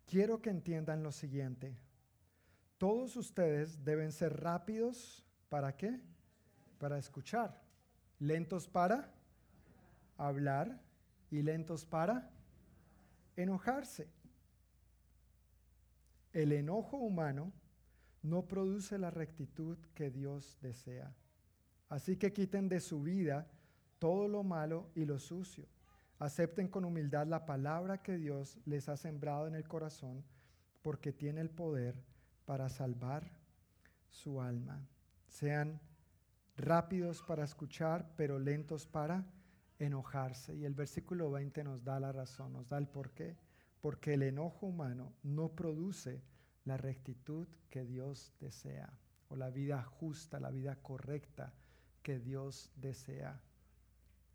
quiero 0.05 0.41
que 0.41 0.49
entiendan 0.49 1.01
lo 1.01 1.11
siguiente. 1.11 1.75
Todos 2.79 3.17
ustedes 3.17 3.83
deben 3.83 4.13
ser 4.13 4.41
rápidos, 4.41 5.21
¿para 5.49 5.75
qué? 5.75 5.99
Para 6.77 6.97
escuchar, 6.97 7.61
lentos 8.19 8.69
para 8.69 9.13
hablar 10.17 10.79
y 11.29 11.41
lentos 11.41 11.83
para 11.83 12.31
enojarse. 13.35 14.07
El 16.31 16.53
enojo 16.53 16.95
humano 16.95 17.51
no 18.21 18.47
produce 18.47 18.97
la 18.97 19.11
rectitud 19.11 19.77
que 19.93 20.09
Dios 20.09 20.57
desea. 20.61 21.13
Así 21.89 22.15
que 22.15 22.31
quiten 22.31 22.69
de 22.69 22.79
su 22.79 23.03
vida 23.03 23.45
todo 23.99 24.29
lo 24.29 24.41
malo 24.43 24.89
y 24.95 25.03
lo 25.03 25.19
sucio. 25.19 25.67
Acepten 26.17 26.69
con 26.69 26.85
humildad 26.85 27.27
la 27.27 27.45
palabra 27.45 28.01
que 28.01 28.15
Dios 28.15 28.57
les 28.63 28.87
ha 28.87 28.95
sembrado 28.95 29.47
en 29.47 29.55
el 29.55 29.67
corazón, 29.67 30.23
porque 30.81 31.11
tiene 31.11 31.41
el 31.41 31.49
poder 31.49 32.07
para 32.49 32.67
salvar 32.67 33.29
su 34.09 34.41
alma. 34.41 34.83
Sean 35.27 35.79
rápidos 36.57 37.21
para 37.21 37.43
escuchar, 37.43 38.11
pero 38.17 38.39
lentos 38.39 38.87
para 38.87 39.23
enojarse. 39.77 40.55
Y 40.55 40.65
el 40.65 40.73
versículo 40.73 41.29
20 41.29 41.63
nos 41.63 41.83
da 41.83 41.99
la 41.99 42.11
razón, 42.11 42.53
nos 42.53 42.67
da 42.67 42.79
el 42.79 42.87
porqué 42.87 43.37
porque 43.81 44.15
el 44.15 44.23
enojo 44.23 44.65
humano 44.65 45.13
no 45.21 45.49
produce 45.49 46.23
la 46.65 46.75
rectitud 46.75 47.47
que 47.69 47.85
Dios 47.85 48.33
desea, 48.39 48.97
o 49.27 49.35
la 49.35 49.51
vida 49.51 49.83
justa, 49.83 50.39
la 50.39 50.49
vida 50.49 50.75
correcta 50.77 51.53
que 52.01 52.17
Dios 52.17 52.71
desea. 52.77 53.39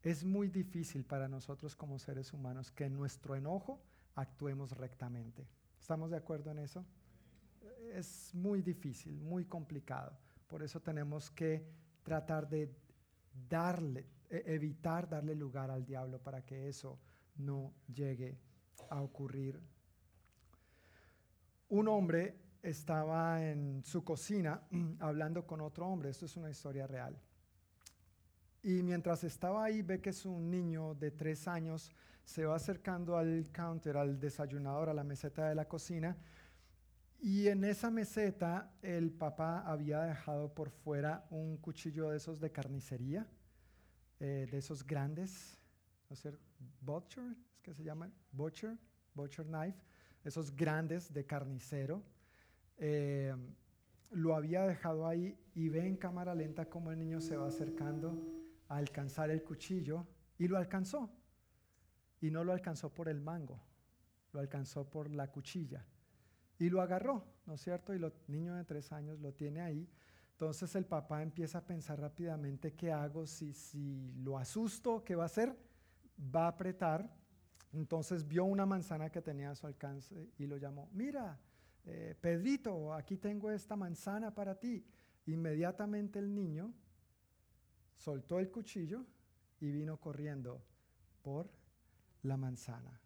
Es 0.05 0.23
muy 0.23 0.47
difícil 0.47 1.05
para 1.05 1.27
nosotros 1.27 1.75
como 1.75 1.99
seres 1.99 2.33
humanos 2.33 2.71
que 2.71 2.85
en 2.85 2.95
nuestro 2.95 3.35
enojo 3.35 3.83
actuemos 4.15 4.71
rectamente. 4.71 5.49
¿Estamos 5.81 6.13
de 6.13 6.19
acuerdo 6.19 6.53
en 6.53 6.61
eso? 6.61 6.87
Es 7.93 8.35
muy 8.35 8.63
difícil, 8.63 9.21
muy 9.21 9.45
complicado. 9.45 10.17
Por 10.47 10.63
eso 10.63 10.81
tenemos 10.81 11.31
que 11.31 11.65
tratar 12.03 12.49
de 12.49 12.71
darle, 13.49 14.07
e-, 14.31 14.43
evitar 14.47 15.09
darle 15.09 15.35
lugar 15.35 15.71
al 15.71 15.85
diablo 15.85 16.19
para 16.19 16.45
que 16.45 16.69
eso 16.69 16.99
no 17.37 17.75
llegue 17.93 18.39
a 18.91 19.01
ocurrir. 19.03 19.61
Un 21.69 21.89
hombre 21.89 22.37
estaba 22.63 23.45
en 23.45 23.83
su 23.85 24.05
cocina 24.05 24.63
hablando 25.01 25.47
con 25.47 25.61
otro 25.61 25.87
hombre, 25.87 26.11
esto 26.11 26.27
es 26.27 26.37
una 26.37 26.51
historia 26.51 26.87
real. 26.87 27.19
Y 28.63 28.83
mientras 28.83 29.25
estaba 29.25 29.65
ahí, 29.65 29.83
ve 29.83 30.01
que 30.01 30.11
es 30.11 30.25
un 30.25 30.51
niño 30.51 30.95
de 30.95 31.11
tres 31.11 31.47
años, 31.47 31.93
se 32.25 32.47
va 32.47 32.57
acercando 32.57 33.19
al 33.19 33.51
counter, 33.53 33.99
al 33.99 34.19
desayunador, 34.19 34.89
a 34.89 34.95
la 34.95 35.05
meseta 35.05 35.49
de 35.49 35.55
la 35.55 35.67
cocina, 35.67 36.17
y 37.25 37.49
en 37.49 37.65
esa 37.65 37.91
meseta 37.91 38.71
el 38.83 39.11
papá 39.11 39.61
había 39.61 40.03
dejado 40.03 40.53
por 40.53 40.69
fuera 40.69 41.27
un 41.31 41.57
cuchillo 41.57 42.11
de 42.11 42.19
esos 42.19 42.39
de 42.39 42.53
carnicería, 42.53 43.27
eh, 44.21 44.47
de 44.51 44.59
esos 44.59 44.87
grandes, 44.87 45.59
¿no 46.11 46.13
es 46.13 46.29
Butcher, 46.83 47.35
que 47.63 47.73
se 47.73 47.83
llaman 47.83 48.13
butcher, 48.31 48.77
butcher 49.15 49.47
knife, 49.47 49.79
esos 50.23 50.55
grandes 50.55 51.15
de 51.15 51.25
carnicero. 51.25 52.03
Eh, 52.77 53.35
lo 54.11 54.37
había 54.37 54.67
dejado 54.67 55.07
ahí 55.07 55.35
y 55.55 55.71
ve 55.71 55.87
en 55.87 55.97
cámara 55.97 56.35
lenta 56.35 56.69
cómo 56.69 56.91
el 56.91 56.99
niño 56.99 57.23
se 57.23 57.39
va 57.39 57.49
acercando 57.49 58.23
a 58.69 58.77
alcanzar 58.77 59.31
el 59.31 59.43
cuchillo 59.43 60.07
y 60.37 60.47
lo 60.47 60.59
alcanzó. 60.59 61.11
Y 62.21 62.31
no 62.31 62.45
lo 62.45 62.53
alcanzó 62.53 62.93
por 62.93 63.09
el 63.09 63.23
mango, 63.23 63.63
lo 64.33 64.41
alcanzó 64.41 64.91
por 64.91 65.11
la 65.11 65.33
cuchilla. 65.33 65.87
Y 66.65 66.71
lo 66.71 66.81
agarró, 66.81 67.23
¿no 67.45 67.57
es 67.57 67.61
cierto? 67.61 67.93
Y 67.93 68.03
el 68.03 68.11
niño 68.27 68.55
de 68.55 68.65
tres 68.65 68.91
años 68.91 69.21
lo 69.21 69.35
tiene 69.35 69.61
ahí. 69.61 69.87
Entonces 70.33 70.75
el 70.77 70.87
papá 70.87 71.23
empieza 71.23 71.59
a 71.59 71.67
pensar 71.67 72.01
rápidamente, 72.01 72.73
¿qué 72.73 72.91
hago? 72.91 73.27
Si, 73.27 73.53
lo 74.23 74.39
asusto, 74.39 75.05
¿qué 75.05 75.15
va 75.15 75.25
a 75.25 75.27
hacer? 75.27 75.55
Va 76.35 76.47
a 76.47 76.49
apretar. 76.49 77.15
Entonces 77.75 78.27
vio 78.27 78.45
una 78.45 78.65
manzana 78.65 79.11
que 79.11 79.21
tenía 79.21 79.51
a 79.51 79.55
su 79.55 79.67
alcance 79.67 80.31
y 80.39 80.47
lo 80.47 80.57
llamó, 80.57 80.89
mira, 80.95 81.39
eh, 81.85 82.17
Pedrito, 82.19 82.95
aquí 82.95 83.19
tengo 83.19 83.51
esta 83.51 83.77
manzana 83.77 84.35
para 84.35 84.59
ti. 84.59 84.83
Inmediatamente 85.27 86.19
el 86.19 86.35
niño 86.35 86.73
soltó 87.99 88.39
el 88.39 88.51
cuchillo 88.51 89.05
y 89.61 89.71
vino 89.71 90.01
corriendo 90.01 90.65
por 91.21 91.51
la 92.23 92.39
manzana. 92.39 93.04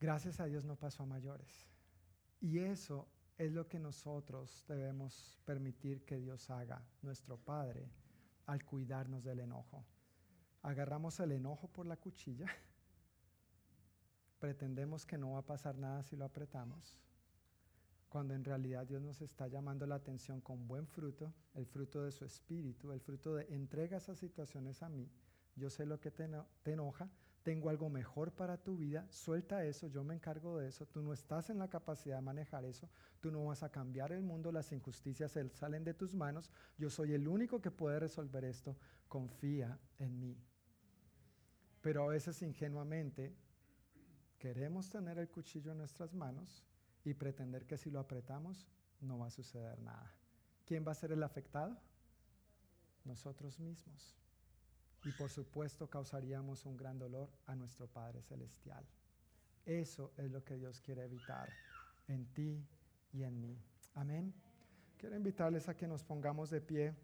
Gracias 0.00 0.40
a 0.40 0.46
Dios 0.46 0.64
no 0.64 0.76
pasó 0.76 1.02
a 1.02 1.06
mayores. 1.06 1.68
Y 2.40 2.58
eso 2.58 3.06
es 3.36 3.52
lo 3.52 3.68
que 3.68 3.78
nosotros 3.78 4.64
debemos 4.66 5.38
permitir 5.44 6.04
que 6.04 6.18
Dios 6.18 6.50
haga, 6.50 6.82
nuestro 7.02 7.36
Padre, 7.36 7.90
al 8.46 8.64
cuidarnos 8.64 9.24
del 9.24 9.40
enojo. 9.40 9.84
Agarramos 10.62 11.20
el 11.20 11.32
enojo 11.32 11.68
por 11.68 11.86
la 11.86 11.96
cuchilla, 11.96 12.46
pretendemos 14.40 15.06
que 15.06 15.18
no 15.18 15.32
va 15.32 15.38
a 15.38 15.46
pasar 15.46 15.76
nada 15.76 16.02
si 16.02 16.16
lo 16.16 16.24
apretamos, 16.24 16.98
cuando 18.08 18.34
en 18.34 18.44
realidad 18.44 18.86
Dios 18.86 19.02
nos 19.02 19.20
está 19.22 19.48
llamando 19.48 19.86
la 19.86 19.94
atención 19.94 20.40
con 20.40 20.66
buen 20.66 20.86
fruto, 20.86 21.32
el 21.54 21.66
fruto 21.66 22.02
de 22.02 22.10
su 22.10 22.24
espíritu, 22.24 22.90
el 22.92 23.00
fruto 23.00 23.34
de 23.34 23.46
entrega 23.54 23.98
esas 23.98 24.18
situaciones 24.18 24.82
a 24.82 24.88
mí. 24.88 25.08
Yo 25.56 25.70
sé 25.70 25.86
lo 25.86 26.00
que 26.00 26.10
te, 26.10 26.28
enoja, 26.64 27.08
tengo 27.42 27.70
algo 27.70 27.88
mejor 27.88 28.32
para 28.32 28.58
tu 28.58 28.76
vida, 28.76 29.06
suelta 29.10 29.64
eso, 29.64 29.86
yo 29.86 30.04
me 30.04 30.14
encargo 30.14 30.58
de 30.58 30.68
eso, 30.68 30.86
tú 30.86 31.02
no 31.02 31.12
estás 31.12 31.48
en 31.48 31.58
la 31.58 31.68
capacidad 31.68 32.16
de 32.16 32.22
manejar 32.22 32.64
eso, 32.64 32.88
tú 33.20 33.30
no 33.30 33.44
vas 33.44 33.62
a 33.62 33.70
cambiar 33.70 34.12
el 34.12 34.22
mundo, 34.22 34.52
las 34.52 34.72
injusticias 34.72 35.38
salen 35.54 35.84
de 35.84 35.94
tus 35.94 36.14
manos, 36.14 36.50
yo 36.76 36.90
soy 36.90 37.14
el 37.14 37.26
único 37.26 37.60
que 37.60 37.70
puede 37.70 37.98
resolver 37.98 38.44
esto, 38.44 38.76
confía 39.08 39.78
en 39.98 40.20
mí. 40.20 40.36
Pero 41.80 42.04
a 42.04 42.08
veces 42.08 42.42
ingenuamente 42.42 43.34
queremos 44.38 44.90
tener 44.90 45.18
el 45.18 45.30
cuchillo 45.30 45.72
en 45.72 45.78
nuestras 45.78 46.12
manos 46.12 46.62
y 47.04 47.14
pretender 47.14 47.66
que 47.66 47.78
si 47.78 47.90
lo 47.90 48.00
apretamos 48.00 48.68
no 49.00 49.18
va 49.18 49.28
a 49.28 49.30
suceder 49.30 49.80
nada. 49.80 50.14
¿Quién 50.66 50.86
va 50.86 50.92
a 50.92 50.94
ser 50.94 51.12
el 51.12 51.22
afectado? 51.22 51.80
Nosotros 53.04 53.58
mismos 53.58 54.14
y 55.04 55.12
por 55.12 55.30
supuesto 55.30 55.88
causaríamos 55.88 56.66
un 56.66 56.76
gran 56.76 56.98
dolor 56.98 57.30
a 57.46 57.54
nuestro 57.54 57.86
Padre 57.86 58.20
Celestial. 58.22 58.84
Eso 59.64 60.12
es 60.16 60.30
lo 60.30 60.44
que 60.44 60.56
Dios 60.56 60.80
quiere 60.80 61.04
evitar 61.04 61.48
en 62.08 62.26
ti 62.26 62.66
y 63.12 63.22
en 63.22 63.40
mí. 63.40 63.56
Amén. 63.94 64.34
Quiero 64.98 65.16
invitarles 65.16 65.68
a 65.68 65.76
que 65.76 65.86
nos 65.86 66.02
pongamos 66.02 66.50
de 66.50 66.60
pie 66.60 66.94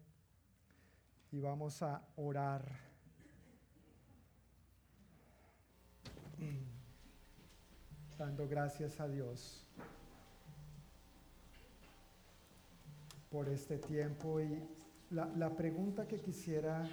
y 1.31 1.39
vamos 1.39 1.81
a 1.81 2.05
orar. 2.15 2.63
Dando 8.17 8.47
gracias 8.47 8.99
a 8.99 9.07
Dios 9.07 9.67
por 13.29 13.49
este 13.49 13.77
tiempo 13.77 14.39
y 14.39 14.63
la, 15.09 15.25
la 15.35 15.55
pregunta 15.55 16.07
que 16.07 16.19
quisiera 16.19 16.89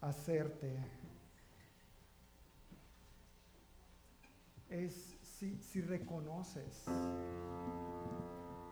hacerte 0.00 0.78
es 4.70 5.16
si, 5.22 5.80
reconoces, 5.80 6.84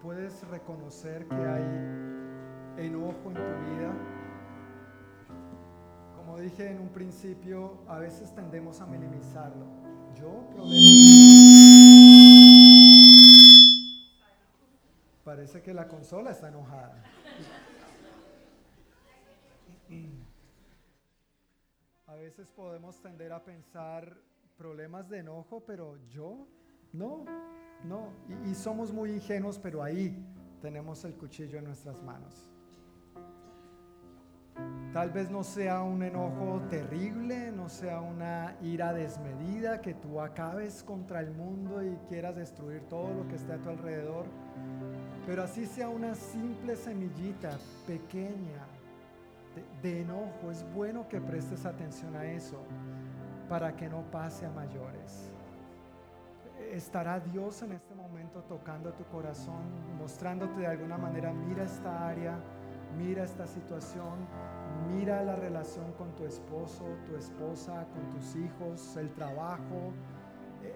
puedes 0.03 0.47
reconocer 0.49 1.27
que 1.27 1.35
hay 1.35 2.87
enojo 2.87 3.31
en 3.31 3.35
tu 3.35 3.41
vida. 3.41 3.93
Como 6.17 6.39
dije 6.39 6.71
en 6.71 6.81
un 6.81 6.91
principio, 6.91 7.79
a 7.89 7.99
veces 7.99 8.35
tendemos 8.35 8.81
a 8.81 8.87
minimizarlo. 8.87 9.67
Yo 10.15 10.47
Parece 15.25 15.63
que 15.63 15.75
la 15.75 15.89
consola 15.89 16.31
está 16.31 16.49
enojada. 16.49 17.03
A 22.09 22.15
veces 22.15 22.49
podemos 22.49 22.99
tender 23.03 23.33
a 23.33 23.45
pensar 23.45 24.17
problemas 24.57 25.11
de 25.11 25.19
enojo, 25.19 25.63
pero 25.67 25.99
yo 26.09 26.49
no, 26.95 27.27
no. 27.85 28.13
Y, 28.47 28.55
somos 28.55 28.95
muy 28.95 29.11
ingenuos, 29.11 29.59
pero 29.59 29.83
ahí 29.83 30.17
tenemos 30.63 31.05
el 31.05 31.15
cuchillo 31.17 31.59
en 31.59 31.65
nuestras 31.65 32.03
manos. 32.03 32.51
Tal 34.95 35.11
vez 35.11 35.31
no 35.31 35.45
sea 35.45 35.83
un 35.83 36.03
enojo 36.03 36.63
terrible, 36.71 37.53
no 37.53 37.69
sea 37.69 38.01
una 38.01 38.57
ira 38.63 38.95
desmedida, 38.95 39.83
que 39.83 39.93
tú 39.93 40.19
acabes 40.23 40.83
contra 40.83 41.21
el 41.21 41.31
mundo 41.31 41.85
y 41.85 41.95
quieras 42.09 42.35
destruir 42.37 42.89
todo 42.89 43.13
lo 43.13 43.29
que 43.29 43.35
esté 43.35 43.53
a 43.53 43.59
tu 43.59 43.69
alrededor, 43.69 44.25
pero 45.27 45.43
así 45.43 45.67
sea 45.67 45.91
una 45.91 46.15
simple 46.15 46.75
semillita 46.75 47.59
pequeña 47.87 48.67
de, 49.83 50.01
enojo, 50.01 50.51
es 50.51 50.65
bueno 50.75 51.09
que 51.09 51.21
prestes 51.21 51.65
atención 51.67 52.15
a 52.17 52.25
eso 52.25 52.63
para 53.49 53.75
que 53.77 53.89
no 53.89 54.03
pase 54.11 54.47
a 54.47 54.51
mayores. 54.51 55.31
Estará 56.73 57.21
Dios 57.21 57.63
en 57.63 57.73
este 57.73 57.95
momento 57.95 58.43
tocando 58.43 58.93
tu 58.93 59.05
corazón, 59.05 59.63
mostrándote 59.99 60.61
de 60.61 60.67
alguna 60.67 60.99
manera, 60.99 61.33
mira 61.33 61.65
esta 61.65 62.09
área, 62.09 62.39
mira 62.99 63.25
esta 63.25 63.47
situación, 63.47 64.27
mira 64.93 65.23
la 65.23 65.37
relación 65.37 65.93
con 65.93 66.15
tu 66.15 66.25
esposo, 66.25 66.85
tu 67.07 67.17
esposa, 67.17 67.87
con 67.95 68.11
tus 68.11 68.37
hijos, 68.37 68.97
el 68.97 69.11
trabajo, 69.15 69.93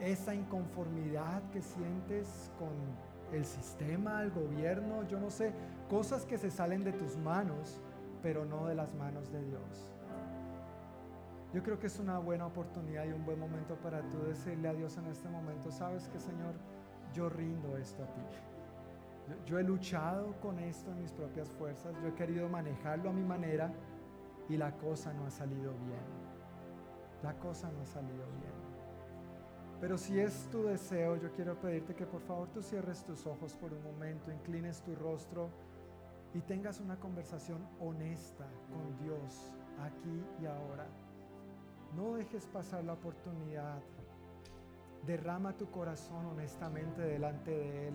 esa 0.01 0.35
inconformidad 0.35 1.43
que 1.51 1.61
sientes 1.61 2.51
con 2.59 2.71
el 3.37 3.45
sistema, 3.45 4.23
el 4.23 4.31
gobierno, 4.31 5.07
yo 5.09 5.19
no 5.19 5.31
sé, 5.31 5.53
cosas 5.91 6.25
que 6.25 6.39
se 6.39 6.51
salen 6.51 6.85
de 6.85 6.93
tus 6.93 7.17
manos 7.17 7.81
pero 8.23 8.45
no 8.45 8.67
de 8.67 8.75
las 8.75 8.95
manos 8.95 9.31
de 9.33 9.43
Dios. 9.45 9.93
Yo 11.53 11.63
creo 11.63 11.79
que 11.79 11.89
es 11.89 11.99
una 11.99 12.19
buena 12.19 12.47
oportunidad 12.47 13.05
y 13.05 13.13
un 13.13 13.27
buen 13.27 13.39
momento 13.39 13.77
para 13.77 14.01
tú 14.09 14.23
decirle 14.23 14.69
a 14.69 14.73
Dios 14.73 14.97
en 14.97 15.07
este 15.07 15.29
momento, 15.29 15.71
sabes 15.71 16.09
que 16.09 16.19
Señor, 16.19 16.55
yo 17.13 17.29
rindo 17.29 17.77
esto 17.77 18.03
a 18.03 18.07
ti. 18.07 18.23
Yo, 19.47 19.59
he 19.59 19.63
luchado 19.63 20.35
con 20.41 20.59
esto 20.59 20.91
en 20.91 21.01
mis 21.01 21.13
propias 21.13 21.51
fuerzas, 21.53 21.95
yo 22.03 22.09
he 22.09 22.15
querido 22.15 22.49
manejarlo 22.49 23.11
a 23.11 23.13
mi 23.13 23.23
manera 23.23 23.73
y 24.49 24.57
la 24.57 24.73
cosa 24.79 25.13
no 25.13 25.27
ha 25.27 25.31
salido 25.31 25.73
bien. 25.73 26.23
La 27.23 27.35
cosa 27.35 27.71
no 27.71 27.83
ha 27.83 27.87
salido 27.87 28.27
bien. 28.41 28.53
Pero 29.81 29.99
si 29.99 30.19
es 30.19 30.49
tu 30.51 30.65
deseo, 30.65 31.17
yo 31.17 31.31
quiero 31.33 31.61
pedirte 31.61 31.95
que 31.95 32.07
por 32.07 32.21
favor 32.23 32.49
tú 32.49 32.63
cierres 32.63 33.05
tus 33.05 33.27
ojos 33.27 33.55
por 33.55 33.73
un 33.73 33.83
momento, 33.83 34.33
inclines 34.33 34.83
tu 34.83 34.95
rostro 34.95 35.51
y 36.35 36.41
tengas 36.41 36.81
una 36.81 36.97
conversación 36.97 37.67
honesta 37.81 38.47
con 38.71 38.97
Dios 39.05 39.53
aquí 39.81 40.25
y 40.41 40.47
ahora. 40.47 40.87
No 41.95 42.15
dejes 42.15 42.47
pasar 42.47 42.85
la 42.85 42.95
oportunidad. 42.95 43.81
Derrama 45.07 45.57
tu 45.57 45.71
corazón 45.71 46.27
honestamente 46.27 47.03
delante 47.03 47.51
de 47.51 47.89
Él. 47.89 47.95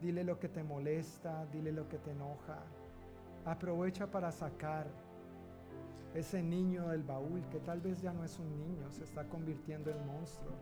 Dile 0.00 0.24
lo 0.24 0.38
que 0.38 0.48
te 0.48 0.62
molesta, 0.62 1.46
dile 1.46 1.72
lo 1.72 1.88
que 1.88 1.98
te 1.98 2.12
enoja. 2.12 2.58
Aprovecha 3.44 4.10
para 4.10 4.32
sacar 4.32 4.86
ese 6.14 6.42
niño 6.42 6.88
del 6.88 7.02
baúl 7.02 7.42
que 7.50 7.60
tal 7.60 7.80
vez 7.80 8.00
ya 8.00 8.12
no 8.12 8.24
es 8.24 8.38
un 8.38 8.56
niño, 8.56 8.90
se 8.90 9.04
está 9.04 9.28
convirtiendo 9.28 9.90
en 9.90 10.06
monstruo. 10.06 10.54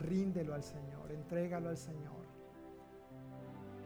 Ríndelo 0.00 0.54
al 0.54 0.62
Señor, 0.62 1.12
entrégalo 1.12 1.68
al 1.68 1.76
Señor. 1.76 2.31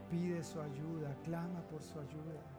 Pide 0.09 0.41
su 0.41 0.61
ayuda, 0.61 1.13
clama 1.23 1.61
por 1.69 1.83
su 1.83 1.99
ayuda. 1.99 2.56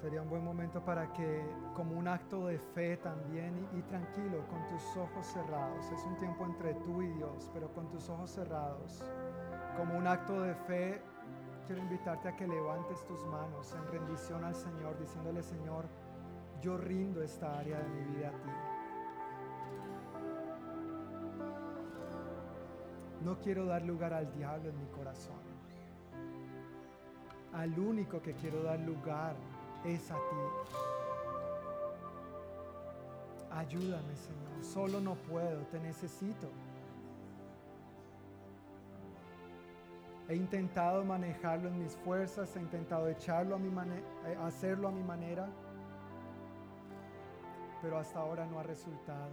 Sería 0.00 0.22
un 0.22 0.30
buen 0.30 0.42
momento 0.42 0.82
para 0.82 1.12
que, 1.12 1.44
como 1.74 1.98
un 1.98 2.08
acto 2.08 2.46
de 2.46 2.58
fe 2.58 2.96
también, 2.96 3.68
y, 3.76 3.82
tranquilo, 3.82 4.46
con 4.48 4.66
tus 4.68 4.96
ojos 4.96 5.26
cerrados, 5.26 5.90
es 5.92 6.02
un 6.04 6.16
tiempo 6.16 6.46
entre 6.46 6.72
tú 6.74 7.02
y 7.02 7.08
Dios, 7.08 7.50
pero 7.52 7.70
con 7.74 7.90
tus 7.90 8.08
ojos 8.08 8.30
cerrados, 8.30 9.04
como 9.76 9.98
un 9.98 10.06
acto 10.06 10.40
de 10.40 10.54
fe, 10.54 11.02
quiero 11.66 11.82
invitarte 11.82 12.28
a 12.30 12.36
que 12.36 12.48
levantes 12.48 13.04
tus 13.04 13.22
manos 13.26 13.74
en 13.74 13.86
rendición 13.92 14.42
al 14.42 14.54
Señor, 14.54 14.98
diciéndole, 14.98 15.42
Señor, 15.42 15.84
yo 16.62 16.78
rindo 16.78 17.22
esta 17.22 17.58
área 17.58 17.78
de 17.78 17.88
mi 17.90 18.16
vida 18.16 18.28
a 18.28 18.32
ti. 18.32 18.50
No 23.22 23.38
quiero 23.38 23.66
dar 23.66 23.82
lugar 23.82 24.14
al 24.14 24.32
diablo 24.32 24.70
en 24.70 24.78
mi 24.78 24.86
corazón. 24.86 25.40
Al 27.52 27.78
único 27.78 28.22
que 28.22 28.32
quiero 28.34 28.62
dar 28.62 28.78
lugar 28.78 29.34
es 29.84 30.10
a 30.10 30.16
ti. 30.16 30.70
Ayúdame, 33.50 34.16
Señor. 34.16 34.64
Solo 34.64 35.00
no 35.00 35.14
puedo, 35.14 35.60
te 35.66 35.80
necesito. 35.80 36.48
He 40.28 40.36
intentado 40.36 41.04
manejarlo 41.04 41.68
en 41.68 41.82
mis 41.82 41.96
fuerzas, 41.96 42.54
he 42.54 42.60
intentado 42.60 43.08
echarlo 43.08 43.56
a 43.56 43.58
mi 43.58 43.68
eh, 43.68 44.38
hacerlo 44.44 44.86
a 44.86 44.92
mi 44.92 45.02
manera, 45.02 45.48
pero 47.82 47.98
hasta 47.98 48.20
ahora 48.20 48.46
no 48.46 48.60
ha 48.60 48.62
resultado. 48.62 49.32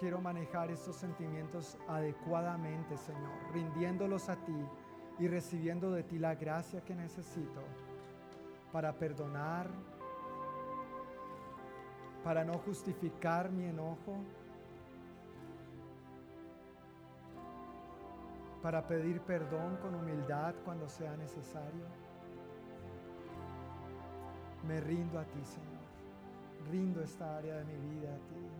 Quiero 0.00 0.20
manejar 0.20 0.72
estos 0.72 0.96
sentimientos 0.96 1.78
adecuadamente, 1.86 2.96
Señor, 2.96 3.30
rindiéndolos 3.52 4.28
a 4.28 4.36
ti 4.44 4.66
y 5.20 5.28
recibiendo 5.28 5.90
de 5.92 6.02
ti 6.02 6.18
la 6.18 6.34
gracia 6.34 6.80
que 6.80 6.94
necesito 6.94 7.60
para 8.72 8.94
perdonar, 8.94 9.68
para 12.24 12.42
no 12.42 12.54
justificar 12.58 13.50
mi 13.50 13.66
enojo, 13.66 14.16
para 18.62 18.86
pedir 18.86 19.20
perdón 19.20 19.76
con 19.82 19.94
humildad 19.94 20.54
cuando 20.64 20.88
sea 20.88 21.14
necesario. 21.18 21.84
Me 24.66 24.80
rindo 24.80 25.18
a 25.18 25.24
ti, 25.24 25.44
Señor. 25.44 26.70
Rindo 26.70 27.02
esta 27.02 27.36
área 27.36 27.56
de 27.56 27.64
mi 27.64 27.76
vida 27.76 28.14
a 28.14 28.18
ti. 28.28 28.59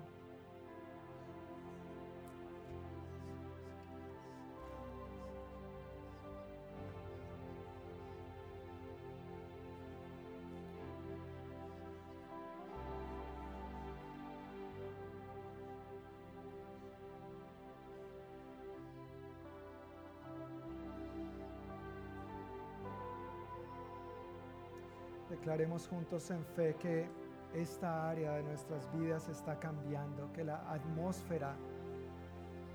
Declaremos 25.41 25.89
juntos 25.89 26.31
en 26.31 26.45
fe 26.45 26.77
que 26.79 27.09
esta 27.55 28.11
área 28.11 28.33
de 28.35 28.43
nuestras 28.43 28.93
vidas 28.93 29.27
está 29.31 29.59
cambiando, 29.59 30.31
que 30.35 30.45
la 30.45 30.71
atmósfera 30.71 31.57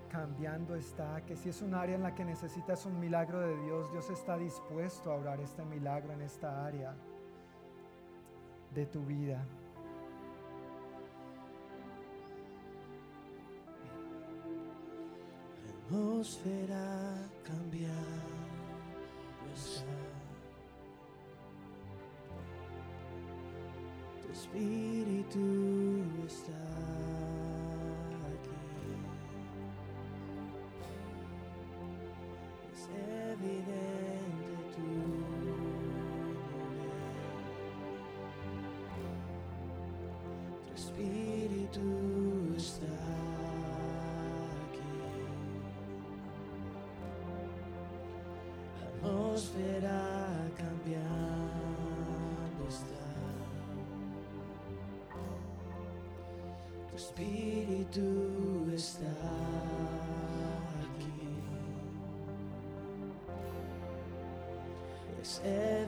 cambiando 0.09 0.73
está, 0.75 1.23
que 1.23 1.35
si 1.35 1.49
es 1.49 1.61
un 1.61 1.75
área 1.75 1.95
en 1.95 2.01
la 2.01 2.15
que 2.15 2.25
necesitas 2.25 2.87
un 2.87 2.99
milagro 2.99 3.39
de 3.39 3.55
Dios, 3.65 3.91
Dios 3.91 4.09
está 4.09 4.35
dispuesto 4.35 5.11
a 5.11 5.15
orar 5.15 5.39
este 5.41 5.63
milagro 5.63 6.13
en 6.13 6.21
esta 6.21 6.65
área 6.65 6.95
de 8.73 8.85
tu 8.87 9.05
vida. 9.05 9.45
atmósfera 15.87 17.29
cambiando 17.43 18.25
Espíritu 24.35 25.39
está 26.27 26.94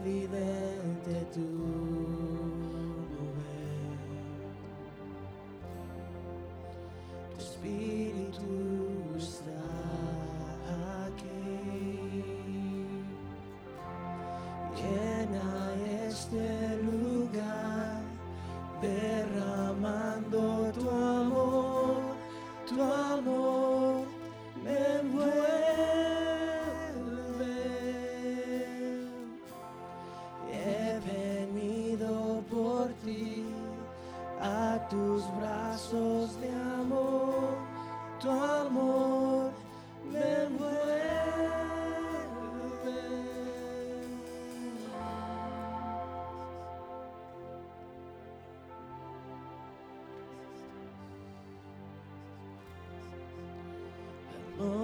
Es 0.07 0.46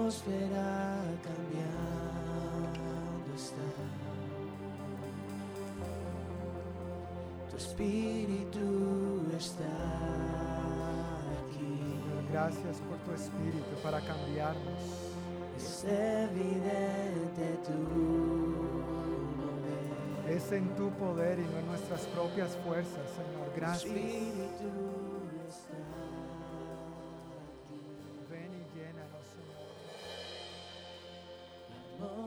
atmósfera 0.04 1.00
cambiando 1.22 2.74
está. 3.34 3.56
Tu 7.50 7.56
espíritu 7.56 9.22
está 9.38 9.64
aquí. 11.40 12.00
Gracias 12.30 12.76
por 12.88 12.98
tu 12.98 13.12
espíritu 13.12 13.82
para 13.82 14.00
cambiarnos. 14.00 14.82
Es 15.56 15.84
evidente 15.84 17.58
tu 17.64 17.78
mover. 19.40 20.36
Es 20.36 20.52
en 20.52 20.68
tu 20.76 20.90
poder 20.90 21.38
y 21.38 21.42
no 21.44 21.58
en 21.60 21.66
nuestras 21.66 22.02
propias 22.08 22.56
fuerzas, 22.58 23.10
Señor. 23.16 23.52
Gracias. 23.56 23.84
espíritu 23.84 25.03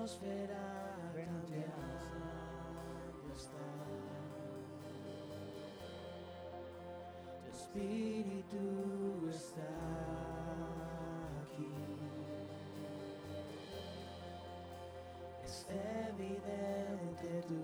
atmósfera 0.08 0.64
cambiando 1.14 1.98
está. 3.36 3.68
Tu 7.44 7.50
espíritu 7.52 8.66
está 9.30 9.74
aquí. 11.42 11.76
Es 15.44 15.68
evidente 15.70 17.30
tu 17.50 17.62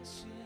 descienda 0.01 0.40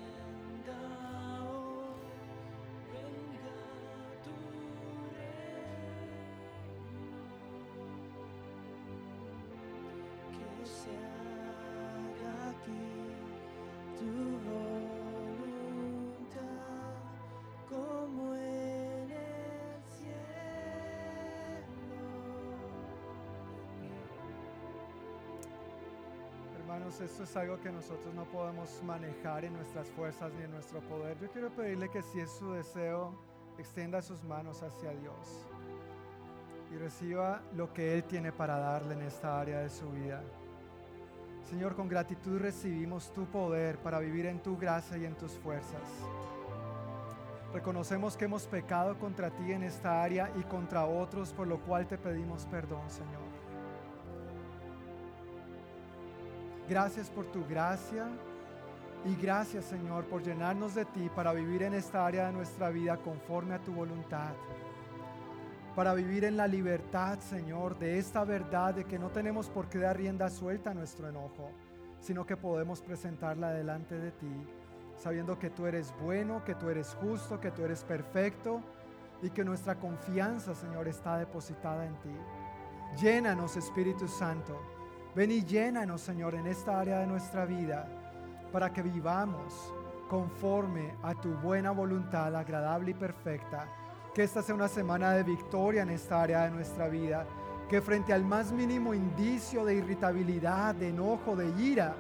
Hermanos, 26.75 27.01
esto 27.01 27.23
es 27.23 27.37
algo 27.37 27.61
que 27.61 27.71
nosotros 27.71 28.13
no 28.17 28.25
podemos 28.25 28.83
manejar 28.83 29.45
en 29.45 29.53
nuestras 29.53 29.87
fuerzas 29.93 30.33
ni 30.33 30.43
en 30.43 30.51
nuestro 30.51 30.81
poder. 30.81 31.17
Yo 31.21 31.31
quiero 31.31 31.49
pedirle 31.51 31.89
que 31.89 32.03
si 32.03 32.19
es 32.19 32.29
su 32.29 32.51
deseo, 32.51 33.15
extienda 33.57 34.03
sus 34.03 34.25
manos 34.25 34.61
hacia 34.61 34.91
Dios 34.91 35.47
y 36.73 36.77
reciba 36.77 37.43
lo 37.55 37.73
que 37.73 37.95
Él 37.95 38.03
tiene 38.03 38.33
para 38.33 38.59
darle 38.59 38.95
en 38.95 39.03
esta 39.03 39.41
área 39.41 39.61
de 39.61 39.71
su 39.71 39.89
vida. 39.93 40.21
Señor, 41.49 41.77
con 41.77 41.87
gratitud 41.87 42.41
recibimos 42.41 43.13
tu 43.13 43.25
poder 43.27 43.79
para 43.79 44.01
vivir 44.01 44.27
en 44.27 44.43
tu 44.43 44.57
gracia 44.59 44.99
y 44.99 45.05
en 45.05 45.15
tus 45.15 45.31
fuerzas. 45.39 45.89
Reconocemos 47.53 48.17
que 48.17 48.25
hemos 48.25 48.49
pecado 48.49 48.99
contra 48.99 49.31
ti 49.31 49.53
en 49.53 49.63
esta 49.63 50.03
área 50.03 50.29
y 50.35 50.43
contra 50.43 50.87
otros, 50.87 51.33
por 51.33 51.47
lo 51.47 51.61
cual 51.61 51.87
te 51.87 51.99
pedimos 51.99 52.47
perdón, 52.47 52.91
Señor. 52.91 53.34
Gracias 56.69 57.11
por 57.11 57.27
tu 57.27 57.45
gracia, 57.47 58.09
Y 59.07 59.17
gracias, 59.17 59.67
Señor, 59.67 60.07
por 60.07 60.23
llenarnos 60.23 60.75
de 60.75 60.87
ti 60.87 61.11
para 61.15 61.35
vivir 61.35 61.63
en 61.63 61.75
esta 61.75 62.07
área 62.07 62.29
de 62.29 62.33
nuestra 62.33 62.71
vida 62.71 62.97
conforme 62.97 63.55
a 63.55 63.59
tu 63.59 63.71
voluntad. 63.71 64.33
Para 65.77 65.93
vivir 65.93 66.25
en 66.25 66.39
la 66.39 66.47
libertad, 66.47 67.19
Señor, 67.19 67.79
de 67.79 67.99
esta 67.99 68.25
verdad 68.25 68.73
de 68.73 68.85
que 68.85 68.99
no 68.99 69.11
tenemos 69.11 69.51
por 69.51 69.69
qué 69.69 69.79
dar 69.81 69.99
rienda 69.99 70.31
suelta 70.31 70.71
a 70.71 70.75
nuestro 70.75 71.07
enojo, 71.07 71.51
sino 72.01 72.25
que 72.25 72.39
podemos 72.39 72.81
presentarla 72.81 73.51
delante 73.51 73.99
de 73.99 74.11
ti, 74.13 74.47
sabiendo 74.97 75.39
que 75.39 75.51
tú 75.51 75.67
eres 75.67 75.93
bueno, 76.01 76.43
que 76.43 76.55
tú 76.55 76.71
eres 76.71 76.97
justo, 76.99 77.39
que 77.39 77.51
tú 77.51 77.63
eres 77.63 77.85
perfecto 77.85 78.63
y 79.21 79.29
que 79.29 79.45
nuestra 79.45 79.75
confianza, 79.75 80.55
Señor, 80.55 80.89
está 80.89 81.19
depositada 81.19 81.85
en 81.85 81.95
ti. 81.97 82.17
Llénanos, 83.03 83.59
Espíritu 83.59 84.09
Santo. 84.09 84.74
Ven 85.15 85.31
y 85.31 85.45
llénanos, 85.45 86.01
Señor, 86.01 86.35
en 86.35 86.49
esta 86.49 86.81
área 86.81 86.99
de 86.99 87.07
nuestra 87.07 87.45
vida 87.45 87.87
para 88.51 88.73
que 88.73 88.83
vivamos 88.83 89.73
conforme 90.09 90.95
a 91.03 91.15
tu 91.15 91.35
buena 91.35 91.71
voluntad, 91.71 92.35
agradable 92.35 92.91
y 92.91 92.95
perfecta. 92.95 93.69
Que 94.13 94.25
esta 94.25 94.43
sea 94.43 94.57
una 94.57 94.69
semana 94.69 95.13
de 95.13 95.23
victoria 95.23 95.83
en 95.83 95.91
esta 95.91 96.21
área 96.21 96.45
de 96.45 96.51
nuestra 96.51 96.89
vida. 96.89 97.27
Que 97.69 97.81
frente 97.81 98.13
al 98.13 98.25
más 98.25 98.51
mínimo 98.51 98.93
indicio 98.93 99.65
de 99.65 99.75
irritabilidad, 99.75 100.75
de 100.75 100.89
enojo, 100.89 101.37
de 101.37 101.49
ira, 101.63 101.95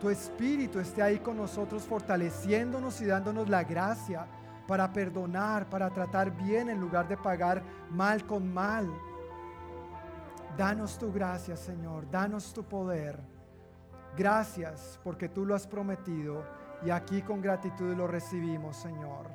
tu 0.00 0.10
espíritu 0.10 0.78
esté 0.78 1.00
ahí 1.00 1.20
con 1.20 1.36
nosotros, 1.36 1.84
fortaleciéndonos 1.84 3.00
y 3.00 3.06
dándonos 3.06 3.48
la 3.48 3.64
gracia 3.64 4.26
para 4.66 4.92
perdonar, 4.92 5.70
para 5.70 5.88
tratar 5.90 6.30
bien 6.30 6.68
en 6.68 6.80
lugar 6.80 7.08
de 7.08 7.16
pagar 7.16 7.62
mal 7.90 8.26
con 8.26 8.52
mal. 8.52 8.90
Danos 10.56 10.98
tu 10.98 11.12
gracia, 11.12 11.56
Señor, 11.56 12.10
danos 12.10 12.52
tu 12.52 12.62
poder. 12.62 13.18
Gracias 14.16 15.00
porque 15.02 15.28
tú 15.28 15.46
lo 15.46 15.54
has 15.54 15.66
prometido 15.66 16.44
y 16.84 16.90
aquí 16.90 17.22
con 17.22 17.40
gratitud 17.40 17.94
lo 17.96 18.06
recibimos, 18.06 18.76
Señor. 18.76 19.26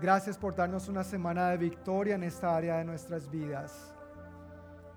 Gracias 0.00 0.38
por 0.38 0.54
darnos 0.54 0.88
una 0.88 1.04
semana 1.04 1.50
de 1.50 1.58
victoria 1.58 2.14
en 2.14 2.22
esta 2.22 2.56
área 2.56 2.78
de 2.78 2.84
nuestras 2.84 3.28
vidas. 3.28 3.92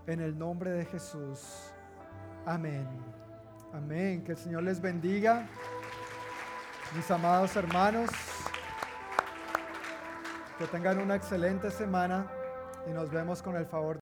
En 0.07 0.21
el 0.21 0.37
nombre 0.37 0.71
de 0.71 0.85
Jesús. 0.85 1.73
Amén. 2.45 2.87
Amén. 3.73 4.23
Que 4.23 4.33
el 4.33 4.37
Señor 4.37 4.63
les 4.63 4.79
bendiga. 4.79 5.47
Mis 6.95 7.09
amados 7.09 7.55
hermanos, 7.55 8.09
que 10.57 10.67
tengan 10.67 10.99
una 10.99 11.15
excelente 11.15 11.71
semana 11.71 12.27
y 12.87 12.91
nos 12.91 13.09
vemos 13.09 13.41
con 13.41 13.55
el 13.55 13.65
favor 13.65 13.99